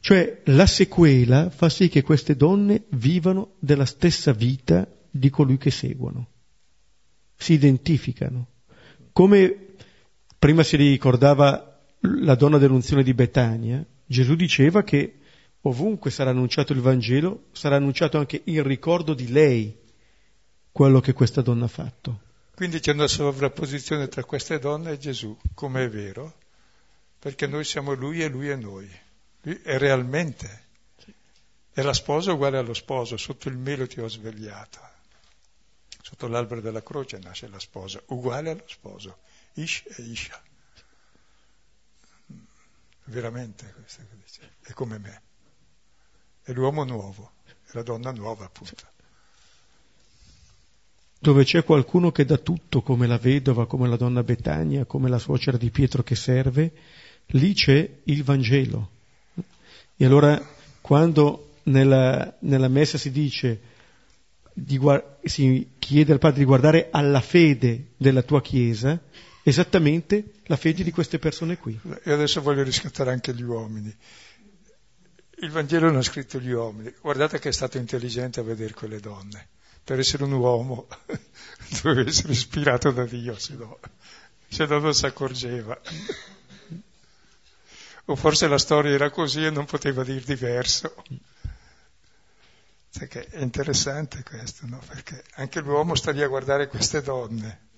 Cioè 0.00 0.40
la 0.46 0.66
sequela 0.66 1.50
fa 1.50 1.68
sì 1.68 1.88
che 1.88 2.02
queste 2.02 2.34
donne 2.34 2.82
vivano 2.88 3.52
della 3.60 3.84
stessa 3.84 4.32
vita 4.32 4.88
di 5.08 5.30
colui 5.30 5.56
che 5.58 5.70
seguono. 5.70 6.26
Si 7.36 7.52
identificano. 7.52 8.48
Come 9.12 9.74
prima 10.36 10.64
si 10.64 10.74
ricordava 10.74 11.80
la 12.00 12.34
donna 12.34 12.58
dell'unzione 12.58 13.04
di 13.04 13.14
Betania, 13.14 13.84
Gesù 14.04 14.34
diceva 14.34 14.82
che 14.82 15.20
ovunque 15.60 16.10
sarà 16.10 16.30
annunciato 16.30 16.72
il 16.72 16.80
Vangelo, 16.80 17.44
sarà 17.52 17.76
annunciato 17.76 18.18
anche 18.18 18.40
il 18.42 18.64
ricordo 18.64 19.14
di 19.14 19.30
lei, 19.30 19.78
quello 20.72 20.98
che 20.98 21.12
questa 21.12 21.42
donna 21.42 21.66
ha 21.66 21.68
fatto. 21.68 22.20
Quindi 22.54 22.80
c'è 22.80 22.92
una 22.92 23.08
sovrapposizione 23.08 24.08
tra 24.08 24.24
queste 24.24 24.58
donne 24.58 24.92
e 24.92 24.98
Gesù, 24.98 25.36
come 25.54 25.84
è 25.84 25.88
vero, 25.88 26.38
perché 27.18 27.46
noi 27.46 27.64
siamo 27.64 27.94
lui 27.94 28.22
e 28.22 28.28
lui 28.28 28.48
è 28.48 28.56
noi. 28.56 28.90
Lui 29.42 29.60
è 29.62 29.78
realmente. 29.78 30.66
E 31.72 31.82
la 31.82 31.94
sposa 31.94 32.32
uguale 32.32 32.58
allo 32.58 32.74
sposo, 32.74 33.16
sotto 33.16 33.48
il 33.48 33.56
melo 33.56 33.86
ti 33.86 34.00
ho 34.00 34.08
svegliato. 34.08 34.80
Sotto 36.02 36.28
l'albero 36.28 36.60
della 36.60 36.82
croce 36.82 37.18
nasce 37.18 37.48
la 37.48 37.58
sposa, 37.58 38.02
uguale 38.08 38.50
allo 38.50 38.66
sposo, 38.66 39.20
Ish 39.54 39.84
e 39.86 40.02
Isha. 40.02 40.42
Veramente 43.04 43.72
questo 43.72 44.02
che 44.08 44.16
dice. 44.22 44.56
È 44.60 44.72
come 44.72 44.98
me. 44.98 45.22
È 46.42 46.52
l'uomo 46.52 46.84
nuovo, 46.84 47.32
è 47.46 47.70
la 47.72 47.82
donna 47.82 48.12
nuova 48.12 48.44
appunto 48.44 48.91
dove 51.22 51.44
c'è 51.44 51.62
qualcuno 51.62 52.10
che 52.10 52.24
dà 52.24 52.36
tutto 52.36 52.82
come 52.82 53.06
la 53.06 53.16
vedova, 53.16 53.68
come 53.68 53.86
la 53.86 53.94
donna 53.94 54.24
Betania, 54.24 54.86
come 54.86 55.08
la 55.08 55.20
suocera 55.20 55.56
di 55.56 55.70
Pietro 55.70 56.02
che 56.02 56.16
serve, 56.16 56.72
lì 57.26 57.54
c'è 57.54 57.88
il 58.02 58.24
Vangelo. 58.24 58.90
E 59.96 60.04
allora 60.04 60.44
quando 60.80 61.58
nella, 61.64 62.36
nella 62.40 62.66
messa 62.66 62.98
si 62.98 63.12
dice, 63.12 63.60
guard- 64.52 65.24
si 65.24 65.70
chiede 65.78 66.10
al 66.12 66.18
Padre 66.18 66.40
di 66.40 66.44
guardare 66.44 66.88
alla 66.90 67.20
fede 67.20 67.90
della 67.96 68.22
tua 68.22 68.42
Chiesa, 68.42 69.00
esattamente 69.44 70.32
la 70.46 70.56
fede 70.56 70.82
di 70.82 70.90
queste 70.90 71.20
persone 71.20 71.56
qui. 71.56 71.78
E 72.02 72.10
adesso 72.10 72.42
voglio 72.42 72.64
riscattare 72.64 73.12
anche 73.12 73.32
gli 73.32 73.42
uomini. 73.42 73.94
Il 75.38 75.50
Vangelo 75.50 75.86
non 75.86 75.98
ha 75.98 76.02
scritto 76.02 76.40
gli 76.40 76.50
uomini, 76.50 76.92
guardate 77.00 77.38
che 77.38 77.50
è 77.50 77.52
stato 77.52 77.78
intelligente 77.78 78.40
a 78.40 78.42
vedere 78.42 78.74
quelle 78.74 78.98
donne. 78.98 79.46
Per 79.84 79.98
essere 79.98 80.24
un 80.24 80.32
uomo 80.32 80.88
doveva 81.82 82.08
essere 82.08 82.32
ispirato 82.32 82.90
da 82.90 83.04
Dio, 83.04 83.38
se 83.38 83.54
no, 83.54 83.78
se 84.48 84.66
no 84.66 84.78
non 84.78 84.94
si 84.94 85.06
accorgeva. 85.06 85.78
O 88.06 88.16
forse 88.16 88.48
la 88.48 88.58
storia 88.58 88.92
era 88.92 89.10
così 89.10 89.44
e 89.44 89.50
non 89.50 89.64
poteva 89.64 90.02
dir 90.04 90.22
diverso. 90.24 90.94
Cioè 92.90 93.08
è 93.08 93.40
interessante 93.40 94.22
questo, 94.22 94.66
no? 94.66 94.78
Perché 94.86 95.24
anche 95.34 95.60
l'uomo 95.60 95.94
sta 95.94 96.10
lì 96.10 96.22
a 96.22 96.28
guardare 96.28 96.68
queste 96.68 97.00
donne. 97.00 97.70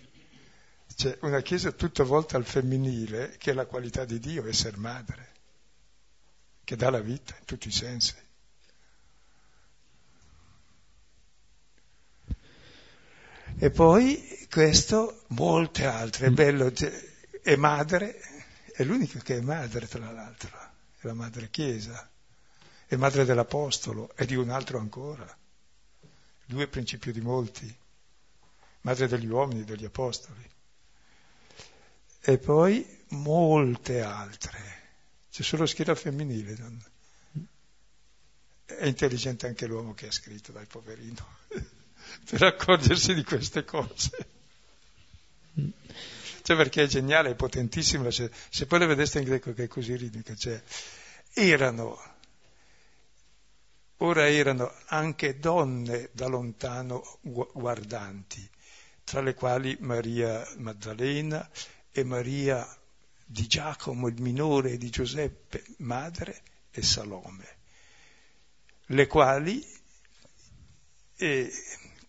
C'è 0.95 1.19
una 1.23 1.41
chiesa 1.41 1.73
tutta 1.73 2.05
volta 2.05 2.37
al 2.37 2.45
femminile 2.45 3.37
che 3.39 3.51
è 3.51 3.55
la 3.55 3.67
qualità 3.67 4.05
di 4.05 4.19
Dio, 4.19 4.47
essere 4.47 4.77
madre 4.77 5.33
che 6.65 6.77
dà 6.77 6.91
la 6.91 7.01
vita 7.01 7.37
in 7.39 7.45
tutti 7.45 7.69
i 7.69 7.73
sensi. 7.73 8.15
E 13.57 13.71
poi 13.71 14.47
questo, 14.51 15.25
molte 15.29 15.87
altre, 15.87 16.27
è 16.27 16.31
bello, 16.31 16.73
è 17.43 17.57
madre, 17.57 18.21
è 18.73 18.83
l'unico 18.83 19.19
che 19.21 19.37
è 19.37 19.41
madre 19.41 19.87
tra 19.87 20.11
l'altro, 20.11 20.51
è 20.99 21.07
la 21.07 21.15
madre 21.15 21.51
Chiesa, 21.51 22.11
è 22.87 22.97
madre 22.97 23.25
dell'Apostolo 23.25 24.15
e 24.17 24.27
di 24.27 24.35
un 24.35 24.51
altro 24.51 24.79
ancora, 24.79 25.39
due 26.45 26.67
principio 26.69 27.13
di 27.13 27.21
molti, 27.21 27.75
madre 28.83 29.07
degli 29.07 29.27
uomini, 29.27 29.65
degli 29.65 29.85
Apostoli. 29.85 30.51
E 32.21 32.39
poi 32.39 33.05
molte 33.09 34.01
altre 34.01 34.83
c'è 35.31 35.43
solo 35.43 35.67
schiera 35.67 35.95
femminile. 35.95 36.57
Non... 36.57 36.85
È 38.65 38.87
intelligente 38.87 39.47
anche 39.47 39.67
l'uomo 39.67 39.95
che 39.95 40.07
ha 40.07 40.13
scritto, 40.13 40.53
dai 40.53 40.67
poverino, 40.67 41.27
per 42.29 42.43
accorgersi 42.43 43.14
di 43.14 43.25
queste 43.25 43.64
cose. 43.64 44.33
Cioè 46.45 46.57
perché 46.57 46.83
è 46.83 46.87
geniale, 46.87 47.31
è 47.31 47.35
potentissimo. 47.35 48.11
Se, 48.11 48.31
se 48.51 48.66
poi 48.66 48.81
le 48.81 48.87
vedeste 48.87 49.18
in 49.18 49.25
greco 49.25 49.55
che 49.55 49.64
è 49.64 49.68
così 49.68 49.97
ritmica, 49.97 50.35
cioè, 50.35 50.62
erano, 51.33 51.99
ora 53.99 54.29
erano 54.29 54.70
anche 54.87 55.39
donne 55.39 56.11
da 56.12 56.27
lontano 56.27 57.18
guardanti, 57.22 58.47
tra 59.05 59.22
le 59.22 59.33
quali 59.33 59.77
Maria 59.81 60.47
Maddalena 60.59 61.49
e 61.91 62.05
Maria 62.05 62.66
di 63.25 63.47
Giacomo 63.47 64.09
il 64.09 64.20
minore 64.20 64.72
e 64.72 64.77
di 64.77 64.91
Giuseppe 64.91 65.64
madre 65.79 66.43
e 66.70 66.83
Salome, 66.83 67.57
le 68.89 69.07
quali 69.07 69.66
eh, 71.16 71.51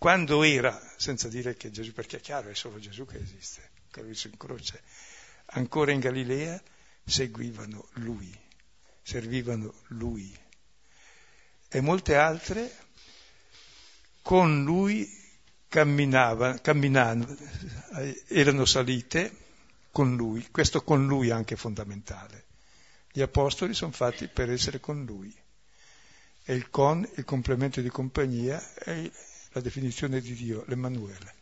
quando 0.06 0.44
era, 0.44 0.80
senza 0.98 1.30
dire 1.30 1.58
che 1.58 1.72
Gesù, 1.72 1.92
perché 1.92 2.18
è 2.18 2.22
chiaro, 2.22 2.50
è 2.50 2.54
solo 2.54 2.78
Gesù 2.78 3.08
che 3.08 3.18
esiste, 3.18 3.72
che 3.90 4.04
lui 4.04 4.16
in 4.26 4.38
croce, 4.38 4.84
ancora 5.46 5.94
in 5.94 6.00
Galilea 6.00 6.62
seguivano 7.04 7.88
lui, 7.94 8.32
servivano 9.02 9.74
lui. 9.88 10.32
E 11.68 11.82
molte 11.82 12.18
altre 12.18 12.72
con 14.22 14.64
lui 14.64 15.12
camminavano, 15.68 16.60
camminavano 16.62 17.36
erano 18.28 18.66
salite 18.66 19.36
con 19.90 20.16
lui, 20.16 20.48
questo 20.52 20.84
con 20.84 21.08
lui 21.08 21.30
è 21.30 21.32
anche 21.32 21.56
fondamentale. 21.56 22.44
Gli 23.12 23.24
apostoli 23.24 23.74
sono 23.74 23.92
fatti 23.92 24.28
per 24.28 24.52
essere 24.52 24.80
con 24.80 25.04
lui. 25.04 25.36
E 26.44 26.54
il 26.54 26.70
con, 26.70 27.10
il 27.16 27.26
complemento 27.26 27.82
di 27.82 27.90
compagnia, 27.90 28.64
è 28.76 29.12
la 29.56 29.62
definizione 29.62 30.20
di 30.20 30.34
Dio, 30.34 30.66
l'Emanuele. 30.68 31.34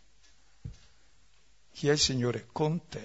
Chi 1.71 1.87
è 1.87 1.93
il 1.93 1.97
Signore 1.97 2.47
con 2.51 2.87
te? 2.87 3.03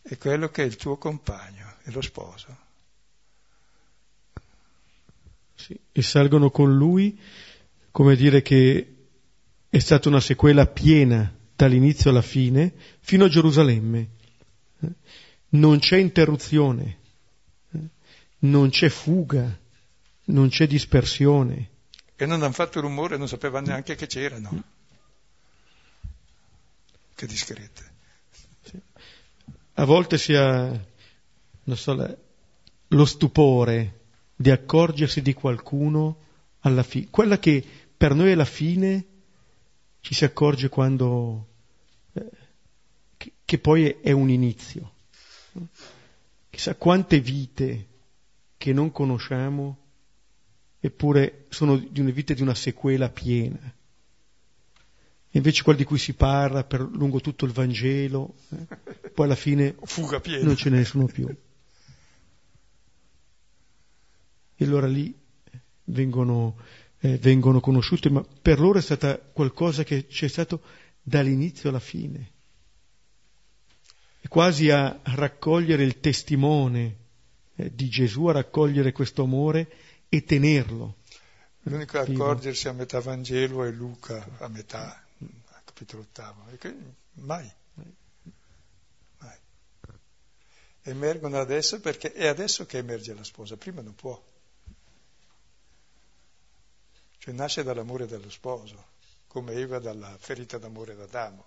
È 0.00 0.16
quello 0.16 0.48
che 0.48 0.62
è 0.62 0.66
il 0.66 0.76
tuo 0.76 0.96
compagno, 0.96 1.74
è 1.82 1.90
lo 1.90 2.00
sposo. 2.00 2.56
Sì, 5.56 5.76
e 5.90 6.02
salgono 6.02 6.52
con 6.52 6.76
lui, 6.76 7.20
come 7.90 8.14
dire 8.14 8.42
che 8.42 8.94
è 9.68 9.78
stata 9.80 10.08
una 10.08 10.20
sequela 10.20 10.68
piena 10.68 11.36
dall'inizio 11.56 12.10
alla 12.10 12.22
fine, 12.22 12.72
fino 13.00 13.24
a 13.24 13.28
Gerusalemme. 13.28 14.10
Non 15.48 15.80
c'è 15.80 15.96
interruzione, 15.96 16.98
non 18.38 18.70
c'è 18.70 18.88
fuga, 18.88 19.58
non 20.26 20.48
c'è 20.48 20.68
dispersione. 20.68 21.70
E 22.20 22.26
non 22.26 22.42
hanno 22.42 22.52
fatto 22.52 22.80
rumore, 22.80 23.16
non 23.16 23.28
sapevano 23.28 23.68
neanche 23.68 23.94
che 23.94 24.08
c'erano. 24.08 24.62
Che 27.14 27.26
discrete. 27.26 27.92
Sì. 28.64 28.80
A 29.74 29.84
volte 29.84 30.18
si 30.18 30.34
ha, 30.34 30.84
so, 31.74 32.18
lo 32.88 33.04
stupore 33.04 34.00
di 34.34 34.50
accorgersi 34.50 35.22
di 35.22 35.32
qualcuno 35.32 36.24
alla 36.60 36.82
fine. 36.82 37.06
Quella 37.08 37.38
che 37.38 37.64
per 37.96 38.14
noi 38.14 38.32
è 38.32 38.34
la 38.34 38.44
fine 38.44 39.06
ci 40.00 40.12
si 40.12 40.24
accorge 40.24 40.68
quando 40.68 41.46
che, 43.16 43.32
che 43.44 43.58
poi 43.58 43.96
è 44.00 44.10
un 44.10 44.28
inizio. 44.28 44.92
Chissà 46.50 46.74
quante 46.74 47.20
vite 47.20 47.86
che 48.56 48.72
non 48.72 48.90
conosciamo, 48.90 49.87
eppure 50.80 51.46
sono 51.48 51.76
di 51.76 52.00
una 52.00 52.10
vita 52.10 52.34
di 52.34 52.42
una 52.42 52.54
sequela 52.54 53.08
piena. 53.08 53.58
E 55.30 55.36
invece 55.36 55.62
quelle 55.62 55.78
di 55.78 55.84
cui 55.84 55.98
si 55.98 56.14
parla 56.14 56.64
per 56.64 56.80
lungo 56.80 57.20
tutto 57.20 57.44
il 57.44 57.52
Vangelo, 57.52 58.34
eh, 58.50 59.10
poi 59.10 59.26
alla 59.26 59.34
fine 59.34 59.74
non 60.42 60.56
ce 60.56 60.70
ne 60.70 60.84
sono 60.84 61.06
più. 61.06 61.28
E 64.60 64.64
allora 64.64 64.86
lì 64.86 65.14
vengono, 65.84 66.56
eh, 67.00 67.18
vengono 67.18 67.60
conosciute, 67.60 68.08
ma 68.10 68.24
per 68.40 68.58
loro 68.58 68.78
è 68.78 68.82
stata 68.82 69.18
qualcosa 69.18 69.84
che 69.84 70.06
c'è 70.06 70.28
stato 70.28 70.62
dall'inizio 71.02 71.68
alla 71.68 71.78
fine. 71.78 72.30
È 74.20 74.28
quasi 74.28 74.70
a 74.70 74.98
raccogliere 75.02 75.84
il 75.84 76.00
testimone 76.00 76.96
eh, 77.54 77.70
di 77.74 77.88
Gesù, 77.88 78.26
a 78.26 78.32
raccogliere 78.32 78.92
questo 78.92 79.22
amore 79.22 79.70
e 80.08 80.24
tenerlo. 80.24 80.96
L'unico 81.62 81.98
a 81.98 82.02
accorgersi 82.02 82.68
a 82.68 82.72
metà 82.72 83.00
Vangelo 83.00 83.64
è 83.64 83.70
Luca, 83.70 84.26
a 84.38 84.48
metà, 84.48 85.04
a 85.50 85.60
capitolo 85.64 86.02
ottavo. 86.02 86.44
Mai. 87.12 87.52
Mai. 89.18 89.36
Emergono 90.82 91.38
adesso 91.38 91.80
perché 91.80 92.12
è 92.12 92.26
adesso 92.26 92.64
che 92.64 92.78
emerge 92.78 93.12
la 93.14 93.24
sposa, 93.24 93.56
prima 93.56 93.82
non 93.82 93.94
può. 93.94 94.22
Cioè 97.18 97.34
nasce 97.34 97.62
dall'amore 97.62 98.06
dello 98.06 98.30
sposo 98.30 98.96
come 99.28 99.52
Eva 99.52 99.78
dalla 99.78 100.16
ferita 100.18 100.58
d'amore 100.58 100.96
d'Adamo. 100.96 101.46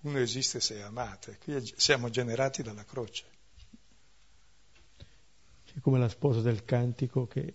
Uno 0.00 0.18
esiste 0.18 0.60
se 0.60 0.76
è 0.76 0.80
amato, 0.80 1.30
e 1.30 1.36
qui 1.36 1.74
siamo 1.76 2.08
generati 2.08 2.62
dalla 2.62 2.84
croce. 2.84 3.24
È 5.80 5.82
come 5.82 5.98
la 5.98 6.10
sposa 6.10 6.42
del 6.42 6.62
cantico 6.66 7.26
che 7.26 7.54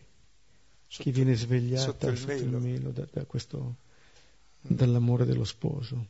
sotto, 0.88 1.04
chi 1.04 1.12
viene 1.12 1.36
svegliata 1.36 1.84
sotto 1.84 2.08
il 2.08 2.18
sotto 2.18 2.34
melo, 2.34 2.58
il 2.58 2.64
melo 2.64 2.90
da, 2.90 3.06
da 3.12 3.24
questo, 3.26 3.60
mm. 4.68 4.76
dall'amore 4.76 5.26
dello 5.26 5.44
sposo. 5.44 6.08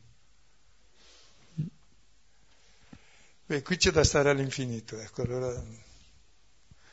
Beh, 3.44 3.60
qui 3.60 3.76
c'è 3.76 3.90
da 3.90 4.02
stare 4.02 4.30
all'infinito, 4.30 4.98
ecco, 4.98 5.22
allora 5.22 5.62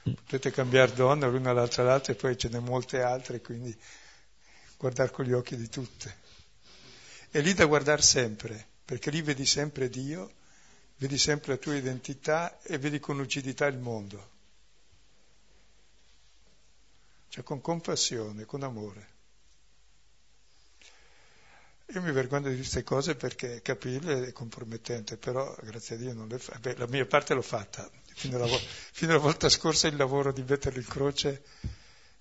potete 0.03 0.51
cambiare 0.51 0.93
donna 0.93 1.26
l'una 1.28 1.51
all'altra 1.51 1.84
l'altra 1.84 2.11
e 2.11 2.17
poi 2.17 2.38
ce 2.38 2.49
ne 2.49 2.59
molte 2.59 3.01
altre, 3.01 3.39
quindi 3.39 3.74
guardare 4.78 5.09
con 5.09 5.24
gli 5.24 5.32
occhi 5.32 5.55
di 5.55 5.69
tutte. 5.69 6.17
È 7.30 7.39
lì 7.39 7.53
da 7.53 7.63
guardare 7.63 8.01
sempre, 8.01 8.67
perché 8.84 9.09
lì 9.09 9.21
vedi 9.21 9.45
sempre 9.45 9.88
Dio, 9.88 10.30
vedi 10.97 11.17
sempre 11.17 11.53
la 11.53 11.59
tua 11.59 11.76
identità 11.76 12.61
e 12.61 12.78
vedi 12.78 12.99
con 12.99 13.15
lucidità 13.15 13.65
il 13.67 13.78
mondo. 13.78 14.32
Cioè 17.34 17.43
con 17.43 17.61
compassione, 17.61 18.45
con 18.45 18.61
amore. 18.61 19.07
Io 21.88 22.01
mi 22.03 22.11
vergogno 22.11 22.49
di 22.49 22.57
queste 22.57 22.84
cose 22.84 23.15
perché 23.15 23.61
capirle 23.63 24.27
è 24.27 24.31
compromettente, 24.31 25.17
però 25.17 25.55
grazie 25.63 25.95
a 25.95 25.97
Dio 25.97 26.13
non 26.13 26.27
le 26.27 26.38
fa. 26.38 26.57
Beh, 26.59 26.75
la 26.77 26.88
mia 26.88 27.07
parte 27.07 27.34
l'ho 27.34 27.41
fatta, 27.41 27.89
Fino 28.15 28.38
alla, 28.38 28.47
fino 28.47 29.13
alla 29.13 29.21
volta 29.21 29.49
scorsa 29.49 29.88
il 29.88 29.95
lavoro 29.95 30.31
di 30.31 30.43
metterlo 30.43 30.79
in 30.79 30.86
croce 30.86 31.43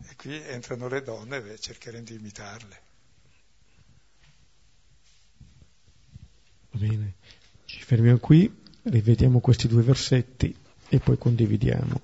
e 0.08 0.16
qui 0.16 0.34
entrano 0.34 0.88
le 0.88 1.02
donne 1.02 1.52
e 1.52 1.58
cercheremo 1.58 2.04
di 2.04 2.14
imitarle. 2.14 2.82
Bene, 6.70 7.14
ci 7.66 7.82
fermiamo 7.82 8.18
qui, 8.18 8.50
rivediamo 8.84 9.40
questi 9.40 9.68
due 9.68 9.82
versetti 9.82 10.56
e 10.88 10.98
poi 10.98 11.18
condividiamo. 11.18 12.00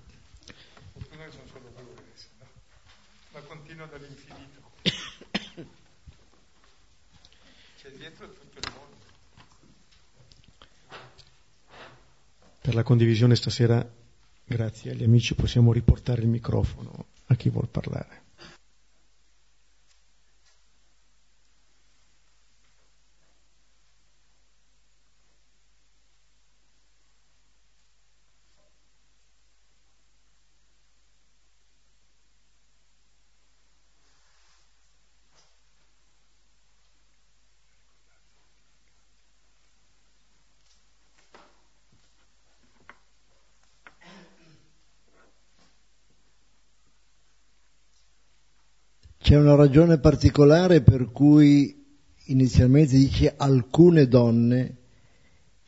Fortuna 0.92 1.30
sono 1.30 1.46
solo 1.46 1.72
due, 1.74 1.94
ma 3.32 3.40
continua 3.40 3.86
dall'infinito. 3.86 4.70
C'è 7.80 7.90
dietro 7.96 8.30
tutto 8.32 8.59
il 8.59 8.72
mondo. 8.74 8.96
Per 12.68 12.76
la 12.76 12.82
condivisione 12.82 13.34
stasera, 13.34 13.82
grazie 14.44 14.90
agli 14.90 15.02
amici, 15.02 15.34
possiamo 15.34 15.72
riportare 15.72 16.20
il 16.20 16.28
microfono 16.28 17.06
a 17.28 17.34
chi 17.34 17.48
vuol 17.48 17.66
parlare. 17.66 18.28
C'è 49.29 49.37
una 49.37 49.57
ragione 49.57 49.99
particolare 49.99 50.81
per 50.81 51.11
cui 51.12 51.85
inizialmente 52.29 52.97
dice 52.97 53.35
alcune 53.37 54.09
donne 54.09 54.76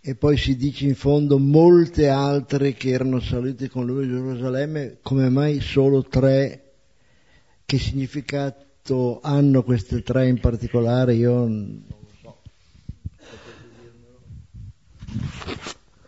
e 0.00 0.14
poi 0.14 0.38
si 0.38 0.56
dice 0.56 0.86
in 0.86 0.94
fondo 0.94 1.38
molte 1.38 2.08
altre 2.08 2.72
che 2.72 2.88
erano 2.88 3.20
salite 3.20 3.68
con 3.68 3.84
lui 3.84 4.04
a 4.04 4.08
Gerusalemme, 4.08 5.00
come 5.02 5.28
mai 5.28 5.60
solo 5.60 6.02
tre? 6.02 6.72
Che 7.66 7.78
significato 7.78 9.20
hanno 9.20 9.62
queste 9.62 10.02
tre 10.02 10.26
in 10.26 10.40
particolare? 10.40 11.12
Io 11.12 11.34
non 11.40 11.84
lo 11.86 12.08
so. 12.22 12.40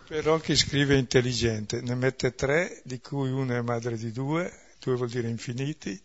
Però 0.08 0.38
chi 0.38 0.56
scrive 0.56 0.94
è 0.94 0.98
intelligente, 0.98 1.82
ne 1.82 1.94
mette 1.96 2.34
tre, 2.34 2.80
di 2.82 2.98
cui 2.98 3.30
una 3.30 3.58
è 3.58 3.60
madre 3.60 3.98
di 3.98 4.10
due, 4.10 4.50
due 4.80 4.96
vuol 4.96 5.10
dire 5.10 5.28
infiniti, 5.28 6.02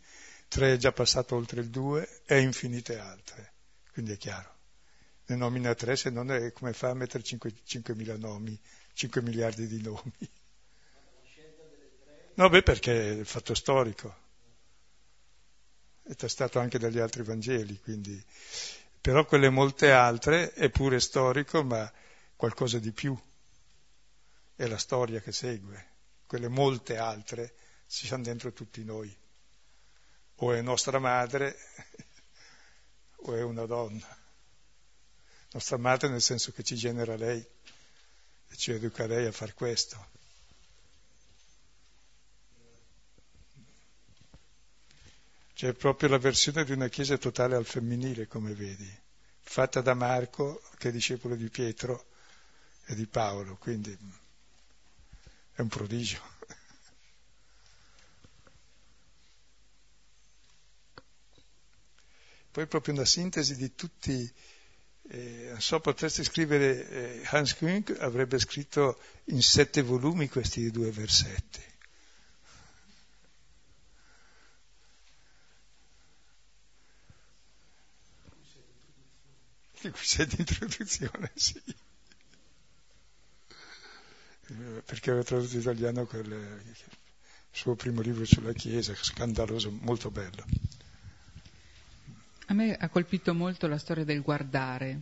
3 0.48 0.74
è 0.74 0.78
già 0.78 0.92
passato 0.92 1.36
oltre 1.36 1.62
il 1.62 1.70
2 1.70 2.22
e 2.26 2.40
infinite 2.40 2.98
altre, 2.98 3.54
quindi 3.92 4.14
è 4.14 4.18
chiaro. 4.18 4.56
Ne 5.26 5.36
nomina 5.36 5.76
3 5.76 5.96
se 5.96 6.10
non 6.10 6.32
è 6.32 6.54
come 6.54 6.72
fa 6.72 6.90
a 6.90 6.94
mettere 6.94 7.22
5, 7.22 7.54
5.000 7.66 8.18
nomi, 8.18 8.58
5 8.94 9.22
miliardi 9.22 9.68
di 9.68 9.82
nomi. 9.82 10.30
No, 12.36 12.50
beh, 12.50 12.64
perché 12.64 12.92
è 12.92 13.12
il 13.14 13.26
fatto 13.26 13.54
storico. 13.54 14.26
È 16.04 16.16
testato 16.16 16.60
anche 16.60 16.78
dagli 16.78 17.00
altri 17.00 17.24
Vangeli, 17.24 17.80
quindi. 17.80 18.24
Però 19.02 19.26
quelle 19.26 19.50
molte 19.50 19.92
altre 19.92 20.54
è 20.54 20.70
pure 20.70 21.00
storico, 21.00 21.64
ma 21.64 21.92
qualcosa 22.36 22.80
di 22.80 22.92
più. 22.92 23.18
È 24.56 24.66
la 24.66 24.78
storia 24.78 25.20
che 25.20 25.32
segue. 25.32 25.96
Quelle 26.26 26.48
molte 26.48 26.98
altre 26.98 27.54
ci 27.88 28.06
siamo 28.06 28.24
dentro 28.24 28.54
tutti 28.54 28.84
noi 28.84 29.14
o 30.40 30.54
è 30.54 30.62
nostra 30.62 31.00
madre 31.00 31.58
o 33.26 33.36
è 33.36 33.42
una 33.42 33.66
donna. 33.66 34.16
Nostra 35.52 35.78
madre 35.78 36.10
nel 36.10 36.22
senso 36.22 36.52
che 36.52 36.64
ci 36.64 36.76
genera 36.76 37.16
lei 37.16 37.46
e 38.50 38.56
ci 38.56 38.72
educa 38.72 39.06
lei 39.08 39.26
a 39.26 39.32
far 39.32 39.54
questo. 39.54 40.16
C'è 45.54 45.74
proprio 45.74 46.10
la 46.10 46.20
versione 46.20 46.64
di 46.64 46.72
una 46.72 46.88
chiesa 46.88 47.18
totale 47.18 47.56
al 47.56 47.66
femminile, 47.66 48.28
come 48.28 48.54
vedi, 48.54 48.88
fatta 49.42 49.82
da 49.82 49.96
Marco, 49.96 50.62
che 50.78 50.90
è 50.90 50.92
discepolo 50.92 51.36
di 51.36 51.50
Pietro 51.50 52.06
e 52.86 52.94
di 52.94 53.08
Paolo, 53.08 53.56
quindi 53.58 53.98
è 55.54 55.62
un 55.62 55.68
prodigio. 55.68 56.37
Poi 62.58 62.66
proprio 62.66 62.96
una 62.96 63.06
sintesi 63.06 63.56
di 63.56 63.76
tutti, 63.76 64.34
eh, 65.10 65.50
non 65.52 65.62
so, 65.62 65.80
potresti 65.80 66.24
scrivere, 66.24 66.90
eh, 66.90 67.22
Hans 67.26 67.54
Küng 67.54 67.96
avrebbe 68.00 68.40
scritto 68.40 69.00
in 69.26 69.44
sette 69.44 69.84
volumi 69.84 70.28
questi 70.28 70.72
due 70.72 70.90
versetti. 70.90 71.62
Di 79.82 79.92
cui 79.92 80.02
c'è 80.02 80.26
di 80.26 80.38
introduzione, 80.40 81.32
sì. 81.36 81.62
Perché 84.84 85.12
aveva 85.12 85.24
tradotto 85.24 85.54
in 85.54 85.60
italiano 85.60 86.08
quel, 86.08 86.32
il 86.32 86.76
suo 87.52 87.76
primo 87.76 88.02
libro 88.02 88.26
sulla 88.26 88.54
Chiesa, 88.54 88.96
scandaloso, 88.96 89.70
molto 89.70 90.10
bello. 90.10 90.87
A 92.50 92.54
me 92.54 92.78
ha 92.78 92.88
colpito 92.88 93.34
molto 93.34 93.68
la 93.68 93.78
storia 93.78 94.06
del 94.06 94.22
guardare, 94.22 95.02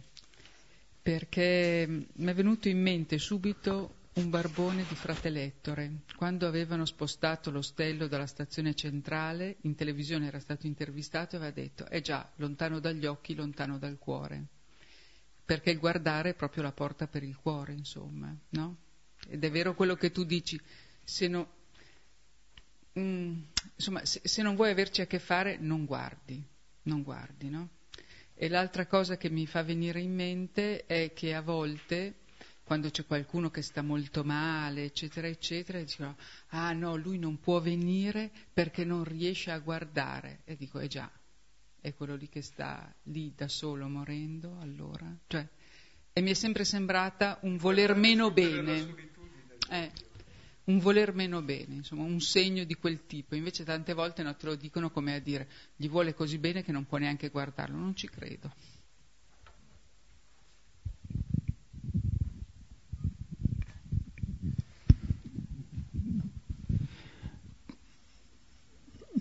perché 0.99 1.85
mi 1.87 2.25
è 2.25 2.33
venuto 2.33 2.69
in 2.69 2.81
mente 2.81 3.19
subito 3.19 3.97
un 4.13 4.31
barbone 4.31 4.83
di 4.87 4.95
Fratellettore. 4.95 5.99
Quando 6.15 6.47
avevano 6.47 6.85
spostato 6.85 7.51
l'ostello 7.51 8.07
dalla 8.07 8.25
stazione 8.25 8.73
centrale, 8.73 9.57
in 9.61 9.75
televisione 9.75 10.25
era 10.25 10.39
stato 10.39 10.65
intervistato 10.65 11.35
e 11.35 11.37
aveva 11.37 11.51
detto, 11.53 11.85
è 11.85 11.97
eh 11.97 12.01
già, 12.01 12.27
lontano 12.37 12.79
dagli 12.79 13.05
occhi, 13.05 13.35
lontano 13.35 13.77
dal 13.77 13.99
cuore. 13.99 14.45
Perché 15.45 15.69
il 15.69 15.77
guardare 15.77 16.31
è 16.31 16.33
proprio 16.33 16.63
la 16.63 16.71
porta 16.71 17.05
per 17.05 17.21
il 17.21 17.37
cuore, 17.37 17.73
insomma, 17.73 18.35
no? 18.49 18.77
Ed 19.27 19.43
è 19.43 19.51
vero 19.51 19.75
quello 19.75 19.93
che 19.93 20.09
tu 20.09 20.23
dici, 20.23 20.59
se, 21.03 21.27
no, 21.27 21.47
mm, 22.97 23.39
insomma, 23.75 24.03
se, 24.03 24.21
se 24.23 24.41
non 24.41 24.55
vuoi 24.55 24.71
averci 24.71 25.01
a 25.01 25.05
che 25.05 25.19
fare, 25.19 25.57
non 25.59 25.85
guardi 25.85 26.53
non 26.85 27.03
guardi, 27.03 27.49
no? 27.49 27.69
E 28.33 28.49
l'altra 28.49 28.85
cosa 28.85 29.17
che 29.17 29.29
mi 29.29 29.47
fa 29.47 29.63
venire 29.63 30.01
in 30.01 30.13
mente 30.13 30.85
è 30.85 31.13
che 31.13 31.33
a 31.33 31.41
volte, 31.41 32.15
quando 32.63 32.89
c'è 32.89 33.05
qualcuno 33.05 33.49
che 33.49 33.61
sta 33.61 33.81
molto 33.81 34.23
male, 34.23 34.83
eccetera, 34.83 35.27
eccetera, 35.27 35.81
dicono, 35.81 36.17
ah 36.49 36.73
no, 36.73 36.95
lui 36.95 37.17
non 37.17 37.39
può 37.39 37.61
venire 37.61 38.29
perché 38.51 38.83
non 38.83 39.03
riesce 39.05 39.51
a 39.51 39.59
guardare. 39.59 40.41
E 40.43 40.57
dico, 40.57 40.79
eh 40.79 40.87
già, 40.87 41.09
è 41.79 41.93
quello 41.93 42.15
lì 42.15 42.27
che 42.27 42.41
sta 42.41 42.93
lì 43.03 43.31
da 43.35 43.47
solo 43.47 43.87
morendo, 43.87 44.57
allora? 44.59 45.15
Cioè, 45.27 45.47
e 46.11 46.21
mi 46.21 46.31
è 46.31 46.33
sempre 46.33 46.65
sembrata 46.65 47.39
un 47.43 47.57
voler 47.57 47.95
meno 47.95 48.31
bene. 48.31 48.95
Eh, 49.69 49.91
un 50.65 50.79
voler 50.79 51.13
meno 51.13 51.41
bene, 51.41 51.75
insomma, 51.75 52.03
un 52.03 52.19
segno 52.21 52.63
di 52.63 52.75
quel 52.75 53.05
tipo. 53.05 53.35
Invece 53.35 53.63
tante 53.63 53.93
volte 53.93 54.23
no, 54.23 54.35
te 54.35 54.45
lo 54.47 54.55
dicono 54.55 54.89
come 54.89 55.13
a 55.13 55.19
dire 55.19 55.47
gli 55.75 55.87
vuole 55.87 56.13
così 56.13 56.37
bene 56.37 56.63
che 56.63 56.71
non 56.71 56.85
può 56.85 56.97
neanche 56.97 57.29
guardarlo. 57.29 57.77
Non 57.77 57.95
ci 57.95 58.07
credo. 58.07 58.51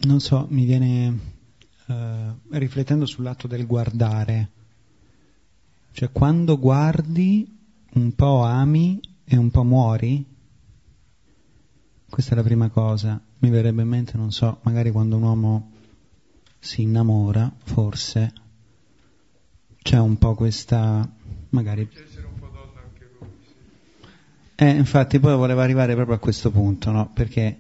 Non 0.05 0.21
so, 0.21 0.47
mi 0.51 0.65
viene 0.65 1.19
eh, 1.87 2.33
riflettendo 2.51 3.07
sull'atto 3.07 3.47
del 3.47 3.67
guardare. 3.67 4.51
Cioè, 5.93 6.11
quando 6.11 6.59
guardi, 6.59 7.47
un 7.93 8.15
po' 8.15 8.43
ami 8.43 9.01
e 9.25 9.37
un 9.37 9.51
po' 9.51 9.63
muori, 9.63 10.34
questa 12.15 12.35
è 12.35 12.37
la 12.37 12.45
prima 12.45 12.69
cosa. 12.69 13.21
Mi 13.41 13.51
verrebbe 13.51 13.83
in 13.83 13.89
mente, 13.89 14.17
non 14.17 14.31
so, 14.31 14.61
magari 14.63 14.93
quando 14.93 15.17
un 15.17 15.25
uomo 15.25 15.73
si 16.61 16.83
innamora, 16.83 17.53
forse 17.65 18.33
c'è 19.83 19.99
un 19.99 20.17
po' 20.17 20.37
questa, 20.37 21.11
magari... 21.49 21.91
Eh, 24.55 24.69
infatti 24.71 25.19
poi 25.19 25.35
volevo 25.35 25.61
arrivare 25.61 25.95
proprio 25.95 26.15
a 26.15 26.21
questo 26.21 26.53
punto, 26.53 26.93
no? 26.93 27.11
Perché 27.13 27.59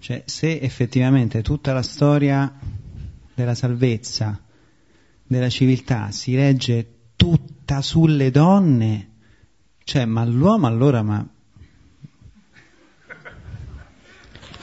cioè, 0.00 0.24
se 0.26 0.58
effettivamente 0.58 1.40
tutta 1.42 1.72
la 1.72 1.82
storia 1.82 2.52
della 3.32 3.54
salvezza, 3.54 4.42
della 5.24 5.48
civiltà 5.48 6.10
si 6.10 6.34
regge 6.34 7.12
tutta 7.14 7.80
sulle 7.80 8.32
donne, 8.32 9.10
cioè, 9.84 10.04
ma 10.04 10.24
l'uomo 10.24 10.66
allora, 10.66 11.02
ma 11.02 11.24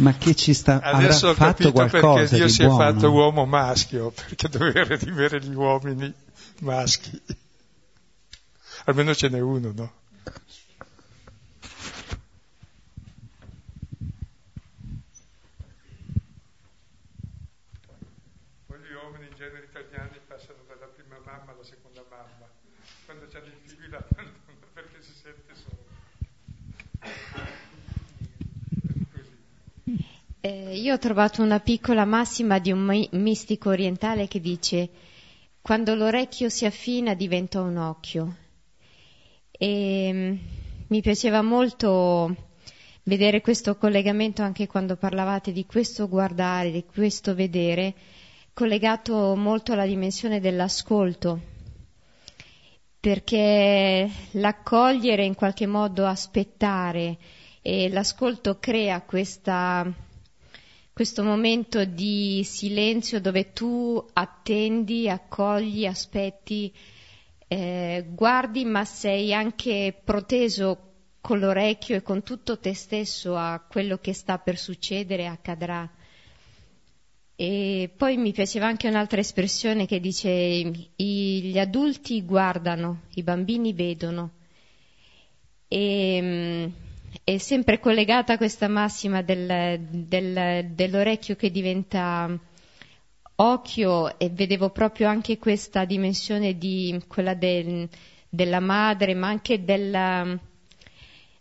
Ma 0.02 0.14
che 0.14 0.36
ci 0.36 0.54
sta 0.54 0.80
Adesso 0.82 1.30
avrà 1.30 1.30
ho 1.30 1.34
fatto 1.34 1.64
capito 1.64 1.72
qualcosa 1.72 2.20
perché 2.22 2.36
Dio 2.36 2.46
di 2.46 2.52
si 2.52 2.62
è 2.64 2.66
buono. 2.66 2.84
fatto 2.84 3.12
uomo 3.12 3.46
maschio, 3.46 4.12
perché 4.16 4.50
doveva 4.50 4.84
redimere 4.84 5.40
gli 5.42 5.54
uomini 5.54 6.12
maschi. 6.62 7.22
Almeno 8.86 9.14
ce 9.14 9.30
n'è 9.30 9.40
uno, 9.40 9.72
no? 9.76 9.94
Poi 18.66 18.80
gli 18.80 18.94
uomini 18.94 19.28
in 19.28 19.36
genere 19.36 19.66
italiani 19.70 20.20
passano 20.28 20.64
dalla 20.68 20.88
prima 20.88 21.18
mamma 21.24 21.52
alla 21.52 21.64
seconda 21.64 22.04
mamma. 22.10 22.50
Quando 23.06 23.28
c'hanno 23.32 23.48
i 23.48 23.58
figli 23.68 23.88
l'abbandonano 23.90 24.66
perché 24.74 25.02
si 25.02 25.14
sente 25.14 25.54
solo. 25.56 25.90
Così. 29.14 29.38
Eh, 30.44 30.76
io 30.76 30.96
ho 30.96 30.98
trovato 30.98 31.44
una 31.44 31.60
piccola 31.60 32.04
massima 32.04 32.58
di 32.58 32.72
un 32.72 32.80
mi- 32.80 33.08
mistico 33.12 33.70
orientale 33.70 34.28
che 34.28 34.40
dice 34.40 34.90
quando 35.62 35.94
l'orecchio 35.94 36.50
si 36.50 36.66
affina 36.66 37.14
diventa 37.14 37.62
un 37.62 37.78
occhio. 37.78 38.38
E 39.52 40.10
mm, 40.12 40.36
mi 40.88 41.02
piaceva 41.02 41.44
molto 41.44 42.36
vedere 43.04 43.42
questo 43.42 43.76
collegamento 43.78 44.42
anche 44.42 44.66
quando 44.66 44.96
parlavate 44.96 45.52
di 45.52 45.68
questo 45.68 46.08
guardare, 46.08 46.72
di 46.72 46.86
questo 46.86 47.36
vedere, 47.36 47.94
collegato 48.52 49.36
molto 49.36 49.74
alla 49.74 49.86
dimensione 49.86 50.40
dell'ascolto, 50.40 51.40
perché 53.00 54.10
l'accogliere 54.32 55.24
in 55.24 55.36
qualche 55.36 55.68
modo 55.68 56.08
aspettare 56.08 57.18
e 57.62 57.90
l'ascolto 57.90 58.58
crea 58.60 59.02
questa, 59.02 60.10
questo 60.94 61.24
momento 61.24 61.86
di 61.86 62.44
silenzio 62.44 63.22
dove 63.22 63.54
tu 63.54 64.04
attendi, 64.14 65.10
accogli, 65.10 65.86
aspetti, 65.86 66.74
eh, 67.48 68.06
guardi 68.10 68.66
ma 68.66 68.86
sei 68.86 69.34
anche 69.34 70.00
proteso 70.04 70.90
con 71.22 71.40
l'orecchio 71.40 71.96
e 71.96 72.02
con 72.02 72.24
tutto 72.24 72.60
te 72.60 72.74
stesso 72.74 73.36
a 73.36 73.60
quello 73.60 73.98
che 74.00 74.14
sta 74.14 74.38
per 74.40 74.58
succedere, 74.58 75.28
accadrà. 75.28 75.90
E 77.36 77.90
poi 77.96 78.18
mi 78.18 78.32
piaceva 78.34 78.68
anche 78.68 78.88
un'altra 78.88 79.20
espressione 79.20 79.86
che 79.86 80.00
dice 80.00 80.30
gli 80.96 81.58
adulti 81.58 82.24
guardano, 82.24 83.04
i 83.16 83.24
bambini 83.24 83.74
vedono. 83.74 84.32
E, 85.68 86.20
mm, 86.22 86.66
è 87.34 87.38
sempre 87.38 87.80
collegata 87.80 88.34
a 88.34 88.38
questa 88.38 88.68
massima 88.68 89.22
del- 89.22 89.80
del- 89.80 90.66
dell'orecchio 90.74 91.36
che 91.38 91.50
diventa 91.50 92.30
occhio 93.36 94.20
e 94.20 94.30
vedevo 94.30 94.70
proprio 94.70 95.08
anche 95.08 95.38
questa 95.38 95.86
dimensione 95.86 96.58
di 96.58 97.02
quella 97.08 97.34
del- 97.34 97.88
della 98.30 98.60
madre, 98.60 99.14
ma 99.14 99.28
anche 99.30 99.64
della, 99.64 100.38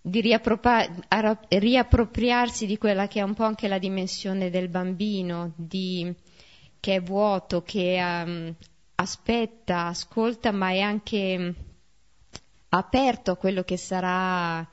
di 0.01 0.21
riappropriarsi 0.21 2.67
di 2.67 2.79
quella 2.79 3.09
che 3.09 3.19
è 3.21 3.23
un 3.23 3.35
po' 3.35 3.45
anche 3.45 3.67
la 3.69 3.79
dimensione 3.79 4.49
del 4.49 4.69
bambino, 4.69 5.53
di- 5.57 6.13
che 6.79 6.95
è 6.95 7.03
vuoto, 7.03 7.63
che 7.63 7.97
ehm, 7.99 8.55
aspetta, 8.95 9.87
ascolta, 9.87 10.53
ma 10.53 10.71
è 10.71 10.79
anche 10.81 11.55
aperto 12.69 13.33
a 13.33 13.37
quello 13.37 13.63
che 13.65 13.77
sarà 13.77 14.65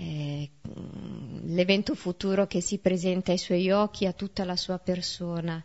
eh, 0.00 0.50
mm, 0.66 1.54
l'evento 1.54 1.94
futuro 1.94 2.46
che 2.46 2.60
si 2.60 2.78
presenta 2.78 3.32
ai 3.32 3.38
suoi 3.38 3.70
occhi, 3.70 4.06
a 4.06 4.12
tutta 4.12 4.44
la 4.44 4.56
sua 4.56 4.78
persona. 4.78 5.62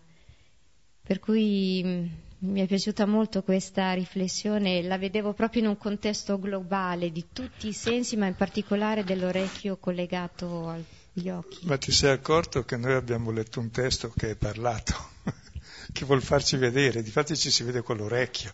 Per 1.02 1.20
cui 1.20 1.82
mh, 1.84 2.48
mi 2.52 2.62
è 2.62 2.66
piaciuta 2.66 3.06
molto 3.06 3.44
questa 3.44 3.94
riflessione, 3.94 4.82
la 4.82 4.98
vedevo 4.98 5.34
proprio 5.34 5.62
in 5.62 5.68
un 5.70 5.78
contesto 5.78 6.38
globale 6.38 7.12
di 7.12 7.28
tutti 7.32 7.68
i 7.68 7.74
sensi, 7.74 8.18
ma 8.18 8.26
in 8.26 8.36
particolare 8.36 9.04
dell'orecchio 9.04 9.78
collegato 9.78 10.68
agli 10.68 11.30
occhi. 11.30 11.66
Ma 11.66 11.78
ti 11.78 11.92
sei 11.92 12.12
accorto 12.12 12.66
che 12.66 12.76
noi 12.76 12.94
abbiamo 12.94 13.32
letto 13.32 13.60
un 13.60 13.72
testo 13.72 14.12
che 14.16 14.32
è 14.32 14.36
parlato, 14.36 14.94
che 15.94 16.06
vuol 16.06 16.22
farci 16.22 16.58
vedere, 16.58 17.02
difatti 17.02 17.38
ci 17.38 17.52
si 17.52 17.64
vede 17.64 17.82
con 17.84 17.98
l'orecchio, 17.98 18.54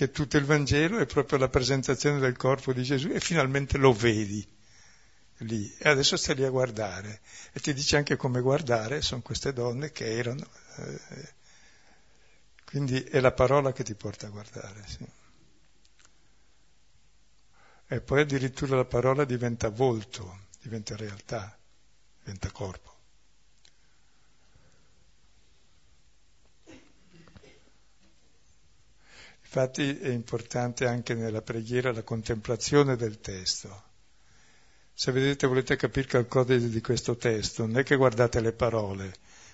che 0.00 0.10
tutto 0.10 0.38
il 0.38 0.46
Vangelo 0.46 0.96
è 0.96 1.04
proprio 1.04 1.36
la 1.36 1.50
presentazione 1.50 2.20
del 2.20 2.34
corpo 2.34 2.72
di 2.72 2.82
Gesù 2.82 3.10
e 3.10 3.20
finalmente 3.20 3.76
lo 3.76 3.92
vedi 3.92 4.42
lì 5.40 5.70
e 5.76 5.90
adesso 5.90 6.16
stai 6.16 6.36
lì 6.36 6.44
a 6.44 6.48
guardare 6.48 7.20
e 7.52 7.60
ti 7.60 7.74
dice 7.74 7.98
anche 7.98 8.16
come 8.16 8.40
guardare, 8.40 9.02
sono 9.02 9.20
queste 9.20 9.52
donne 9.52 9.92
che 9.92 10.16
erano, 10.16 10.46
eh, 10.76 11.34
quindi 12.64 13.02
è 13.02 13.20
la 13.20 13.32
parola 13.32 13.72
che 13.72 13.84
ti 13.84 13.94
porta 13.94 14.26
a 14.26 14.30
guardare. 14.30 14.82
Sì. 14.86 15.06
E 17.88 18.00
poi 18.00 18.22
addirittura 18.22 18.76
la 18.76 18.86
parola 18.86 19.26
diventa 19.26 19.68
volto, 19.68 20.46
diventa 20.62 20.96
realtà, 20.96 21.58
diventa 22.22 22.50
corpo. 22.52 22.99
Infatti 29.52 29.98
è 29.98 30.10
importante 30.10 30.86
anche 30.86 31.14
nella 31.14 31.42
preghiera 31.42 31.90
la 31.90 32.04
contemplazione 32.04 32.94
del 32.94 33.20
testo. 33.20 33.82
Se 34.94 35.10
vedete, 35.10 35.48
volete 35.48 35.74
capire 35.74 36.06
qualcosa 36.06 36.56
di 36.56 36.80
questo 36.80 37.16
testo, 37.16 37.66
non 37.66 37.78
è 37.78 37.82
che 37.82 37.96
guardate 37.96 38.40
le 38.40 38.52
parole, 38.52 39.12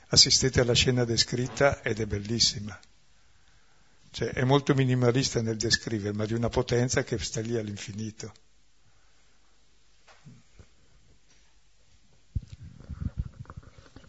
assistete 0.09 0.61
alla 0.61 0.75
scena 0.75 1.05
descritta 1.05 1.83
ed 1.83 2.01
è 2.01 2.05
bellissima. 2.05 2.79
Cioè 4.11 4.33
è 4.33 4.45
molto 4.45 4.75
minimalista 4.75 5.41
nel 5.41 5.57
descrivere, 5.57 6.13
ma 6.15 6.27
di 6.27 6.35
una 6.35 6.51
potenza 6.51 7.03
che 7.03 7.17
sta 7.17 7.41
lì 7.41 7.57
all'infinito. 7.57 8.35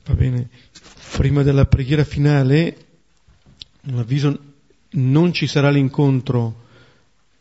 Va 0.04 0.14
bene. 0.16 0.50
Prima 1.14 1.44
della 1.44 1.66
preghiera 1.66 2.04
finale, 2.04 2.88
un 3.84 4.00
avviso, 4.00 4.56
non 4.92 5.34
ci 5.34 5.48
sarà 5.48 5.70
l'incontro 5.70 6.66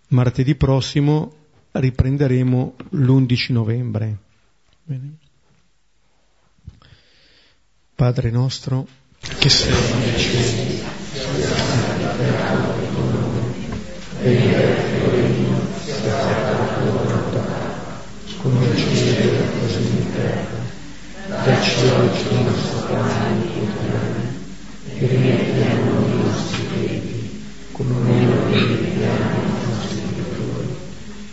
martedì 0.09 0.55
prossimo, 0.55 1.35
riprenderemo 1.73 2.75
l'11 2.91 3.53
novembre. 3.53 4.17
Bene. 4.85 5.17
Padre 7.95 8.31
nostro, 8.31 8.87
che 9.39 9.49
sei 9.49 9.73
nei 9.99 10.19
cieli, 10.19 10.83
come 18.43 18.69
al 18.69 18.77
cielo 18.77 19.45
così 19.61 19.81
in 19.81 20.13
terra. 20.13 20.65
Dacci 21.45 21.87
oggi 21.87 22.29
il 22.29 22.41
nostro 22.45 22.87
pane 22.87 23.47
quotidiano 23.53 24.35
e 24.99 25.07
rimettiamo 25.07 25.46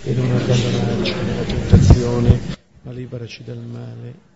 e 0.05 0.13
non 0.13 0.31
abbandonarci 0.31 1.13
nella 1.23 1.43
tentazione, 1.43 2.39
ma 2.81 2.91
liberaci 2.91 3.43
dal 3.43 3.57
male. 3.59 4.31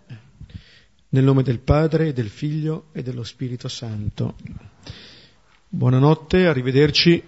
Nel 1.10 1.24
nome 1.24 1.44
del 1.44 1.60
Padre, 1.60 2.14
del 2.14 2.30
Figlio 2.30 2.86
e 2.94 3.02
dello 3.04 3.24
Spirito 3.24 3.68
Santo. 3.68 4.36
Buonanotte, 5.70 6.48
arrivederci. 6.48 7.24